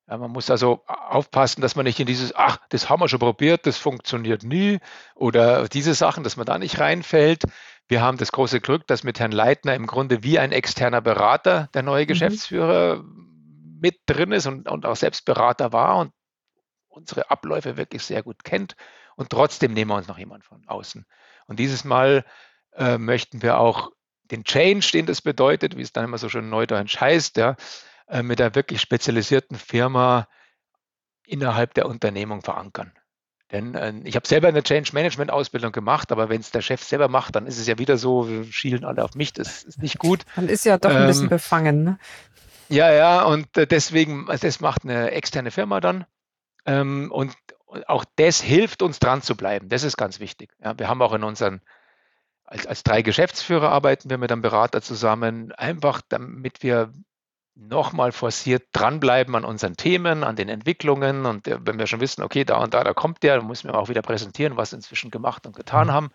Ja, 0.07 0.17
man 0.17 0.31
muss 0.31 0.49
also 0.49 0.83
aufpassen, 0.87 1.61
dass 1.61 1.75
man 1.75 1.85
nicht 1.85 1.99
in 1.99 2.05
dieses, 2.05 2.35
ach, 2.35 2.57
das 2.69 2.89
haben 2.89 3.01
wir 3.01 3.07
schon 3.07 3.19
probiert, 3.19 3.65
das 3.65 3.77
funktioniert 3.77 4.43
nie 4.43 4.79
oder 5.15 5.67
diese 5.69 5.93
Sachen, 5.93 6.23
dass 6.23 6.37
man 6.37 6.45
da 6.45 6.57
nicht 6.57 6.79
reinfällt. 6.79 7.43
Wir 7.87 8.01
haben 8.01 8.17
das 8.17 8.31
große 8.31 8.61
Glück, 8.61 8.87
dass 8.87 9.03
mit 9.03 9.19
Herrn 9.19 9.31
Leitner 9.31 9.75
im 9.75 9.87
Grunde 9.87 10.23
wie 10.23 10.39
ein 10.39 10.51
externer 10.51 11.01
Berater 11.01 11.69
der 11.73 11.83
neue 11.83 12.03
mhm. 12.03 12.07
Geschäftsführer 12.07 13.03
mit 13.81 13.99
drin 14.05 14.31
ist 14.31 14.47
und, 14.47 14.69
und 14.69 14.85
auch 14.85 14.95
selbst 14.95 15.25
Berater 15.25 15.71
war 15.71 15.97
und 15.97 16.11
unsere 16.87 17.29
Abläufe 17.31 17.77
wirklich 17.77 18.03
sehr 18.03 18.21
gut 18.21 18.43
kennt. 18.43 18.75
Und 19.15 19.29
trotzdem 19.29 19.73
nehmen 19.73 19.91
wir 19.91 19.95
uns 19.95 20.07
noch 20.07 20.17
jemand 20.17 20.45
von 20.45 20.67
außen. 20.67 21.05
Und 21.47 21.59
dieses 21.59 21.83
Mal 21.83 22.25
äh, 22.73 22.97
möchten 22.97 23.41
wir 23.41 23.59
auch 23.59 23.91
den 24.25 24.43
Change, 24.43 24.89
den 24.93 25.05
das 25.05 25.21
bedeutet, 25.21 25.77
wie 25.77 25.81
es 25.81 25.93
dann 25.93 26.05
immer 26.05 26.17
so 26.17 26.29
schön 26.29 26.49
neudeutsch 26.49 26.99
heißt, 26.99 27.37
ja, 27.37 27.55
äh, 28.07 28.23
mit 28.23 28.41
einer 28.41 28.55
wirklich 28.55 28.81
spezialisierten 28.81 29.57
Firma 29.57 30.27
innerhalb 31.25 31.73
der 31.73 31.87
Unternehmung 31.87 32.41
verankern. 32.41 32.91
Denn 33.51 33.75
äh, 33.75 33.93
ich 34.03 34.15
habe 34.15 34.27
selber 34.27 34.47
eine 34.47 34.63
Change 34.63 34.91
Management 34.93 35.31
Ausbildung 35.31 35.71
gemacht, 35.71 36.11
aber 36.11 36.29
wenn 36.29 36.41
es 36.41 36.51
der 36.51 36.61
Chef 36.61 36.83
selber 36.83 37.07
macht, 37.07 37.35
dann 37.35 37.45
ist 37.45 37.57
es 37.57 37.67
ja 37.67 37.77
wieder 37.77 37.97
so, 37.97 38.29
wir 38.29 38.45
schielen 38.45 38.85
alle 38.85 39.03
auf 39.03 39.15
mich, 39.15 39.33
das 39.33 39.63
ist 39.63 39.81
nicht 39.81 39.99
gut. 39.99 40.23
Man 40.35 40.47
ist 40.47 40.65
ja 40.65 40.77
doch 40.77 40.91
ein 40.91 41.07
bisschen 41.07 41.23
ähm, 41.23 41.29
befangen. 41.29 41.83
Ne? 41.83 41.99
Ja, 42.69 42.91
ja, 42.91 43.23
und 43.23 43.57
äh, 43.57 43.67
deswegen, 43.67 44.29
also 44.29 44.47
das 44.47 44.61
macht 44.61 44.83
eine 44.83 45.11
externe 45.11 45.51
Firma 45.51 45.81
dann. 45.81 46.05
Ähm, 46.65 47.11
und 47.11 47.35
auch 47.87 48.05
das 48.15 48.41
hilft 48.41 48.81
uns 48.81 48.99
dran 48.99 49.21
zu 49.21 49.35
bleiben. 49.35 49.69
Das 49.69 49.83
ist 49.83 49.97
ganz 49.97 50.19
wichtig. 50.19 50.51
Ja, 50.63 50.77
wir 50.77 50.87
haben 50.87 51.01
auch 51.01 51.13
in 51.13 51.23
unseren, 51.23 51.61
als, 52.45 52.65
als 52.67 52.83
drei 52.83 53.01
Geschäftsführer 53.01 53.69
arbeiten 53.69 54.09
wir 54.09 54.17
mit 54.17 54.31
einem 54.31 54.41
Berater 54.41 54.81
zusammen, 54.81 55.51
einfach 55.53 56.01
damit 56.07 56.63
wir 56.63 56.93
nochmal 57.67 58.11
forciert 58.11 58.63
dranbleiben 58.73 59.35
an 59.35 59.45
unseren 59.45 59.77
Themen, 59.77 60.23
an 60.23 60.35
den 60.35 60.49
Entwicklungen. 60.49 61.25
Und 61.25 61.47
wenn 61.47 61.79
wir 61.79 61.87
schon 61.87 62.01
wissen, 62.01 62.23
okay, 62.23 62.43
da 62.43 62.57
und 62.57 62.73
da, 62.73 62.83
da 62.83 62.93
kommt 62.93 63.23
der, 63.23 63.37
dann 63.37 63.47
müssen 63.47 63.69
wir 63.69 63.75
auch 63.75 63.89
wieder 63.89 64.01
präsentieren, 64.01 64.57
was 64.57 64.71
wir 64.71 64.77
inzwischen 64.77 65.11
gemacht 65.11 65.45
und 65.45 65.55
getan 65.55 65.87
mhm. 65.87 65.91
haben. 65.91 66.11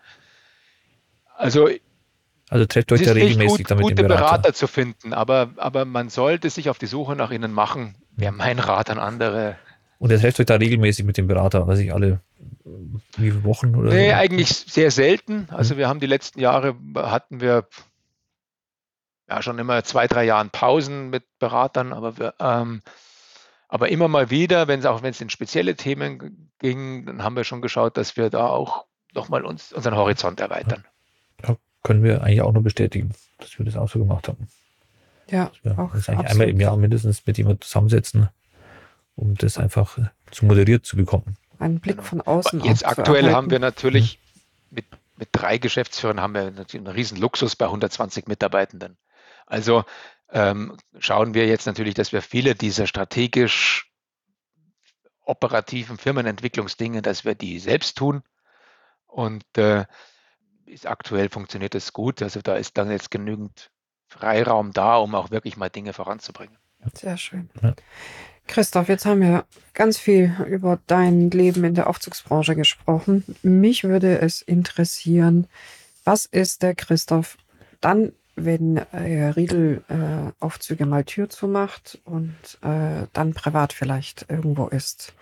Also 1.35 1.69
also 2.49 2.65
trefft 2.65 2.91
euch 2.93 3.03
da 3.03 3.11
regelmäßig 3.11 3.57
gut, 3.57 3.71
damit 3.71 3.83
gute 3.83 3.95
Berater. 3.95 4.15
Berater 4.15 4.53
zu 4.53 4.67
finden, 4.67 5.13
aber, 5.13 5.49
aber 5.57 5.83
man 5.83 6.09
sollte 6.09 6.49
sich 6.49 6.69
auf 6.69 6.77
die 6.77 6.85
Suche 6.85 7.15
nach 7.15 7.31
ihnen 7.31 7.51
machen. 7.51 7.95
Wäre 8.15 8.31
mein 8.31 8.59
Rat 8.59 8.89
an 8.89 8.99
andere. 8.99 9.57
Und 9.99 10.11
ihr 10.11 10.19
trefft 10.19 10.39
euch 10.39 10.45
da 10.45 10.55
regelmäßig 10.55 11.05
mit 11.05 11.17
dem 11.17 11.27
Berater, 11.27 11.67
weiß 11.67 11.79
ich, 11.79 11.93
alle 11.93 12.21
wie 13.17 13.31
viele 13.31 13.43
Wochen 13.43 13.75
oder 13.75 13.89
Nee, 13.89 14.09
so? 14.09 14.15
eigentlich 14.15 14.49
sehr 14.49 14.91
selten. 14.91 15.47
Also 15.51 15.73
mhm. 15.73 15.79
wir 15.79 15.87
haben 15.89 15.99
die 15.99 16.07
letzten 16.07 16.39
Jahre 16.39 16.75
hatten 16.95 17.41
wir 17.41 17.67
ja 19.29 19.41
schon 19.41 19.59
immer 19.59 19.83
zwei, 19.83 20.07
drei 20.07 20.25
Jahren 20.25 20.49
Pausen 20.49 21.09
mit 21.09 21.23
Beratern, 21.39 21.93
aber 21.93 22.17
wir, 22.17 22.33
ähm, 22.39 22.81
Aber 23.69 23.89
immer 23.89 24.07
mal 24.07 24.29
wieder, 24.29 24.67
wenn 24.67 24.79
es 24.79 24.85
auch 24.85 25.03
wenn 25.03 25.11
es 25.11 25.19
in 25.19 25.29
spezielle 25.29 25.75
Themen 25.75 26.49
ging, 26.59 27.05
dann 27.05 27.23
haben 27.23 27.35
wir 27.35 27.43
schon 27.43 27.61
geschaut, 27.61 27.97
dass 27.97 28.15
wir 28.15 28.29
da 28.29 28.47
auch 28.47 28.85
nochmal 29.13 29.43
uns, 29.45 29.73
unseren 29.73 29.95
Horizont 29.95 30.39
erweitern. 30.39 30.85
Ja, 31.45 31.57
können 31.83 32.03
wir 32.03 32.23
eigentlich 32.23 32.41
auch 32.41 32.53
nur 32.53 32.63
bestätigen, 32.63 33.11
dass 33.39 33.57
wir 33.59 33.65
das 33.65 33.75
auch 33.75 33.89
so 33.89 33.99
gemacht 33.99 34.27
haben. 34.29 34.47
Ja, 35.29 35.51
Ja, 35.63 35.77
auch 35.77 35.91
das 35.91 36.01
ist 36.01 36.09
eigentlich 36.09 36.29
einmal 36.29 36.49
im 36.49 36.59
Jahr 36.61 36.77
mindestens 36.77 37.25
mit 37.25 37.37
jemandem 37.37 37.61
zusammensetzen, 37.61 38.29
um 39.15 39.35
das 39.35 39.57
einfach 39.57 39.97
äh, 39.97 40.05
zu 40.31 40.45
moderiert 40.45 40.85
zu 40.85 40.95
bekommen. 40.95 41.35
Einen 41.59 41.81
Blick 41.81 42.01
von 42.01 42.21
außen. 42.21 42.63
Jetzt 42.63 42.87
aktuell 42.87 43.33
haben 43.33 43.49
wir 43.49 43.59
natürlich 43.59 44.19
mit, 44.69 44.85
mit 45.17 45.29
drei 45.33 45.57
Geschäftsführern 45.57 46.21
haben 46.21 46.33
wir 46.33 46.51
natürlich 46.51 46.85
einen 46.85 46.95
riesen 46.95 47.17
Luxus 47.17 47.57
bei 47.57 47.65
120 47.65 48.27
Mitarbeitenden. 48.27 48.95
Also 49.47 49.83
ähm, 50.29 50.77
schauen 50.99 51.33
wir 51.33 51.47
jetzt 51.47 51.65
natürlich, 51.65 51.95
dass 51.95 52.11
wir 52.11 52.21
viele 52.21 52.53
dieser 52.53 52.85
strategisch 52.85 53.91
operativen 55.25 55.97
Firmenentwicklungsdinge, 55.97 57.01
dass 57.01 57.25
wir 57.25 57.35
die 57.35 57.59
selbst 57.59 57.97
tun. 57.97 58.21
Und 59.07 59.43
äh, 59.57 59.85
ist 60.65 60.85
aktuell 60.85 61.29
funktioniert 61.29 61.73
das 61.73 61.93
gut. 61.93 62.21
Also 62.21 62.41
da 62.41 62.55
ist 62.55 62.77
dann 62.77 62.91
jetzt 62.91 63.09
genügend 63.09 63.71
Freiraum 64.07 64.73
da, 64.73 64.97
um 64.97 65.15
auch 65.15 65.31
wirklich 65.31 65.57
mal 65.57 65.69
Dinge 65.69 65.93
voranzubringen. 65.93 66.57
Sehr 66.93 67.17
schön. 67.17 67.49
Ja. 67.61 67.73
Christoph, 68.47 68.87
jetzt 68.87 69.05
haben 69.05 69.21
wir 69.21 69.45
ganz 69.73 69.97
viel 69.97 70.33
über 70.47 70.79
dein 70.87 71.29
Leben 71.31 71.63
in 71.63 71.75
der 71.75 71.87
Aufzugsbranche 71.87 72.55
gesprochen. 72.55 73.23
Mich 73.43 73.83
würde 73.83 74.19
es 74.19 74.41
interessieren, 74.41 75.47
was 76.05 76.25
ist 76.25 76.63
der 76.63 76.73
Christoph 76.73 77.37
dann, 77.81 78.13
wenn 78.37 78.77
äh, 78.77 79.29
Riedel 79.29 79.83
äh, 79.89 80.31
Aufzüge 80.39 80.85
mal 80.85 81.03
Tür 81.03 81.27
zumacht 81.29 81.99
und 82.05 82.35
äh, 82.61 83.07
dann 83.11 83.33
privat 83.33 83.73
vielleicht 83.73 84.27
irgendwo 84.29 84.67
ist? 84.67 85.13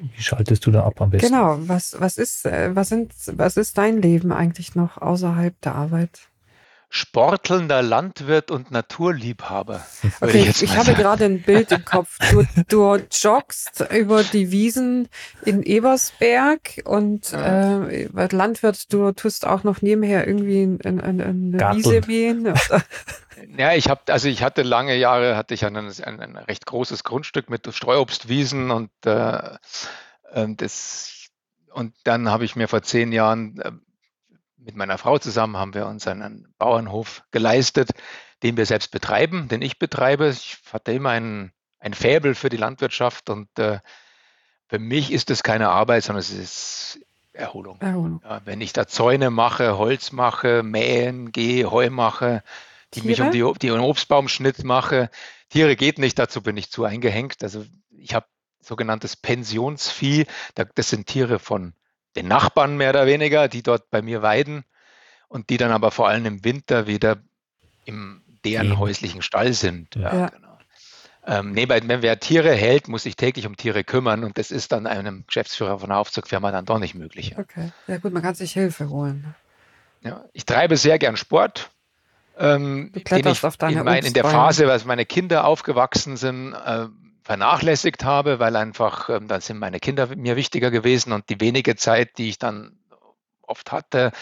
Wie 0.00 0.22
schaltest 0.22 0.66
du 0.66 0.70
da 0.70 0.84
ab 0.84 1.00
am 1.00 1.10
besten? 1.10 1.28
Genau, 1.28 1.58
was, 1.60 1.94
was, 2.00 2.16
ist, 2.16 2.46
äh, 2.46 2.74
was, 2.74 2.88
sind, 2.88 3.12
was 3.26 3.56
ist 3.56 3.78
dein 3.78 4.00
Leben 4.00 4.32
eigentlich 4.32 4.74
noch 4.74 4.96
außerhalb 4.96 5.60
der 5.60 5.74
Arbeit? 5.74 6.28
Sportelnder 6.94 7.80
Landwirt 7.80 8.50
und 8.50 8.70
Naturliebhaber. 8.70 9.84
Okay, 10.20 10.50
ich, 10.50 10.68
mal 10.68 10.76
habe 10.76 10.92
gerade 10.94 11.24
ein 11.24 11.42
Bild 11.42 11.72
im 11.72 11.84
Kopf. 11.84 12.18
Du, 12.30 12.44
du 12.68 12.96
joggst 13.10 13.84
über 13.90 14.22
die 14.22 14.52
Wiesen 14.52 15.08
in 15.44 15.62
Ebersberg 15.62 16.82
und 16.84 17.32
äh, 17.32 18.08
als 18.14 18.32
Landwirt, 18.32 18.92
du 18.92 19.10
tust 19.12 19.46
auch 19.46 19.64
noch 19.64 19.80
nebenher 19.80 20.26
irgendwie 20.26 20.62
ein, 20.62 20.80
ein, 20.82 21.00
ein, 21.00 21.20
eine 21.20 21.56
Garteln. 21.56 21.84
Wiese 21.84 22.00
mähen. 22.06 22.54
Ja, 23.58 23.74
ich 23.74 23.88
habe, 23.88 24.00
also 24.06 24.28
ich 24.28 24.44
hatte 24.44 24.62
lange 24.62 24.94
Jahre, 24.94 25.36
hatte 25.36 25.52
ich 25.54 25.64
ein, 25.64 25.76
ein, 25.76 25.90
ein 26.00 26.36
recht 26.36 26.64
großes 26.64 27.02
Grundstück 27.02 27.50
mit 27.50 27.66
Streuobstwiesen 27.74 28.70
und 28.70 28.90
äh, 29.04 29.56
ähm, 30.32 30.56
das 30.56 31.28
und 31.72 31.94
dann 32.04 32.28
habe 32.30 32.44
ich 32.44 32.54
mir 32.54 32.68
vor 32.68 32.82
zehn 32.82 33.10
Jahren 33.10 33.58
äh, 33.58 33.72
mit 34.64 34.76
meiner 34.76 34.98
Frau 34.98 35.18
zusammen 35.18 35.56
haben 35.56 35.74
wir 35.74 35.86
uns 35.86 36.06
einen 36.06 36.52
Bauernhof 36.58 37.22
geleistet, 37.30 37.90
den 38.42 38.56
wir 38.56 38.66
selbst 38.66 38.90
betreiben, 38.90 39.48
den 39.48 39.62
ich 39.62 39.78
betreibe. 39.78 40.28
Ich 40.28 40.58
hatte 40.72 40.92
immer 40.92 41.10
ein, 41.10 41.52
ein 41.78 41.94
Faible 41.94 42.34
für 42.34 42.48
die 42.48 42.56
Landwirtschaft 42.56 43.30
und 43.30 43.48
äh, 43.58 43.78
für 44.68 44.78
mich 44.78 45.12
ist 45.12 45.30
es 45.30 45.42
keine 45.42 45.68
Arbeit, 45.68 46.04
sondern 46.04 46.20
es 46.20 46.30
ist 46.30 47.00
Erholung. 47.32 47.80
Erholung. 47.80 48.20
Ja, 48.24 48.40
wenn 48.44 48.60
ich 48.60 48.72
da 48.72 48.86
Zäune 48.86 49.30
mache, 49.30 49.78
Holz 49.78 50.12
mache, 50.12 50.62
mähen 50.62 51.32
gehe, 51.32 51.70
Heu 51.70 51.90
mache, 51.90 52.42
die 52.94 53.02
mich 53.02 53.20
um 53.20 53.30
die, 53.30 53.42
die 53.58 53.68
den 53.68 53.80
Obstbaumschnitt 53.80 54.64
mache. 54.64 55.10
Tiere 55.48 55.76
geht 55.76 55.98
nicht, 55.98 56.18
dazu 56.18 56.42
bin 56.42 56.56
ich 56.56 56.70
zu 56.70 56.84
eingehängt. 56.84 57.42
Also 57.42 57.64
ich 57.90 58.14
habe 58.14 58.26
sogenanntes 58.60 59.16
Pensionsvieh. 59.16 60.26
Da- 60.54 60.64
Das 60.74 60.90
sind 60.90 61.06
Tiere 61.06 61.38
von 61.38 61.74
den 62.16 62.28
Nachbarn 62.28 62.76
mehr 62.76 62.90
oder 62.90 63.06
weniger, 63.06 63.48
die 63.48 63.62
dort 63.62 63.90
bei 63.90 64.02
mir 64.02 64.22
weiden 64.22 64.64
und 65.28 65.50
die 65.50 65.56
dann 65.56 65.72
aber 65.72 65.90
vor 65.90 66.08
allem 66.08 66.26
im 66.26 66.44
Winter 66.44 66.86
wieder 66.86 67.18
im 67.84 68.22
deren 68.44 68.68
Gehen. 68.68 68.78
häuslichen 68.78 69.22
Stall 69.22 69.52
sind. 69.52 69.94
Ja, 69.96 70.14
Ja. 70.14 70.28
Genau. 70.28 70.48
Ähm, 71.24 71.52
nee, 71.52 71.68
wenn 71.68 72.02
wer 72.02 72.18
Tiere 72.18 72.52
hält, 72.52 72.88
muss 72.88 73.04
sich 73.04 73.14
täglich 73.14 73.46
um 73.46 73.56
Tiere 73.56 73.84
kümmern 73.84 74.24
und 74.24 74.38
das 74.38 74.50
ist 74.50 74.72
dann 74.72 74.88
einem 74.88 75.24
Geschäftsführer 75.28 75.78
von 75.78 75.90
einer 75.90 76.00
Aufzugfirma 76.00 76.50
dann 76.50 76.64
doch 76.64 76.80
nicht 76.80 76.96
möglich. 76.96 77.30
Ja. 77.30 77.38
Okay. 77.38 77.70
Ja 77.86 77.98
gut, 77.98 78.12
man 78.12 78.22
kann 78.22 78.34
sich 78.34 78.52
Hilfe 78.52 78.88
holen. 78.88 79.34
Ja, 80.02 80.24
ich 80.32 80.44
treibe 80.46 80.76
sehr 80.76 80.98
gern 80.98 81.16
Sport. 81.16 81.70
Ähm, 82.36 82.90
Du 82.92 83.00
kletterst 83.00 83.38
ich 83.38 83.44
auf 83.46 83.56
deine 83.56 83.78
in, 83.78 83.84
mein, 83.84 84.04
in 84.04 84.14
der. 84.14 84.24
Phase, 84.24 84.68
als 84.70 84.84
meine 84.84 85.06
Kinder 85.06 85.44
aufgewachsen 85.44 86.16
sind, 86.16 86.54
äh, 86.54 86.86
vernachlässigt 87.22 88.04
habe, 88.04 88.38
weil 88.38 88.56
einfach, 88.56 89.08
ähm, 89.08 89.28
dann 89.28 89.40
sind 89.40 89.58
meine 89.58 89.80
Kinder 89.80 90.14
mir 90.16 90.36
wichtiger 90.36 90.70
gewesen 90.70 91.12
und 91.12 91.28
die 91.28 91.40
wenige 91.40 91.76
Zeit, 91.76 92.18
die 92.18 92.28
ich 92.28 92.38
dann 92.38 92.78
oft 93.42 93.72
hatte, 93.72 94.12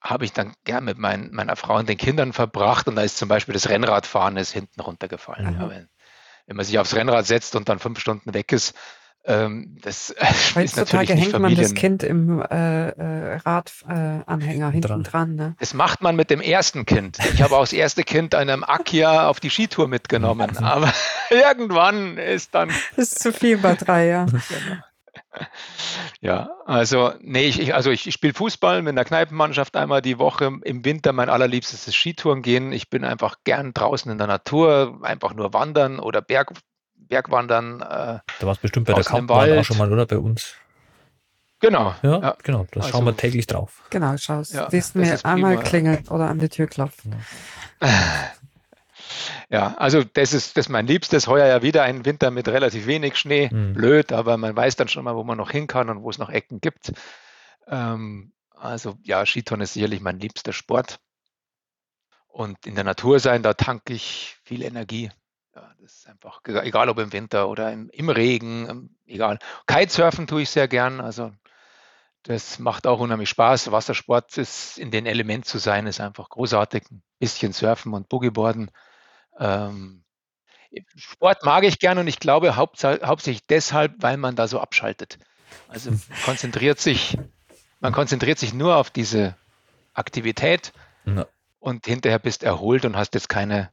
habe 0.00 0.24
ich 0.24 0.32
dann 0.32 0.54
gern 0.64 0.84
mit 0.84 0.98
mein, 0.98 1.30
meiner 1.32 1.56
Frau 1.56 1.76
und 1.78 1.88
den 1.88 1.96
Kindern 1.96 2.32
verbracht 2.32 2.88
und 2.88 2.96
da 2.96 3.02
ist 3.02 3.16
zum 3.16 3.28
Beispiel 3.28 3.54
das 3.54 3.68
Rennradfahren 3.68 4.36
ist 4.36 4.52
hinten 4.52 4.80
runtergefallen. 4.80 5.54
Mhm. 5.54 5.60
Ja, 5.60 5.70
wenn, 5.70 5.88
wenn 6.46 6.56
man 6.56 6.66
sich 6.66 6.78
aufs 6.78 6.94
Rennrad 6.94 7.26
setzt 7.26 7.56
und 7.56 7.68
dann 7.68 7.78
fünf 7.78 7.98
Stunden 8.00 8.34
weg 8.34 8.52
ist, 8.52 8.76
ähm, 9.26 9.78
das 9.80 10.10
ist 10.10 10.16
natürlich 10.16 10.72
Heutzutage 10.72 11.14
nicht 11.14 11.24
hängt 11.24 11.38
man 11.38 11.54
das 11.54 11.68
Familien. 11.68 11.74
Kind 11.74 12.02
im 12.02 12.42
äh, 12.42 12.88
äh, 12.88 13.36
Radanhänger 13.36 14.20
äh, 14.20 14.30
Anhänger 14.30 14.70
hinten 14.70 14.88
Dran. 14.88 15.02
dran. 15.02 15.34
Ne? 15.34 15.56
Das 15.58 15.72
macht 15.72 16.02
man 16.02 16.14
mit 16.14 16.30
dem 16.30 16.42
ersten 16.42 16.84
Kind. 16.84 17.18
Ich 17.32 17.40
habe 17.40 17.56
auch 17.56 17.62
das 17.62 17.72
erste 17.72 18.02
Kind 18.02 18.34
einem 18.34 18.64
Akia 18.64 19.28
auf 19.28 19.40
die 19.40 19.48
Skitour 19.48 19.88
mitgenommen. 19.88 20.58
Aber 20.58 20.92
irgendwann 21.30 22.18
ist 22.18 22.54
dann, 22.54 22.68
Das 22.96 23.12
ist 23.12 23.20
zu 23.20 23.32
viel 23.32 23.56
bei 23.56 23.74
drei, 23.74 24.08
ja. 24.08 24.26
ja, 26.20 26.50
also, 26.66 27.12
nee, 27.20 27.46
ich, 27.46 27.60
ich, 27.60 27.74
also 27.74 27.90
ich, 27.90 28.06
ich 28.06 28.14
spiele 28.14 28.34
Fußball 28.34 28.82
mit 28.82 28.92
einer 28.92 29.04
Kneipenmannschaft 29.04 29.74
einmal 29.76 30.02
die 30.02 30.18
Woche. 30.18 30.52
Im 30.64 30.84
Winter 30.84 31.12
mein 31.12 31.30
allerliebstes 31.30 31.88
ist 31.88 31.96
Skitouren 31.96 32.42
gehen. 32.42 32.72
Ich 32.72 32.90
bin 32.90 33.04
einfach 33.04 33.36
gern 33.44 33.72
draußen 33.72 34.12
in 34.12 34.18
der 34.18 34.26
Natur, 34.26 35.00
einfach 35.02 35.32
nur 35.32 35.54
wandern 35.54 35.98
oder 35.98 36.20
Berg, 36.20 36.52
Bergwandern. 37.14 37.80
Äh, 37.80 37.84
Da 37.84 38.22
war 38.42 38.52
es 38.52 38.58
bestimmt 38.58 38.86
bei 38.86 38.92
der 38.94 39.04
Kampfbahn 39.04 39.58
auch 39.58 39.64
schon 39.64 39.78
mal, 39.78 39.92
oder? 39.92 40.04
Bei 40.06 40.18
uns. 40.18 40.54
genau. 41.60 41.94
Ja, 42.02 42.18
Ja. 42.20 42.36
genau. 42.42 42.66
Da 42.72 42.80
Also- 42.80 42.90
schauen 42.90 43.04
wir 43.06 43.16
täglich 43.16 43.46
drauf. 43.46 43.82
Genau, 43.90 44.16
schaust. 44.16 44.52
Ja, 44.52 44.68
Siehst 44.70 44.90
das 44.90 44.94
mir 45.02 45.14
ist 45.14 45.24
einmal 45.24 45.52
prima, 45.52 45.62
ja. 45.62 45.68
klingeln 45.68 46.08
oder 46.08 46.28
an 46.28 46.38
die 46.40 46.48
Tür 46.48 46.66
klopfen. 46.66 47.14
Ja, 49.50 49.74
also 49.78 50.02
das 50.02 50.32
ist, 50.32 50.56
das 50.56 50.66
ist 50.66 50.70
mein 50.70 50.86
Liebstes. 50.86 51.26
Heuer 51.28 51.46
ja 51.46 51.62
wieder 51.62 51.82
ein 51.84 52.04
Winter 52.04 52.30
mit 52.30 52.48
relativ 52.48 52.86
wenig 52.86 53.16
Schnee. 53.16 53.48
Mhm. 53.52 53.74
Blöd, 53.74 54.12
aber 54.12 54.36
man 54.36 54.56
weiß 54.56 54.76
dann 54.76 54.88
schon 54.88 55.04
mal, 55.04 55.14
wo 55.14 55.22
man 55.24 55.36
noch 55.38 55.50
hin 55.50 55.66
kann 55.66 55.88
und 55.90 56.02
wo 56.02 56.10
es 56.10 56.18
noch 56.18 56.30
Ecken 56.30 56.60
gibt. 56.60 56.92
Ähm, 57.68 58.32
also 58.56 58.96
ja, 59.04 59.24
Skitouren 59.26 59.60
ist 59.60 59.74
sicherlich 59.74 60.00
mein 60.00 60.18
liebster 60.18 60.52
Sport. 60.52 60.98
Und 62.28 62.66
in 62.66 62.74
der 62.74 62.84
Natur 62.84 63.20
sein, 63.20 63.42
da 63.42 63.54
tanke 63.54 63.92
ich 63.92 64.36
viel 64.42 64.62
Energie. 64.62 65.10
Ja, 65.54 65.72
das 65.80 65.92
ist 65.94 66.08
einfach, 66.08 66.40
ega- 66.44 66.62
egal 66.64 66.88
ob 66.88 66.98
im 66.98 67.12
Winter 67.12 67.48
oder 67.48 67.72
im, 67.72 67.88
im 67.90 68.08
Regen, 68.08 68.68
ähm, 68.68 68.96
egal. 69.06 69.38
Kitesurfen 69.66 70.26
tue 70.26 70.42
ich 70.42 70.50
sehr 70.50 70.66
gern. 70.68 71.00
Also 71.00 71.32
das 72.24 72.58
macht 72.58 72.86
auch 72.86 73.00
unheimlich 73.00 73.28
Spaß. 73.28 73.70
Wassersport 73.70 74.36
ist 74.38 74.78
in 74.78 74.90
den 74.90 75.06
Element 75.06 75.44
zu 75.44 75.58
sein, 75.58 75.86
ist 75.86 76.00
einfach 76.00 76.28
großartig. 76.30 76.84
Ein 76.90 77.02
bisschen 77.18 77.52
Surfen 77.52 77.92
und 77.94 78.08
Boogieboarden. 78.08 78.70
Ähm, 79.38 80.02
Sport 80.96 81.44
mag 81.44 81.62
ich 81.64 81.78
gern 81.78 81.98
und 81.98 82.08
ich 82.08 82.18
glaube 82.18 82.56
hauptsächlich 82.56 83.46
deshalb, 83.46 83.94
weil 83.98 84.16
man 84.16 84.34
da 84.34 84.48
so 84.48 84.58
abschaltet. 84.58 85.18
Also 85.68 85.90
man 85.90 86.00
konzentriert 86.24 86.80
sich, 86.80 87.16
man 87.78 87.92
konzentriert 87.92 88.38
sich 88.40 88.52
nur 88.54 88.76
auf 88.76 88.90
diese 88.90 89.36
Aktivität 89.92 90.72
Ja. 91.04 91.26
und 91.60 91.86
hinterher 91.86 92.18
bist 92.18 92.42
erholt 92.42 92.84
und 92.84 92.96
hast 92.96 93.14
jetzt 93.14 93.28
keine 93.28 93.70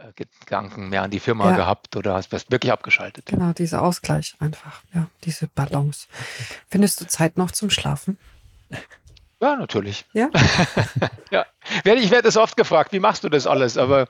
äh, 0.00 0.12
Gedanken 0.14 0.88
mehr 0.88 1.02
an 1.02 1.10
die 1.10 1.20
Firma 1.20 1.50
Ja. 1.50 1.56
gehabt 1.56 1.96
oder 1.96 2.14
hast, 2.14 2.32
hast 2.32 2.50
wirklich 2.50 2.72
abgeschaltet. 2.72 3.26
Genau, 3.26 3.52
dieser 3.52 3.82
Ausgleich 3.82 4.34
einfach. 4.38 4.82
Ja, 4.94 5.08
diese 5.24 5.46
Balance. 5.48 6.08
Findest 6.68 7.00
du 7.00 7.06
Zeit 7.06 7.36
noch 7.36 7.50
zum 7.50 7.70
Schlafen? 7.70 8.18
Ja, 9.40 9.56
natürlich. 9.56 10.04
Ja? 10.12 10.30
ja. 11.30 11.46
Ich 11.84 12.10
werde 12.10 12.22
das 12.22 12.36
oft 12.36 12.56
gefragt, 12.56 12.92
wie 12.92 13.00
machst 13.00 13.24
du 13.24 13.28
das 13.28 13.46
alles? 13.46 13.78
Aber 13.78 14.08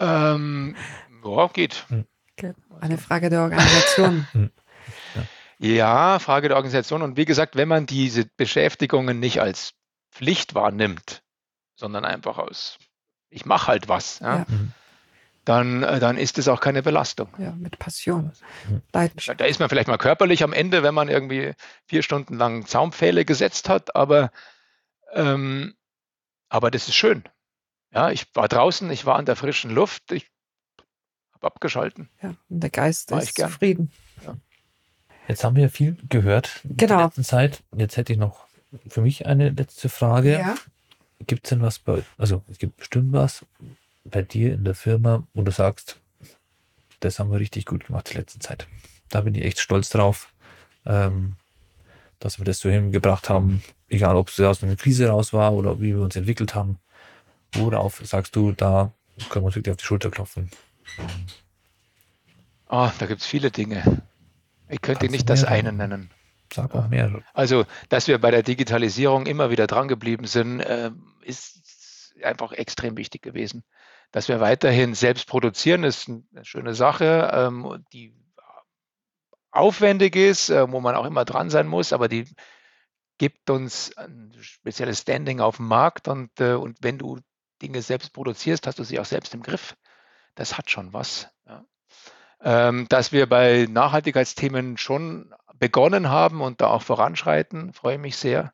ähm, 0.00 0.76
ja, 1.24 1.46
geht. 1.48 1.86
Okay. 2.36 2.54
Eine 2.80 2.98
Frage 2.98 3.30
der 3.30 3.42
Organisation. 3.42 4.26
Ja, 5.58 6.18
Frage 6.18 6.48
der 6.48 6.56
Organisation. 6.56 7.00
Und 7.00 7.16
wie 7.16 7.24
gesagt, 7.24 7.56
wenn 7.56 7.68
man 7.68 7.86
diese 7.86 8.26
Beschäftigungen 8.36 9.20
nicht 9.20 9.40
als 9.40 9.72
Pflicht 10.10 10.54
wahrnimmt, 10.54 11.22
sondern 11.76 12.04
einfach 12.04 12.38
aus, 12.38 12.78
ich 13.34 13.44
mache 13.46 13.68
halt 13.68 13.88
was, 13.88 14.20
ja, 14.20 14.36
Ja. 14.38 14.46
Mhm. 14.48 14.72
dann, 15.44 15.82
äh, 15.82 16.00
dann 16.00 16.16
ist 16.16 16.38
es 16.38 16.48
auch 16.48 16.60
keine 16.60 16.82
Belastung. 16.82 17.28
Ja, 17.38 17.52
mit 17.52 17.78
Passion. 17.78 18.32
Da, 18.92 19.00
Leidenschaft. 19.00 19.40
da 19.40 19.44
ist 19.44 19.60
man 19.60 19.68
vielleicht 19.68 19.88
mal 19.88 19.98
körperlich 19.98 20.42
am 20.42 20.52
Ende, 20.52 20.82
wenn 20.82 20.94
man 20.94 21.08
irgendwie 21.08 21.52
vier 21.86 22.02
Stunden 22.02 22.34
lang 22.36 22.66
Zaumpfähle 22.66 23.24
gesetzt 23.24 23.68
hat, 23.68 23.94
aber, 23.96 24.30
ähm, 25.12 25.74
aber 26.48 26.70
das 26.70 26.88
ist 26.88 26.94
schön. 26.94 27.24
Ja, 27.92 28.10
ich 28.10 28.26
war 28.34 28.48
draußen, 28.48 28.90
ich 28.90 29.06
war 29.06 29.16
an 29.16 29.26
der 29.26 29.36
frischen 29.36 29.70
Luft, 29.70 30.10
ich 30.12 30.30
habe 31.34 31.46
abgeschalten. 31.46 32.08
Ja, 32.22 32.34
und 32.48 32.60
der 32.60 32.70
Geist 32.70 33.10
ich 33.12 33.18
ist 33.18 33.36
zufrieden. 33.36 33.92
Jetzt 35.28 35.42
haben 35.44 35.56
wir 35.56 35.70
viel 35.70 35.96
gehört 36.08 36.60
in 36.64 36.76
Genau. 36.76 36.96
der 36.96 37.06
letzten 37.06 37.24
Zeit. 37.24 37.62
Jetzt 37.76 37.96
hätte 37.96 38.12
ich 38.12 38.18
noch 38.18 38.46
für 38.88 39.00
mich 39.00 39.26
eine 39.26 39.50
letzte 39.50 39.88
Frage. 39.88 40.32
Ja. 40.38 40.54
Gibt 41.20 41.46
es 41.46 41.50
denn 41.50 41.62
was 41.62 41.78
bei, 41.78 42.02
also 42.18 42.42
es 42.50 42.58
gibt 42.58 42.76
bestimmt 42.76 43.12
was 43.12 43.44
bei 44.04 44.22
dir 44.22 44.52
in 44.54 44.64
der 44.64 44.74
Firma, 44.74 45.26
wo 45.32 45.42
du 45.42 45.50
sagst, 45.50 45.98
das 47.00 47.18
haben 47.18 47.30
wir 47.30 47.38
richtig 47.38 47.66
gut 47.66 47.86
gemacht 47.86 48.10
die 48.12 48.18
letzte 48.18 48.38
Zeit. 48.38 48.66
Da 49.08 49.22
bin 49.22 49.34
ich 49.34 49.44
echt 49.44 49.60
stolz 49.60 49.90
drauf, 49.90 50.32
ähm, 50.86 51.36
dass 52.18 52.38
wir 52.38 52.44
das 52.44 52.60
so 52.60 52.68
hingebracht 52.68 53.28
haben, 53.28 53.62
egal 53.88 54.16
ob 54.16 54.28
es 54.28 54.40
aus 54.40 54.62
einer 54.62 54.76
Krise 54.76 55.08
raus 55.08 55.32
war 55.32 55.52
oder 55.52 55.80
wie 55.80 55.94
wir 55.94 56.02
uns 56.02 56.16
entwickelt 56.16 56.54
haben. 56.54 56.78
Worauf 57.54 58.00
sagst 58.04 58.34
du, 58.36 58.52
da 58.52 58.92
können 59.28 59.44
wir 59.44 59.46
uns 59.46 59.56
wirklich 59.56 59.72
auf 59.72 59.78
die 59.78 59.84
Schulter 59.84 60.10
klopfen? 60.10 60.50
Ah, 62.66 62.92
da 62.98 63.06
gibt 63.06 63.20
es 63.20 63.26
viele 63.26 63.50
Dinge. 63.50 64.02
Ich 64.68 64.80
könnte 64.80 65.00
Kannst 65.00 65.12
nicht 65.12 65.30
das 65.30 65.44
eine 65.44 65.72
nennen. 65.72 66.10
Sag 66.54 66.74
auch 66.74 66.88
mehr. 66.88 67.22
Also, 67.32 67.66
dass 67.88 68.06
wir 68.06 68.18
bei 68.18 68.30
der 68.30 68.42
Digitalisierung 68.42 69.26
immer 69.26 69.50
wieder 69.50 69.66
dran 69.66 69.88
geblieben 69.88 70.26
sind, 70.26 70.62
ähm, 70.64 71.14
ist 71.22 72.14
einfach 72.22 72.52
extrem 72.52 72.96
wichtig 72.96 73.22
gewesen. 73.22 73.64
Dass 74.12 74.28
wir 74.28 74.38
weiterhin 74.40 74.94
selbst 74.94 75.26
produzieren, 75.26 75.82
ist 75.82 76.08
eine 76.08 76.44
schöne 76.44 76.74
Sache, 76.74 77.30
ähm, 77.32 77.84
die 77.92 78.14
aufwendig 79.50 80.14
ist, 80.16 80.50
äh, 80.50 80.70
wo 80.70 80.80
man 80.80 80.94
auch 80.94 81.06
immer 81.06 81.24
dran 81.24 81.50
sein 81.50 81.66
muss, 81.66 81.92
aber 81.92 82.08
die 82.08 82.26
gibt 83.18 83.50
uns 83.50 83.96
ein 83.96 84.32
spezielles 84.40 85.00
Standing 85.00 85.40
auf 85.40 85.56
dem 85.56 85.66
Markt 85.68 86.08
und, 86.08 86.40
äh, 86.40 86.54
und 86.54 86.78
wenn 86.82 86.98
du 86.98 87.18
Dinge 87.62 87.82
selbst 87.82 88.12
produzierst, 88.12 88.66
hast 88.66 88.78
du 88.78 88.84
sie 88.84 88.98
auch 88.98 89.04
selbst 89.04 89.34
im 89.34 89.42
Griff. 89.42 89.76
Das 90.34 90.58
hat 90.58 90.70
schon 90.70 90.92
was. 90.92 91.28
Ja. 91.46 91.64
Ähm, 92.40 92.86
dass 92.88 93.12
wir 93.12 93.28
bei 93.28 93.66
Nachhaltigkeitsthemen 93.70 94.76
schon 94.76 95.32
begonnen 95.58 96.08
haben 96.08 96.40
und 96.40 96.60
da 96.60 96.68
auch 96.68 96.82
voranschreiten, 96.82 97.72
freue 97.72 97.98
mich 97.98 98.16
sehr. 98.16 98.52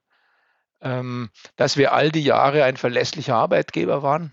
Ähm, 0.82 1.30
dass 1.56 1.76
wir 1.76 1.92
all 1.92 2.10
die 2.10 2.24
Jahre 2.24 2.64
ein 2.64 2.76
verlässlicher 2.76 3.36
Arbeitgeber 3.36 4.02
waren 4.02 4.32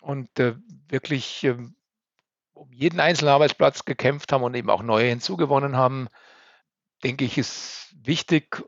und 0.00 0.38
äh, 0.40 0.54
wirklich 0.88 1.44
ähm, 1.44 1.76
um 2.52 2.72
jeden 2.72 3.00
einzelnen 3.00 3.32
Arbeitsplatz 3.32 3.84
gekämpft 3.84 4.32
haben 4.32 4.42
und 4.42 4.54
eben 4.54 4.70
auch 4.70 4.82
neue 4.82 5.08
hinzugewonnen 5.08 5.76
haben, 5.76 6.08
denke 7.02 7.24
ich, 7.24 7.38
ist 7.38 7.94
wichtig, 8.02 8.62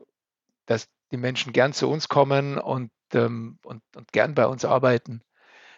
dass 0.65 0.87
die 1.11 1.17
Menschen 1.17 1.53
gern 1.53 1.73
zu 1.73 1.89
uns 1.89 2.07
kommen 2.09 2.57
und, 2.57 2.91
ähm, 3.13 3.59
und, 3.63 3.81
und 3.95 4.11
gern 4.11 4.35
bei 4.35 4.45
uns 4.45 4.65
arbeiten. 4.65 5.21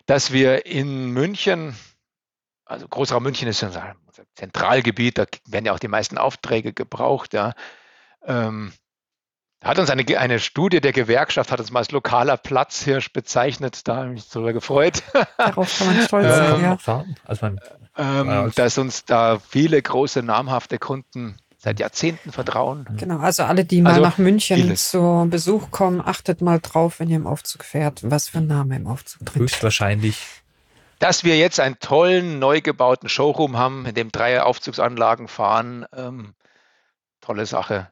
Dass 0.05 0.31
wir 0.31 0.65
in 0.65 1.11
München, 1.11 1.75
also 2.69 2.87
Großraum 2.87 3.23
München 3.23 3.47
ist 3.47 3.61
ja 3.61 3.67
unser 3.67 3.95
Zentralgebiet, 4.35 5.17
da 5.17 5.25
werden 5.47 5.65
ja 5.65 5.73
auch 5.73 5.79
die 5.79 5.87
meisten 5.87 6.17
Aufträge 6.17 6.71
gebraucht. 6.73 7.33
Ja. 7.33 7.53
Ähm, 8.25 8.71
hat 9.63 9.77
uns 9.77 9.89
eine, 9.89 10.05
eine 10.17 10.39
Studie 10.39 10.79
der 10.79 10.93
Gewerkschaft, 10.93 11.51
hat 11.51 11.59
uns 11.59 11.71
mal 11.71 11.79
als 11.79 11.91
lokaler 11.91 12.37
Platzhirsch 12.37 13.11
bezeichnet, 13.11 13.87
da 13.87 13.97
habe 13.97 14.05
ich 14.07 14.13
mich 14.13 14.29
darüber 14.29 14.53
gefreut. 14.53 15.03
Darauf 15.37 15.77
kann 15.77 15.87
man 15.87 16.01
stolz 16.05 16.25
Ähm, 16.25 16.31
sein, 16.31 16.61
ja. 16.61 17.05
Also 17.25 17.45
man, 17.45 17.59
ähm, 17.97 18.29
als- 18.29 18.55
dass 18.55 18.77
uns 18.77 19.03
da 19.03 19.39
viele 19.39 19.81
große 19.81 20.23
namhafte 20.23 20.79
Kunden 20.79 21.37
seit 21.57 21.81
Jahrzehnten 21.81 22.31
vertrauen. 22.31 22.87
Genau, 22.95 23.19
also 23.19 23.43
alle, 23.43 23.65
die 23.65 23.81
mal 23.81 23.89
Also 23.89 24.01
nach 24.01 24.17
München 24.17 24.55
vieles. 24.55 24.91
zu 24.91 25.27
Besuch 25.29 25.71
kommen, 25.71 25.99
achtet 25.99 26.39
mal 26.41 26.59
drauf, 26.61 27.01
wenn 27.01 27.09
ihr 27.09 27.17
im 27.17 27.27
Aufzug 27.27 27.65
fährt, 27.65 27.99
was 28.09 28.29
für 28.29 28.37
ein 28.37 28.47
Name 28.47 28.77
im 28.77 28.87
Aufzug 28.87 29.25
drin 29.25 29.31
steht. 29.33 29.41
höchstwahrscheinlich 29.41 30.19
Dass 30.99 31.23
wir 31.23 31.37
jetzt 31.37 31.59
einen 31.59 31.79
tollen, 31.79 32.39
neu 32.39 32.61
gebauten 32.61 33.09
Showroom 33.09 33.57
haben, 33.57 33.85
in 33.85 33.95
dem 33.95 34.11
drei 34.11 34.41
Aufzugsanlagen 34.41 35.27
fahren, 35.27 35.85
ähm, 35.93 36.35
tolle 37.21 37.45
Sache. 37.45 37.91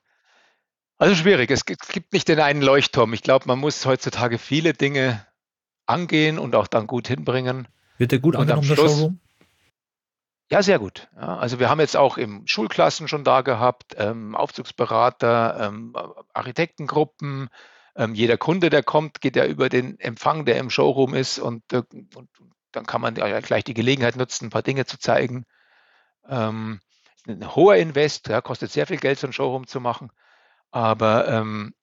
Also 0.98 1.16
schwierig, 1.16 1.50
es 1.52 1.66
gibt 1.66 2.12
nicht 2.12 2.28
den 2.28 2.40
einen 2.40 2.62
Leuchtturm. 2.62 3.14
Ich 3.14 3.22
glaube, 3.22 3.46
man 3.48 3.60
muss 3.60 3.86
heutzutage 3.86 4.38
viele 4.38 4.74
Dinge 4.74 5.26
angehen 5.86 6.38
und 6.40 6.56
auch 6.56 6.68
dann 6.68 6.88
gut 6.88 7.08
hinbringen. 7.08 7.68
wird 7.98 8.12
der 8.12 8.20
gut 8.20 8.36
Und 8.36 8.42
angenommen, 8.42 8.68
der 8.68 8.76
Schluss- 8.76 8.92
Showroom. 8.98 9.20
Ja, 10.50 10.64
sehr 10.64 10.80
gut. 10.80 11.10
Ja, 11.16 11.38
also 11.38 11.60
wir 11.60 11.70
haben 11.70 11.82
jetzt 11.82 11.98
auch 11.98 12.18
im 12.18 12.48
Schulklassen 12.48 13.08
schon 13.08 13.24
da 13.26 13.42
gehabt, 13.42 13.96
ähm, 13.98 14.34
Aufzugsberater, 14.36 15.58
ähm, 15.68 15.94
Architektengruppen. 16.34 17.50
Ähm, 17.96 18.16
jeder 18.16 18.38
Kunde, 18.38 18.70
der 18.70 18.82
kommt, 18.82 19.20
geht 19.20 19.36
ja 19.36 19.46
über 19.46 19.68
den 19.70 20.00
Empfang, 20.00 20.46
der 20.46 20.58
im 20.58 20.70
Showroom 20.70 21.16
ist 21.16 21.40
und, 21.40 21.64
äh, 21.74 21.84
und 22.16 22.30
dann 22.78 22.86
kann 22.86 23.02
man 23.02 23.16
ja 23.16 23.40
gleich 23.42 23.64
die 23.64 23.74
Gelegenheit 23.74 24.16
nutzen, 24.16 24.48
ein 24.48 24.50
paar 24.52 24.62
Dinge 24.62 24.86
zu 24.86 24.98
zeigen. 24.98 25.46
Ähm, 26.28 26.80
ein 27.28 27.56
hoher 27.56 27.76
Invest, 27.76 28.28
ja, 28.30 28.42
kostet 28.42 28.72
sehr 28.72 28.88
viel 28.88 28.98
Geld, 28.98 29.20
so 29.20 29.28
ein 29.28 29.34
Showroom 29.34 29.68
zu 29.68 29.82
machen. 29.82 30.12
Aber 30.72 31.28
ähm, 31.28 31.74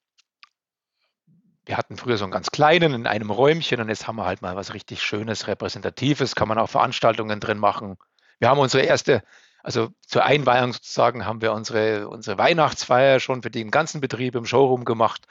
wir 1.67 1.77
hatten 1.77 1.97
früher 1.97 2.17
so 2.17 2.25
einen 2.25 2.33
ganz 2.33 2.51
kleinen 2.51 2.95
in 2.95 3.07
einem 3.07 3.31
Räumchen 3.31 3.81
und 3.81 3.89
jetzt 3.89 4.07
haben 4.07 4.17
wir 4.17 4.27
halt 4.27 4.43
mal 4.43 4.57
was 4.57 4.75
richtig 4.75 5.03
Schönes, 5.03 5.47
Repräsentatives, 5.47 6.35
kann 6.35 6.49
man 6.49 6.59
auch 6.59 6.69
Veranstaltungen 6.69 7.41
drin 7.41 7.59
machen. 7.59 7.97
Wir 8.39 8.49
haben 8.49 8.59
unsere 8.59 8.85
erste, 8.85 9.23
also 9.63 9.89
zur 10.07 10.25
Einweihung 10.25 10.73
sozusagen, 10.73 11.25
haben 11.25 11.41
wir 11.41 11.53
unsere, 11.53 12.09
unsere 12.09 12.39
Weihnachtsfeier 12.39 13.19
schon 13.21 13.43
für 13.43 13.51
den 13.51 13.71
ganzen 13.71 14.01
Betrieb 14.01 14.35
im 14.35 14.47
Showroom 14.47 14.85
gemacht. 14.85 15.27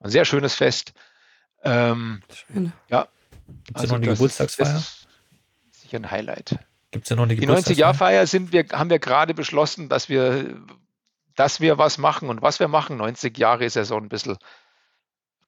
Ein 0.00 0.10
sehr 0.10 0.24
schönes 0.24 0.54
Fest. 0.54 0.92
Ähm, 1.62 2.22
Schön. 2.32 2.72
Gibt 3.64 3.78
es 3.78 3.82
ja 3.82 3.88
noch 3.88 3.96
eine 3.96 4.06
Geburtstagsfeier? 4.06 4.82
Sicher 5.70 5.98
ein 5.98 6.10
Highlight. 6.10 6.58
Gibt 6.90 7.04
es 7.04 7.10
ja 7.10 7.16
noch 7.16 7.24
eine 7.24 7.34
Die 7.34 7.40
Geburtstagsfeier? 7.40 7.74
90-Jahr-Feier 7.74 8.26
sind 8.26 8.52
wir, 8.52 8.66
haben 8.72 8.90
wir 8.90 8.98
gerade 8.98 9.34
beschlossen, 9.34 9.88
dass 9.88 10.08
wir, 10.08 10.56
dass 11.34 11.60
wir 11.60 11.78
was 11.78 11.98
machen 11.98 12.28
und 12.28 12.42
was 12.42 12.60
wir 12.60 12.68
machen. 12.68 12.96
90 12.96 13.36
Jahre 13.38 13.64
ist 13.64 13.76
ja 13.76 13.84
so 13.84 13.96
ein 13.96 14.08
bisschen 14.08 14.36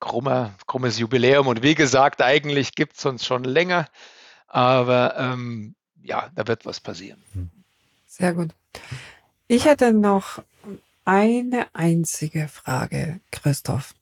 krummer, 0.01 0.55
krummes 0.67 0.99
Jubiläum 0.99 1.47
und 1.47 1.63
wie 1.63 1.75
gesagt, 1.75 2.23
eigentlich 2.23 2.75
gibt 2.75 2.97
es 2.99 3.05
uns 3.05 3.27
schon 3.27 3.45
länger, 3.45 3.89
aber 4.47 5.17
ähm, 5.19 5.75
ja, 6.03 6.31
da 6.35 6.47
wird 6.47 6.65
was 6.67 6.81
passieren. 6.81 7.23
Sehr 8.07 8.33
gut. 8.33 8.51
Ich 9.49 9.65
hätte 9.65 9.93
noch 9.93 10.43
eine 11.05 11.67
einzige 11.73 12.49
Frage, 12.49 13.21
Christoph. 13.31 13.95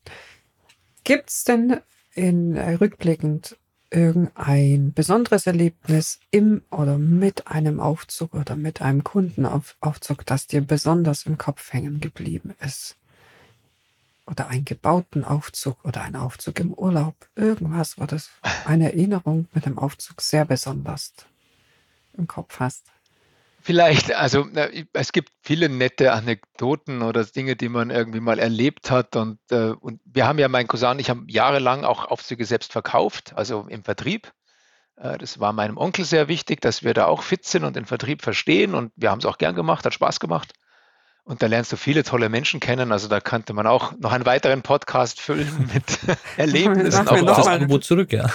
Gibt 1.04 1.30
es 1.30 1.44
denn 1.44 1.80
in 2.14 2.56
äh, 2.56 2.74
rückblickend 2.74 3.56
irgendein 3.90 4.92
besonderes 4.92 5.46
Erlebnis 5.46 6.20
im 6.30 6.62
oder 6.70 6.98
mit 6.98 7.46
einem 7.46 7.80
Aufzug 7.80 8.34
oder 8.34 8.56
mit 8.56 8.82
einem 8.82 9.04
Kundenaufzug, 9.04 10.26
das 10.26 10.46
dir 10.46 10.60
besonders 10.60 11.26
im 11.26 11.38
Kopf 11.38 11.72
hängen 11.72 12.00
geblieben 12.00 12.54
ist? 12.60 12.96
Oder 14.26 14.48
einen 14.48 14.64
gebauten 14.64 15.24
Aufzug 15.24 15.84
oder 15.84 16.02
ein 16.02 16.16
Aufzug 16.16 16.58
im 16.58 16.74
Urlaub? 16.74 17.14
Irgendwas, 17.36 17.98
wo 17.98 18.06
das 18.06 18.30
eine 18.64 18.92
Erinnerung 18.92 19.46
mit 19.54 19.66
dem 19.66 19.78
Aufzug 19.78 20.20
sehr 20.20 20.44
besonders 20.44 21.12
im 22.14 22.26
Kopf 22.26 22.58
hast. 22.58 22.84
Vielleicht, 23.66 24.14
also 24.14 24.46
es 24.92 25.10
gibt 25.10 25.32
viele 25.42 25.68
nette 25.68 26.12
Anekdoten 26.12 27.02
oder 27.02 27.24
Dinge, 27.24 27.56
die 27.56 27.68
man 27.68 27.90
irgendwie 27.90 28.20
mal 28.20 28.38
erlebt 28.38 28.92
hat. 28.92 29.16
Und, 29.16 29.40
äh, 29.50 29.70
und 29.70 30.00
wir 30.04 30.24
haben 30.28 30.38
ja, 30.38 30.46
mein 30.46 30.68
Cousin 30.68 30.90
und 30.90 30.98
ich 31.00 31.10
haben 31.10 31.26
jahrelang 31.28 31.82
auch 31.82 32.04
Aufzüge 32.04 32.44
selbst 32.44 32.70
verkauft, 32.70 33.32
also 33.34 33.66
im 33.68 33.82
Vertrieb. 33.82 34.30
Äh, 34.94 35.18
das 35.18 35.40
war 35.40 35.52
meinem 35.52 35.78
Onkel 35.78 36.04
sehr 36.04 36.28
wichtig, 36.28 36.60
dass 36.60 36.84
wir 36.84 36.94
da 36.94 37.06
auch 37.06 37.24
fit 37.24 37.44
sind 37.44 37.64
und 37.64 37.74
den 37.74 37.86
Vertrieb 37.86 38.22
verstehen. 38.22 38.72
Und 38.72 38.92
wir 38.94 39.10
haben 39.10 39.18
es 39.18 39.26
auch 39.26 39.36
gern 39.36 39.56
gemacht, 39.56 39.84
hat 39.84 39.94
Spaß 39.94 40.20
gemacht. 40.20 40.52
Und 41.24 41.42
da 41.42 41.48
lernst 41.48 41.72
du 41.72 41.76
viele 41.76 42.04
tolle 42.04 42.28
Menschen 42.28 42.60
kennen. 42.60 42.92
Also 42.92 43.08
da 43.08 43.18
könnte 43.18 43.52
man 43.52 43.66
auch 43.66 43.98
noch 43.98 44.12
einen 44.12 44.26
weiteren 44.26 44.62
Podcast 44.62 45.20
füllen 45.20 45.70
mit 45.74 45.98
Erlebnissen, 46.36 47.08
auch 47.08 47.20
das. 47.20 47.48
Angebot 47.48 47.82
zurück, 47.82 48.12
ja. 48.12 48.30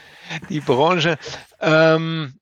die 0.48 0.60
Branche. 0.60 1.18
Ähm, 1.60 2.40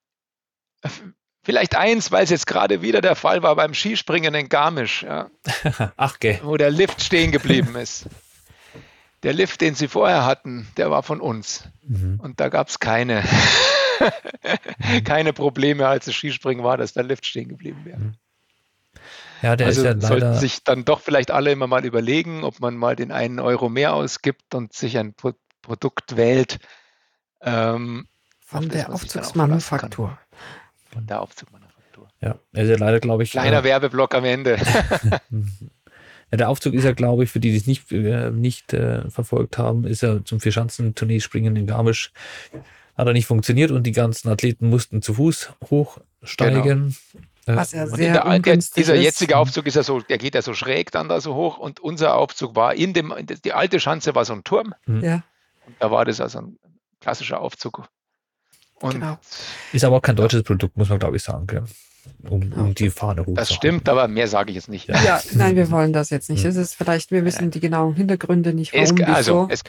vielleicht 1.48 1.76
eins, 1.76 2.12
weil 2.12 2.24
es 2.24 2.28
jetzt 2.28 2.46
gerade 2.46 2.82
wieder 2.82 3.00
der 3.00 3.16
Fall 3.16 3.42
war 3.42 3.56
beim 3.56 3.72
Skispringen 3.72 4.34
in 4.34 4.50
Garmisch, 4.50 5.02
ja, 5.02 5.30
Ach, 5.96 6.18
gell. 6.20 6.38
wo 6.42 6.58
der 6.58 6.70
Lift 6.70 7.02
stehen 7.02 7.32
geblieben 7.32 7.74
ist. 7.74 8.06
Der 9.22 9.32
Lift, 9.32 9.62
den 9.62 9.74
sie 9.74 9.88
vorher 9.88 10.26
hatten, 10.26 10.68
der 10.76 10.90
war 10.90 11.02
von 11.02 11.22
uns. 11.22 11.64
Mhm. 11.84 12.20
Und 12.22 12.38
da 12.38 12.50
gab 12.50 12.68
es 12.68 12.80
keine, 12.80 13.24
keine 15.06 15.32
Probleme, 15.32 15.88
als 15.88 16.04
das 16.04 16.14
Skispringen 16.16 16.62
war, 16.62 16.76
dass 16.76 16.92
der 16.92 17.04
Lift 17.04 17.24
stehen 17.24 17.48
geblieben 17.48 17.82
wäre. 17.86 18.12
Ja, 19.40 19.56
der 19.56 19.68
also 19.68 19.80
ist 19.80 19.86
ja 19.86 20.06
sollten 20.06 20.26
leider. 20.26 20.38
sich 20.38 20.64
dann 20.64 20.84
doch 20.84 21.00
vielleicht 21.00 21.30
alle 21.30 21.50
immer 21.50 21.66
mal 21.66 21.86
überlegen, 21.86 22.44
ob 22.44 22.60
man 22.60 22.76
mal 22.76 22.94
den 22.94 23.10
einen 23.10 23.40
Euro 23.40 23.70
mehr 23.70 23.94
ausgibt 23.94 24.54
und 24.54 24.74
sich 24.74 24.98
ein 24.98 25.14
Pro 25.14 25.32
Produkt 25.62 26.18
wählt. 26.18 26.58
Ähm, 27.40 28.06
Von 28.38 28.68
der 28.68 28.92
Aufzugsmanufaktur. 28.92 30.18
Von 30.92 31.06
der 31.06 31.20
Aufzugmanufaktur. 31.20 32.08
Ja, 32.20 32.38
er 32.52 32.62
ist 32.62 32.70
ja 32.70 32.76
leider, 32.76 33.00
glaube 33.00 33.22
ich. 33.22 33.30
Kleiner 33.30 33.60
äh, 33.60 33.64
Werbeblock 33.64 34.14
am 34.14 34.24
Ende. 34.24 34.58
Ja, 36.30 36.36
der 36.36 36.48
Aufzug 36.50 36.74
ist 36.74 36.84
ja, 36.84 36.92
glaube 36.92 37.24
ich, 37.24 37.30
für 37.30 37.40
die, 37.40 37.50
die 37.50 37.56
es 37.56 37.66
nicht, 37.66 37.90
äh, 37.90 38.30
nicht 38.30 38.74
äh, 38.74 39.08
verfolgt 39.10 39.56
haben, 39.56 39.84
ist 39.84 40.02
ja 40.02 40.22
zum 40.24 40.40
Vierschanzentournee 40.40 41.20
springen 41.20 41.56
in 41.56 41.66
Garmisch. 41.66 42.12
Hat 42.96 43.06
er 43.06 43.12
nicht 43.12 43.26
funktioniert 43.26 43.70
und 43.70 43.84
die 43.84 43.92
ganzen 43.92 44.28
Athleten 44.28 44.68
mussten 44.68 45.00
zu 45.00 45.14
Fuß 45.14 45.52
hoch 45.70 45.98
steigen. 46.22 46.96
Äh, 47.46 47.56
Was 47.56 47.72
ja 47.72 47.86
sehr 47.86 48.12
der, 48.12 48.24
der, 48.24 48.26
ungünstig 48.26 48.82
dieser 48.82 48.96
ist. 48.96 49.04
jetzige 49.04 49.38
Aufzug 49.38 49.66
ist 49.66 49.76
ja 49.76 49.82
so, 49.82 50.00
der 50.00 50.18
geht 50.18 50.34
ja 50.34 50.42
so 50.42 50.52
schräg 50.52 50.90
dann 50.90 51.08
da 51.08 51.20
so 51.20 51.34
hoch 51.34 51.56
und 51.56 51.80
unser 51.80 52.14
Aufzug 52.14 52.56
war 52.56 52.74
in 52.74 52.92
dem, 52.92 53.14
die 53.44 53.52
alte 53.54 53.80
Schanze 53.80 54.14
war 54.14 54.26
so 54.26 54.34
ein 54.34 54.44
Turm 54.44 54.74
Ja, 54.86 55.22
und 55.66 55.76
da 55.78 55.90
war 55.90 56.04
das 56.04 56.20
also 56.20 56.40
ein 56.40 56.58
klassischer 57.00 57.40
Aufzug. 57.40 57.88
Und 58.80 58.94
Genau. 58.94 59.18
Ist 59.72 59.84
aber 59.84 59.96
auch 59.96 60.02
kein 60.02 60.16
deutsches 60.16 60.42
Produkt, 60.42 60.76
muss 60.76 60.88
man 60.88 60.98
glaube 60.98 61.16
ich 61.16 61.22
sagen. 61.22 61.46
Gell? 61.46 61.64
Um, 62.28 62.52
um 62.52 62.74
die 62.74 62.90
Fahne 62.90 63.26
hoch. 63.26 63.34
das 63.34 63.52
stimmt, 63.52 63.88
aber 63.88 64.08
mehr 64.08 64.28
sage 64.28 64.50
ich 64.50 64.56
jetzt 64.56 64.68
nicht. 64.68 64.88
ja, 64.88 65.20
nein, 65.34 65.56
wir 65.56 65.70
wollen 65.70 65.92
das 65.92 66.10
jetzt 66.10 66.30
nicht. 66.30 66.42
Hm. 66.42 66.50
Es 66.50 66.56
ist 66.56 66.74
vielleicht, 66.74 67.10
wir 67.10 67.24
wissen 67.24 67.50
die 67.50 67.60
genauen 67.60 67.94
Hintergründe 67.94 68.54
nicht, 68.54 68.72
Es, 68.72 68.90
warum, 68.90 69.14
also, 69.14 69.32
wieso. 69.32 69.48
es, 69.52 69.62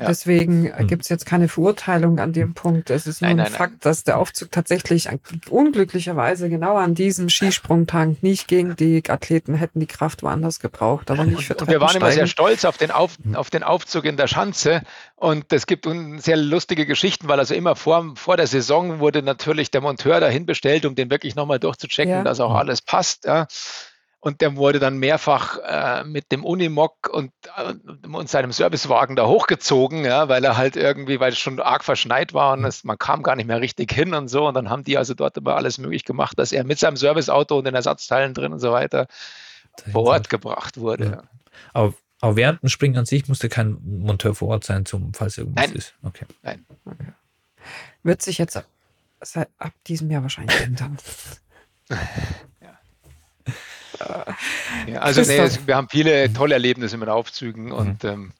ja. 0.00 0.06
Deswegen 0.06 0.72
Hm. 0.76 0.86
gibt 0.86 1.02
es 1.02 1.08
jetzt 1.10 1.26
keine 1.26 1.46
Verurteilung 1.48 2.18
an 2.18 2.32
dem 2.32 2.54
Punkt. 2.54 2.88
Es 2.90 3.06
ist 3.06 3.20
nur 3.20 3.28
Nein, 3.28 3.38
ein 3.40 3.42
nein, 3.44 3.52
nein. 3.52 3.58
Fakt, 3.58 3.84
dass 3.86 4.02
der 4.04 4.18
Aufzug 4.18 4.50
tatsächlich 4.50 5.08
unglücklicherweise 5.50 6.48
genau 6.48 6.76
an 6.76 6.94
diesem 6.94 7.28
Skisprungtank 7.28 8.22
nicht 8.22 8.48
ging. 8.48 8.76
Die 8.76 9.02
Athleten 9.08 9.54
hätten 9.54 9.80
die 9.80 9.86
Kraft 9.86 10.22
woanders 10.22 10.60
gebraucht, 10.60 11.10
aber 11.10 11.24
nicht 11.24 11.44
für 11.44 11.54
Und 11.54 11.68
wir 11.68 11.80
waren 11.80 11.96
immer 11.96 12.12
sehr 12.12 12.26
stolz 12.26 12.64
auf 12.64 12.78
den, 12.78 12.90
auf, 12.90 13.16
auf 13.34 13.50
den 13.50 13.62
Aufzug 13.62 14.04
in 14.04 14.16
der 14.16 14.26
Schanze. 14.26 14.82
Und 15.16 15.52
es 15.52 15.66
gibt 15.66 15.86
sehr 16.18 16.36
lustige 16.36 16.86
Geschichten, 16.86 17.28
weil 17.28 17.38
also 17.38 17.54
immer 17.54 17.76
vor, 17.76 18.14
vor 18.16 18.36
der 18.36 18.46
Saison 18.46 19.00
wurde 19.00 19.22
natürlich 19.22 19.70
der 19.70 19.82
Monteur 19.82 20.20
dahin 20.20 20.46
bestellt, 20.46 20.86
um 20.86 20.94
den 20.94 21.10
wirklich 21.10 21.34
nochmal 21.34 21.58
durchzuchecken, 21.58 22.10
Ja. 22.10 22.24
dass 22.24 22.40
auch 22.40 22.54
alles 22.54 22.80
passt. 22.80 23.26
Ja. 23.26 23.46
Und 24.22 24.42
der 24.42 24.56
wurde 24.56 24.78
dann 24.78 24.98
mehrfach 24.98 25.58
äh, 25.64 26.04
mit 26.04 26.30
dem 26.30 26.44
Unimog 26.44 27.08
und, 27.08 27.32
äh, 27.56 27.72
und 28.06 28.28
seinem 28.28 28.52
Servicewagen 28.52 29.16
da 29.16 29.26
hochgezogen, 29.26 30.04
ja, 30.04 30.28
weil 30.28 30.44
er 30.44 30.58
halt 30.58 30.76
irgendwie, 30.76 31.20
weil 31.20 31.32
es 31.32 31.38
schon 31.38 31.58
arg 31.58 31.84
verschneit 31.84 32.34
war 32.34 32.52
und 32.52 32.64
es, 32.66 32.84
man 32.84 32.98
kam 32.98 33.22
gar 33.22 33.34
nicht 33.34 33.46
mehr 33.46 33.62
richtig 33.62 33.92
hin 33.92 34.12
und 34.12 34.28
so. 34.28 34.46
Und 34.46 34.54
dann 34.54 34.68
haben 34.68 34.84
die 34.84 34.98
also 34.98 35.14
dort 35.14 35.38
aber 35.38 35.56
alles 35.56 35.78
möglich 35.78 36.04
gemacht, 36.04 36.38
dass 36.38 36.52
er 36.52 36.64
mit 36.64 36.78
seinem 36.78 36.96
Serviceauto 36.96 37.58
und 37.58 37.64
den 37.64 37.74
Ersatzteilen 37.74 38.34
drin 38.34 38.52
und 38.52 38.58
so 38.58 38.72
weiter 38.72 39.06
vor 39.90 40.04
Ort 40.04 40.28
gebracht 40.28 40.76
wurde. 40.76 41.04
Ja. 41.04 41.22
Aber, 41.72 41.94
aber 42.20 42.36
während 42.36 42.62
dem 42.62 42.68
Springen 42.68 42.98
an 42.98 43.06
sich 43.06 43.26
musste 43.26 43.48
kein 43.48 43.78
Monteur 43.82 44.34
vor 44.34 44.48
Ort 44.48 44.64
sein, 44.64 44.84
zum, 44.84 45.14
falls 45.14 45.38
irgendwas 45.38 45.68
Nein. 45.68 45.76
ist. 45.76 45.94
Okay. 46.02 46.26
Wird 48.02 48.20
sich 48.20 48.36
jetzt 48.36 48.62
seit, 49.22 49.48
ab 49.58 49.72
diesem 49.86 50.10
Jahr 50.10 50.22
wahrscheinlich 50.22 50.60
ändern. 50.60 50.98
Ja, 52.62 52.78
also 55.00 55.20
nee, 55.22 55.38
es, 55.38 55.66
wir 55.66 55.76
haben 55.76 55.88
viele 55.90 56.32
tolle 56.32 56.54
Erlebnisse 56.54 56.96
mit 56.96 57.08
Aufzügen 57.08 57.72
und 57.72 58.04
ähm, 58.04 58.32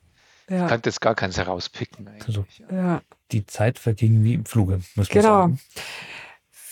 Ja, 0.49 0.67
kann 0.67 0.81
jetzt 0.85 1.01
gar 1.01 1.15
keins 1.15 1.37
herauspicken. 1.37 2.09
Also, 2.27 2.45
ja. 2.71 3.03
die 3.33 3.47
Zeit 3.47 3.79
verging 3.79 4.25
wie 4.25 4.35
im 4.35 4.45
Fluge, 4.45 4.81
muss 4.95 5.09
man 5.09 5.23
Genau. 5.23 5.23
sagen. 5.43 5.61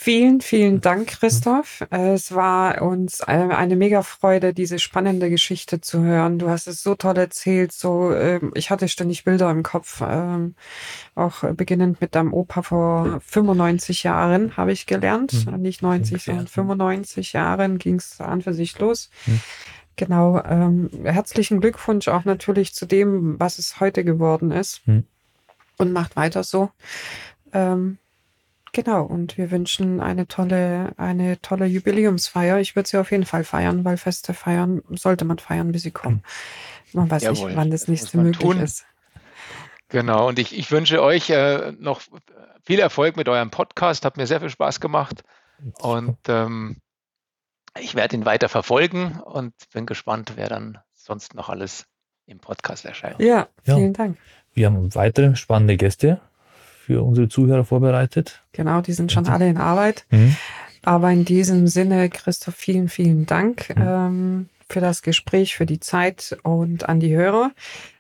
Vielen, 0.01 0.41
vielen 0.41 0.81
Dank, 0.81 1.09
Christoph. 1.09 1.85
Es 1.91 2.33
war 2.33 2.83
uns 2.83 3.21
eine 3.21 3.59
eine 3.59 3.75
mega 3.75 4.03
Freude, 4.03 4.55
diese 4.55 4.79
spannende 4.79 5.29
Geschichte 5.29 5.81
zu 5.81 6.03
hören. 6.03 6.39
Du 6.39 6.49
hast 6.49 6.69
es 6.69 6.85
so 6.85 6.95
toll 6.95 7.17
erzählt. 7.19 7.73
So, 7.73 8.13
ähm, 8.15 8.53
ich 8.55 8.71
hatte 8.71 8.87
ständig 8.87 9.25
Bilder 9.25 9.51
im 9.51 9.65
Kopf. 9.65 10.01
Ähm, 10.01 10.55
auch 11.17 11.43
äh, 11.43 11.53
beginnend 11.53 12.01
mit 12.01 12.15
deinem 12.15 12.33
Opa 12.33 12.63
vor 12.63 13.21
95 13.27 14.05
Jahren 14.05 14.57
habe 14.57 14.71
ich 14.71 14.87
gelernt. 14.87 15.47
Mhm. 15.47 15.61
Nicht 15.61 15.83
90, 15.83 16.13
Ungefähr, 16.13 16.35
sondern 16.35 16.45
mhm. 16.45 16.79
95 16.79 17.33
Jahren 17.33 17.79
ging 17.79 17.97
es 17.97 18.21
an 18.21 18.41
für 18.41 18.55
sich 18.55 18.79
los. 18.79 19.11
Mhm. 19.27 19.41
Genau. 19.97 20.41
Ähm, 20.45 20.91
herzlichen 21.03 21.61
Glückwunsch 21.61 22.07
auch 22.07 22.25
natürlich 22.25 22.73
zu 22.73 22.87
dem, 22.87 23.41
was 23.41 23.59
es 23.59 23.81
heute 23.81 24.05
geworden 24.05 24.53
ist. 24.53 24.87
Mhm. 24.87 25.07
Und 25.77 25.93
macht 25.93 26.15
weiter 26.15 26.45
so. 26.45 26.71
Ähm, 27.53 27.99
Genau, 28.73 29.03
und 29.05 29.37
wir 29.39 29.51
wünschen 29.51 30.01
eine 30.01 30.27
tolle, 30.29 30.93
eine 30.97 31.41
tolle 31.41 31.67
Jubiläumsfeier. 31.67 32.59
Ich 32.59 32.77
würde 32.77 32.89
sie 32.89 32.99
auf 32.99 33.11
jeden 33.11 33.25
Fall 33.27 33.45
feiern, 33.45 33.85
weil 33.85 33.97
Feste 33.97 34.35
feiern 34.35 34.83
sollte 34.91 35.25
man 35.25 35.39
feiern, 35.39 35.73
wie 35.75 35.79
sie 35.79 35.91
kommen. 35.91 36.23
Man 36.93 37.11
weiß 37.11 37.23
Jawohl, 37.23 37.49
nicht, 37.49 37.57
wann 37.57 37.71
das 37.71 37.89
nächste 37.89 38.17
möglich 38.19 38.39
tun. 38.39 38.61
ist. 38.61 38.85
Genau, 39.89 40.29
und 40.29 40.39
ich, 40.39 40.57
ich 40.57 40.71
wünsche 40.71 41.03
euch 41.03 41.31
äh, 41.31 41.73
noch 41.79 42.03
viel 42.65 42.79
Erfolg 42.79 43.17
mit 43.17 43.29
eurem 43.29 43.51
Podcast. 43.51 44.05
Hat 44.05 44.17
mir 44.19 44.27
sehr 44.27 44.41
viel 44.41 44.51
Spaß 44.51 44.81
gemacht 44.81 45.23
und 45.81 46.19
ähm, 46.29 46.77
ich 47.81 47.95
werde 47.95 48.17
ihn 48.17 48.25
weiter 48.27 48.49
verfolgen 48.49 49.21
und 49.21 49.55
bin 49.73 49.87
gespannt, 49.87 50.33
wer 50.37 50.49
dann 50.49 50.79
sonst 50.95 51.35
noch 51.35 51.49
alles 51.49 51.87
im 52.27 52.39
Podcast 52.39 52.85
erscheint. 52.85 53.19
Ja, 53.21 53.49
Ja. 53.65 53.77
vielen 53.77 53.95
Dank. 53.95 54.19
Wir 54.53 54.67
haben 54.67 54.95
weitere 54.95 55.37
spannende 55.37 55.77
Gäste 55.77 56.21
für 56.89 57.03
unsere 57.03 57.29
Zuhörer 57.29 57.67
vorbereitet. 57.67 58.41
Genau, 58.53 58.81
die 58.81 58.95
sind 58.95 59.13
schon 59.13 59.27
alle 59.29 59.47
in 59.47 59.59
Arbeit. 59.59 60.07
Mhm. 60.11 60.35
Aber 60.85 61.11
in 61.11 61.27
diesem 61.27 61.67
Sinne, 61.67 62.09
Christoph, 62.09 62.55
vielen, 62.55 62.89
vielen 62.89 63.27
Dank 63.27 63.75
Mhm. 63.77 63.83
ähm, 63.87 64.49
für 64.71 64.81
das 64.81 65.03
Gespräch, 65.03 65.55
für 65.57 65.67
die 65.67 65.81
Zeit 65.81 66.37
und 66.43 66.89
an 66.89 67.01
die 67.01 67.15
Hörer. 67.15 67.53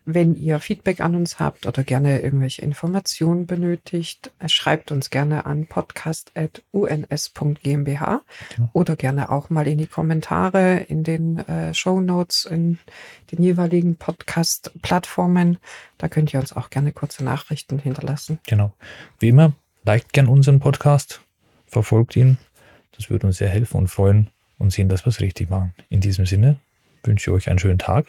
Wenn 0.04 0.34
ihr 0.36 0.58
Feedback 0.60 1.00
an 1.00 1.14
uns 1.14 1.38
habt 1.38 1.66
oder 1.66 1.84
gerne 1.84 2.20
irgendwelche 2.22 2.62
Informationen 2.62 3.46
benötigt, 3.46 4.32
schreibt 4.46 4.90
uns 4.90 5.10
gerne 5.10 5.44
an 5.44 5.66
podcast.uns.gmbh 5.66 8.20
Genau. 8.56 8.70
oder 8.72 8.96
gerne 8.96 9.30
auch 9.30 9.50
mal 9.50 9.68
in 9.68 9.76
die 9.78 9.86
Kommentare 9.86 10.78
in 10.78 11.04
den 11.04 11.38
äh, 11.40 11.74
Show 11.74 12.00
Notes 12.00 12.46
in 12.46 12.78
den 13.32 13.42
jeweiligen 13.42 13.96
Podcast-Plattformen. 13.96 15.58
Da 15.98 16.08
könnt 16.08 16.32
ihr 16.32 16.40
uns 16.40 16.54
auch 16.54 16.70
gerne 16.70 16.92
kurze 16.92 17.22
Nachrichten 17.22 17.78
hinterlassen. 17.78 18.38
Genau. 18.46 18.72
Wie 19.18 19.28
immer, 19.28 19.52
liked 19.84 20.14
gern 20.14 20.28
unseren 20.28 20.58
Podcast, 20.60 21.20
verfolgt 21.66 22.16
ihn. 22.16 22.38
Das 22.92 23.10
würde 23.10 23.26
uns 23.26 23.36
sehr 23.36 23.50
helfen 23.50 23.76
und 23.76 23.88
freuen 23.88 24.30
und 24.58 24.72
sehen, 24.72 24.88
dass 24.88 25.04
wir 25.04 25.10
es 25.10 25.20
richtig 25.20 25.50
machen. 25.50 25.74
In 25.88 26.00
diesem 26.00 26.26
Sinne 26.26 26.56
wünsche 27.04 27.30
ich 27.30 27.36
euch 27.36 27.48
einen 27.48 27.58
schönen 27.58 27.78
Tag 27.78 28.06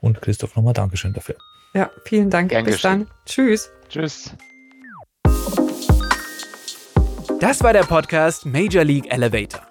und 0.00 0.20
Christoph 0.22 0.56
nochmal 0.56 0.74
Dankeschön 0.74 1.12
dafür. 1.12 1.36
Ja, 1.74 1.90
vielen 2.04 2.30
Dank. 2.30 2.50
Gern 2.50 2.64
Bis 2.64 2.76
geschehen. 2.76 3.06
dann. 3.06 3.10
Tschüss. 3.26 3.70
Tschüss. 3.88 4.34
Das 7.40 7.62
war 7.62 7.72
der 7.72 7.84
Podcast 7.84 8.44
Major 8.44 8.84
League 8.84 9.10
Elevator. 9.12 9.62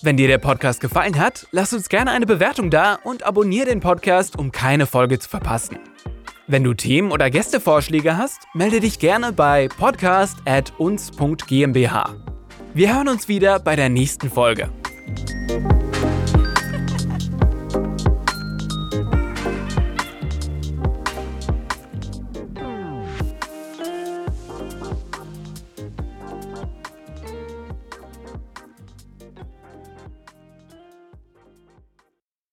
Wenn 0.00 0.16
dir 0.16 0.28
der 0.28 0.38
Podcast 0.38 0.80
gefallen 0.80 1.18
hat, 1.18 1.48
lass 1.50 1.72
uns 1.72 1.88
gerne 1.88 2.12
eine 2.12 2.24
Bewertung 2.24 2.70
da 2.70 2.94
und 3.02 3.24
abonniere 3.24 3.66
den 3.66 3.80
Podcast, 3.80 4.38
um 4.38 4.52
keine 4.52 4.86
Folge 4.86 5.18
zu 5.18 5.28
verpassen. 5.28 5.80
Wenn 6.46 6.62
du 6.64 6.72
Themen 6.72 7.10
oder 7.10 7.28
Gästevorschläge 7.28 8.16
hast, 8.16 8.38
melde 8.54 8.80
dich 8.80 9.00
gerne 9.00 9.32
bei 9.32 9.68
podcast@uns.gmbh. 9.68 12.04
Wir 12.74 12.94
hören 12.94 13.08
uns 13.08 13.28
wieder 13.28 13.58
bei 13.58 13.74
der 13.76 13.88
nächsten 13.88 14.30
Folge. 14.30 14.70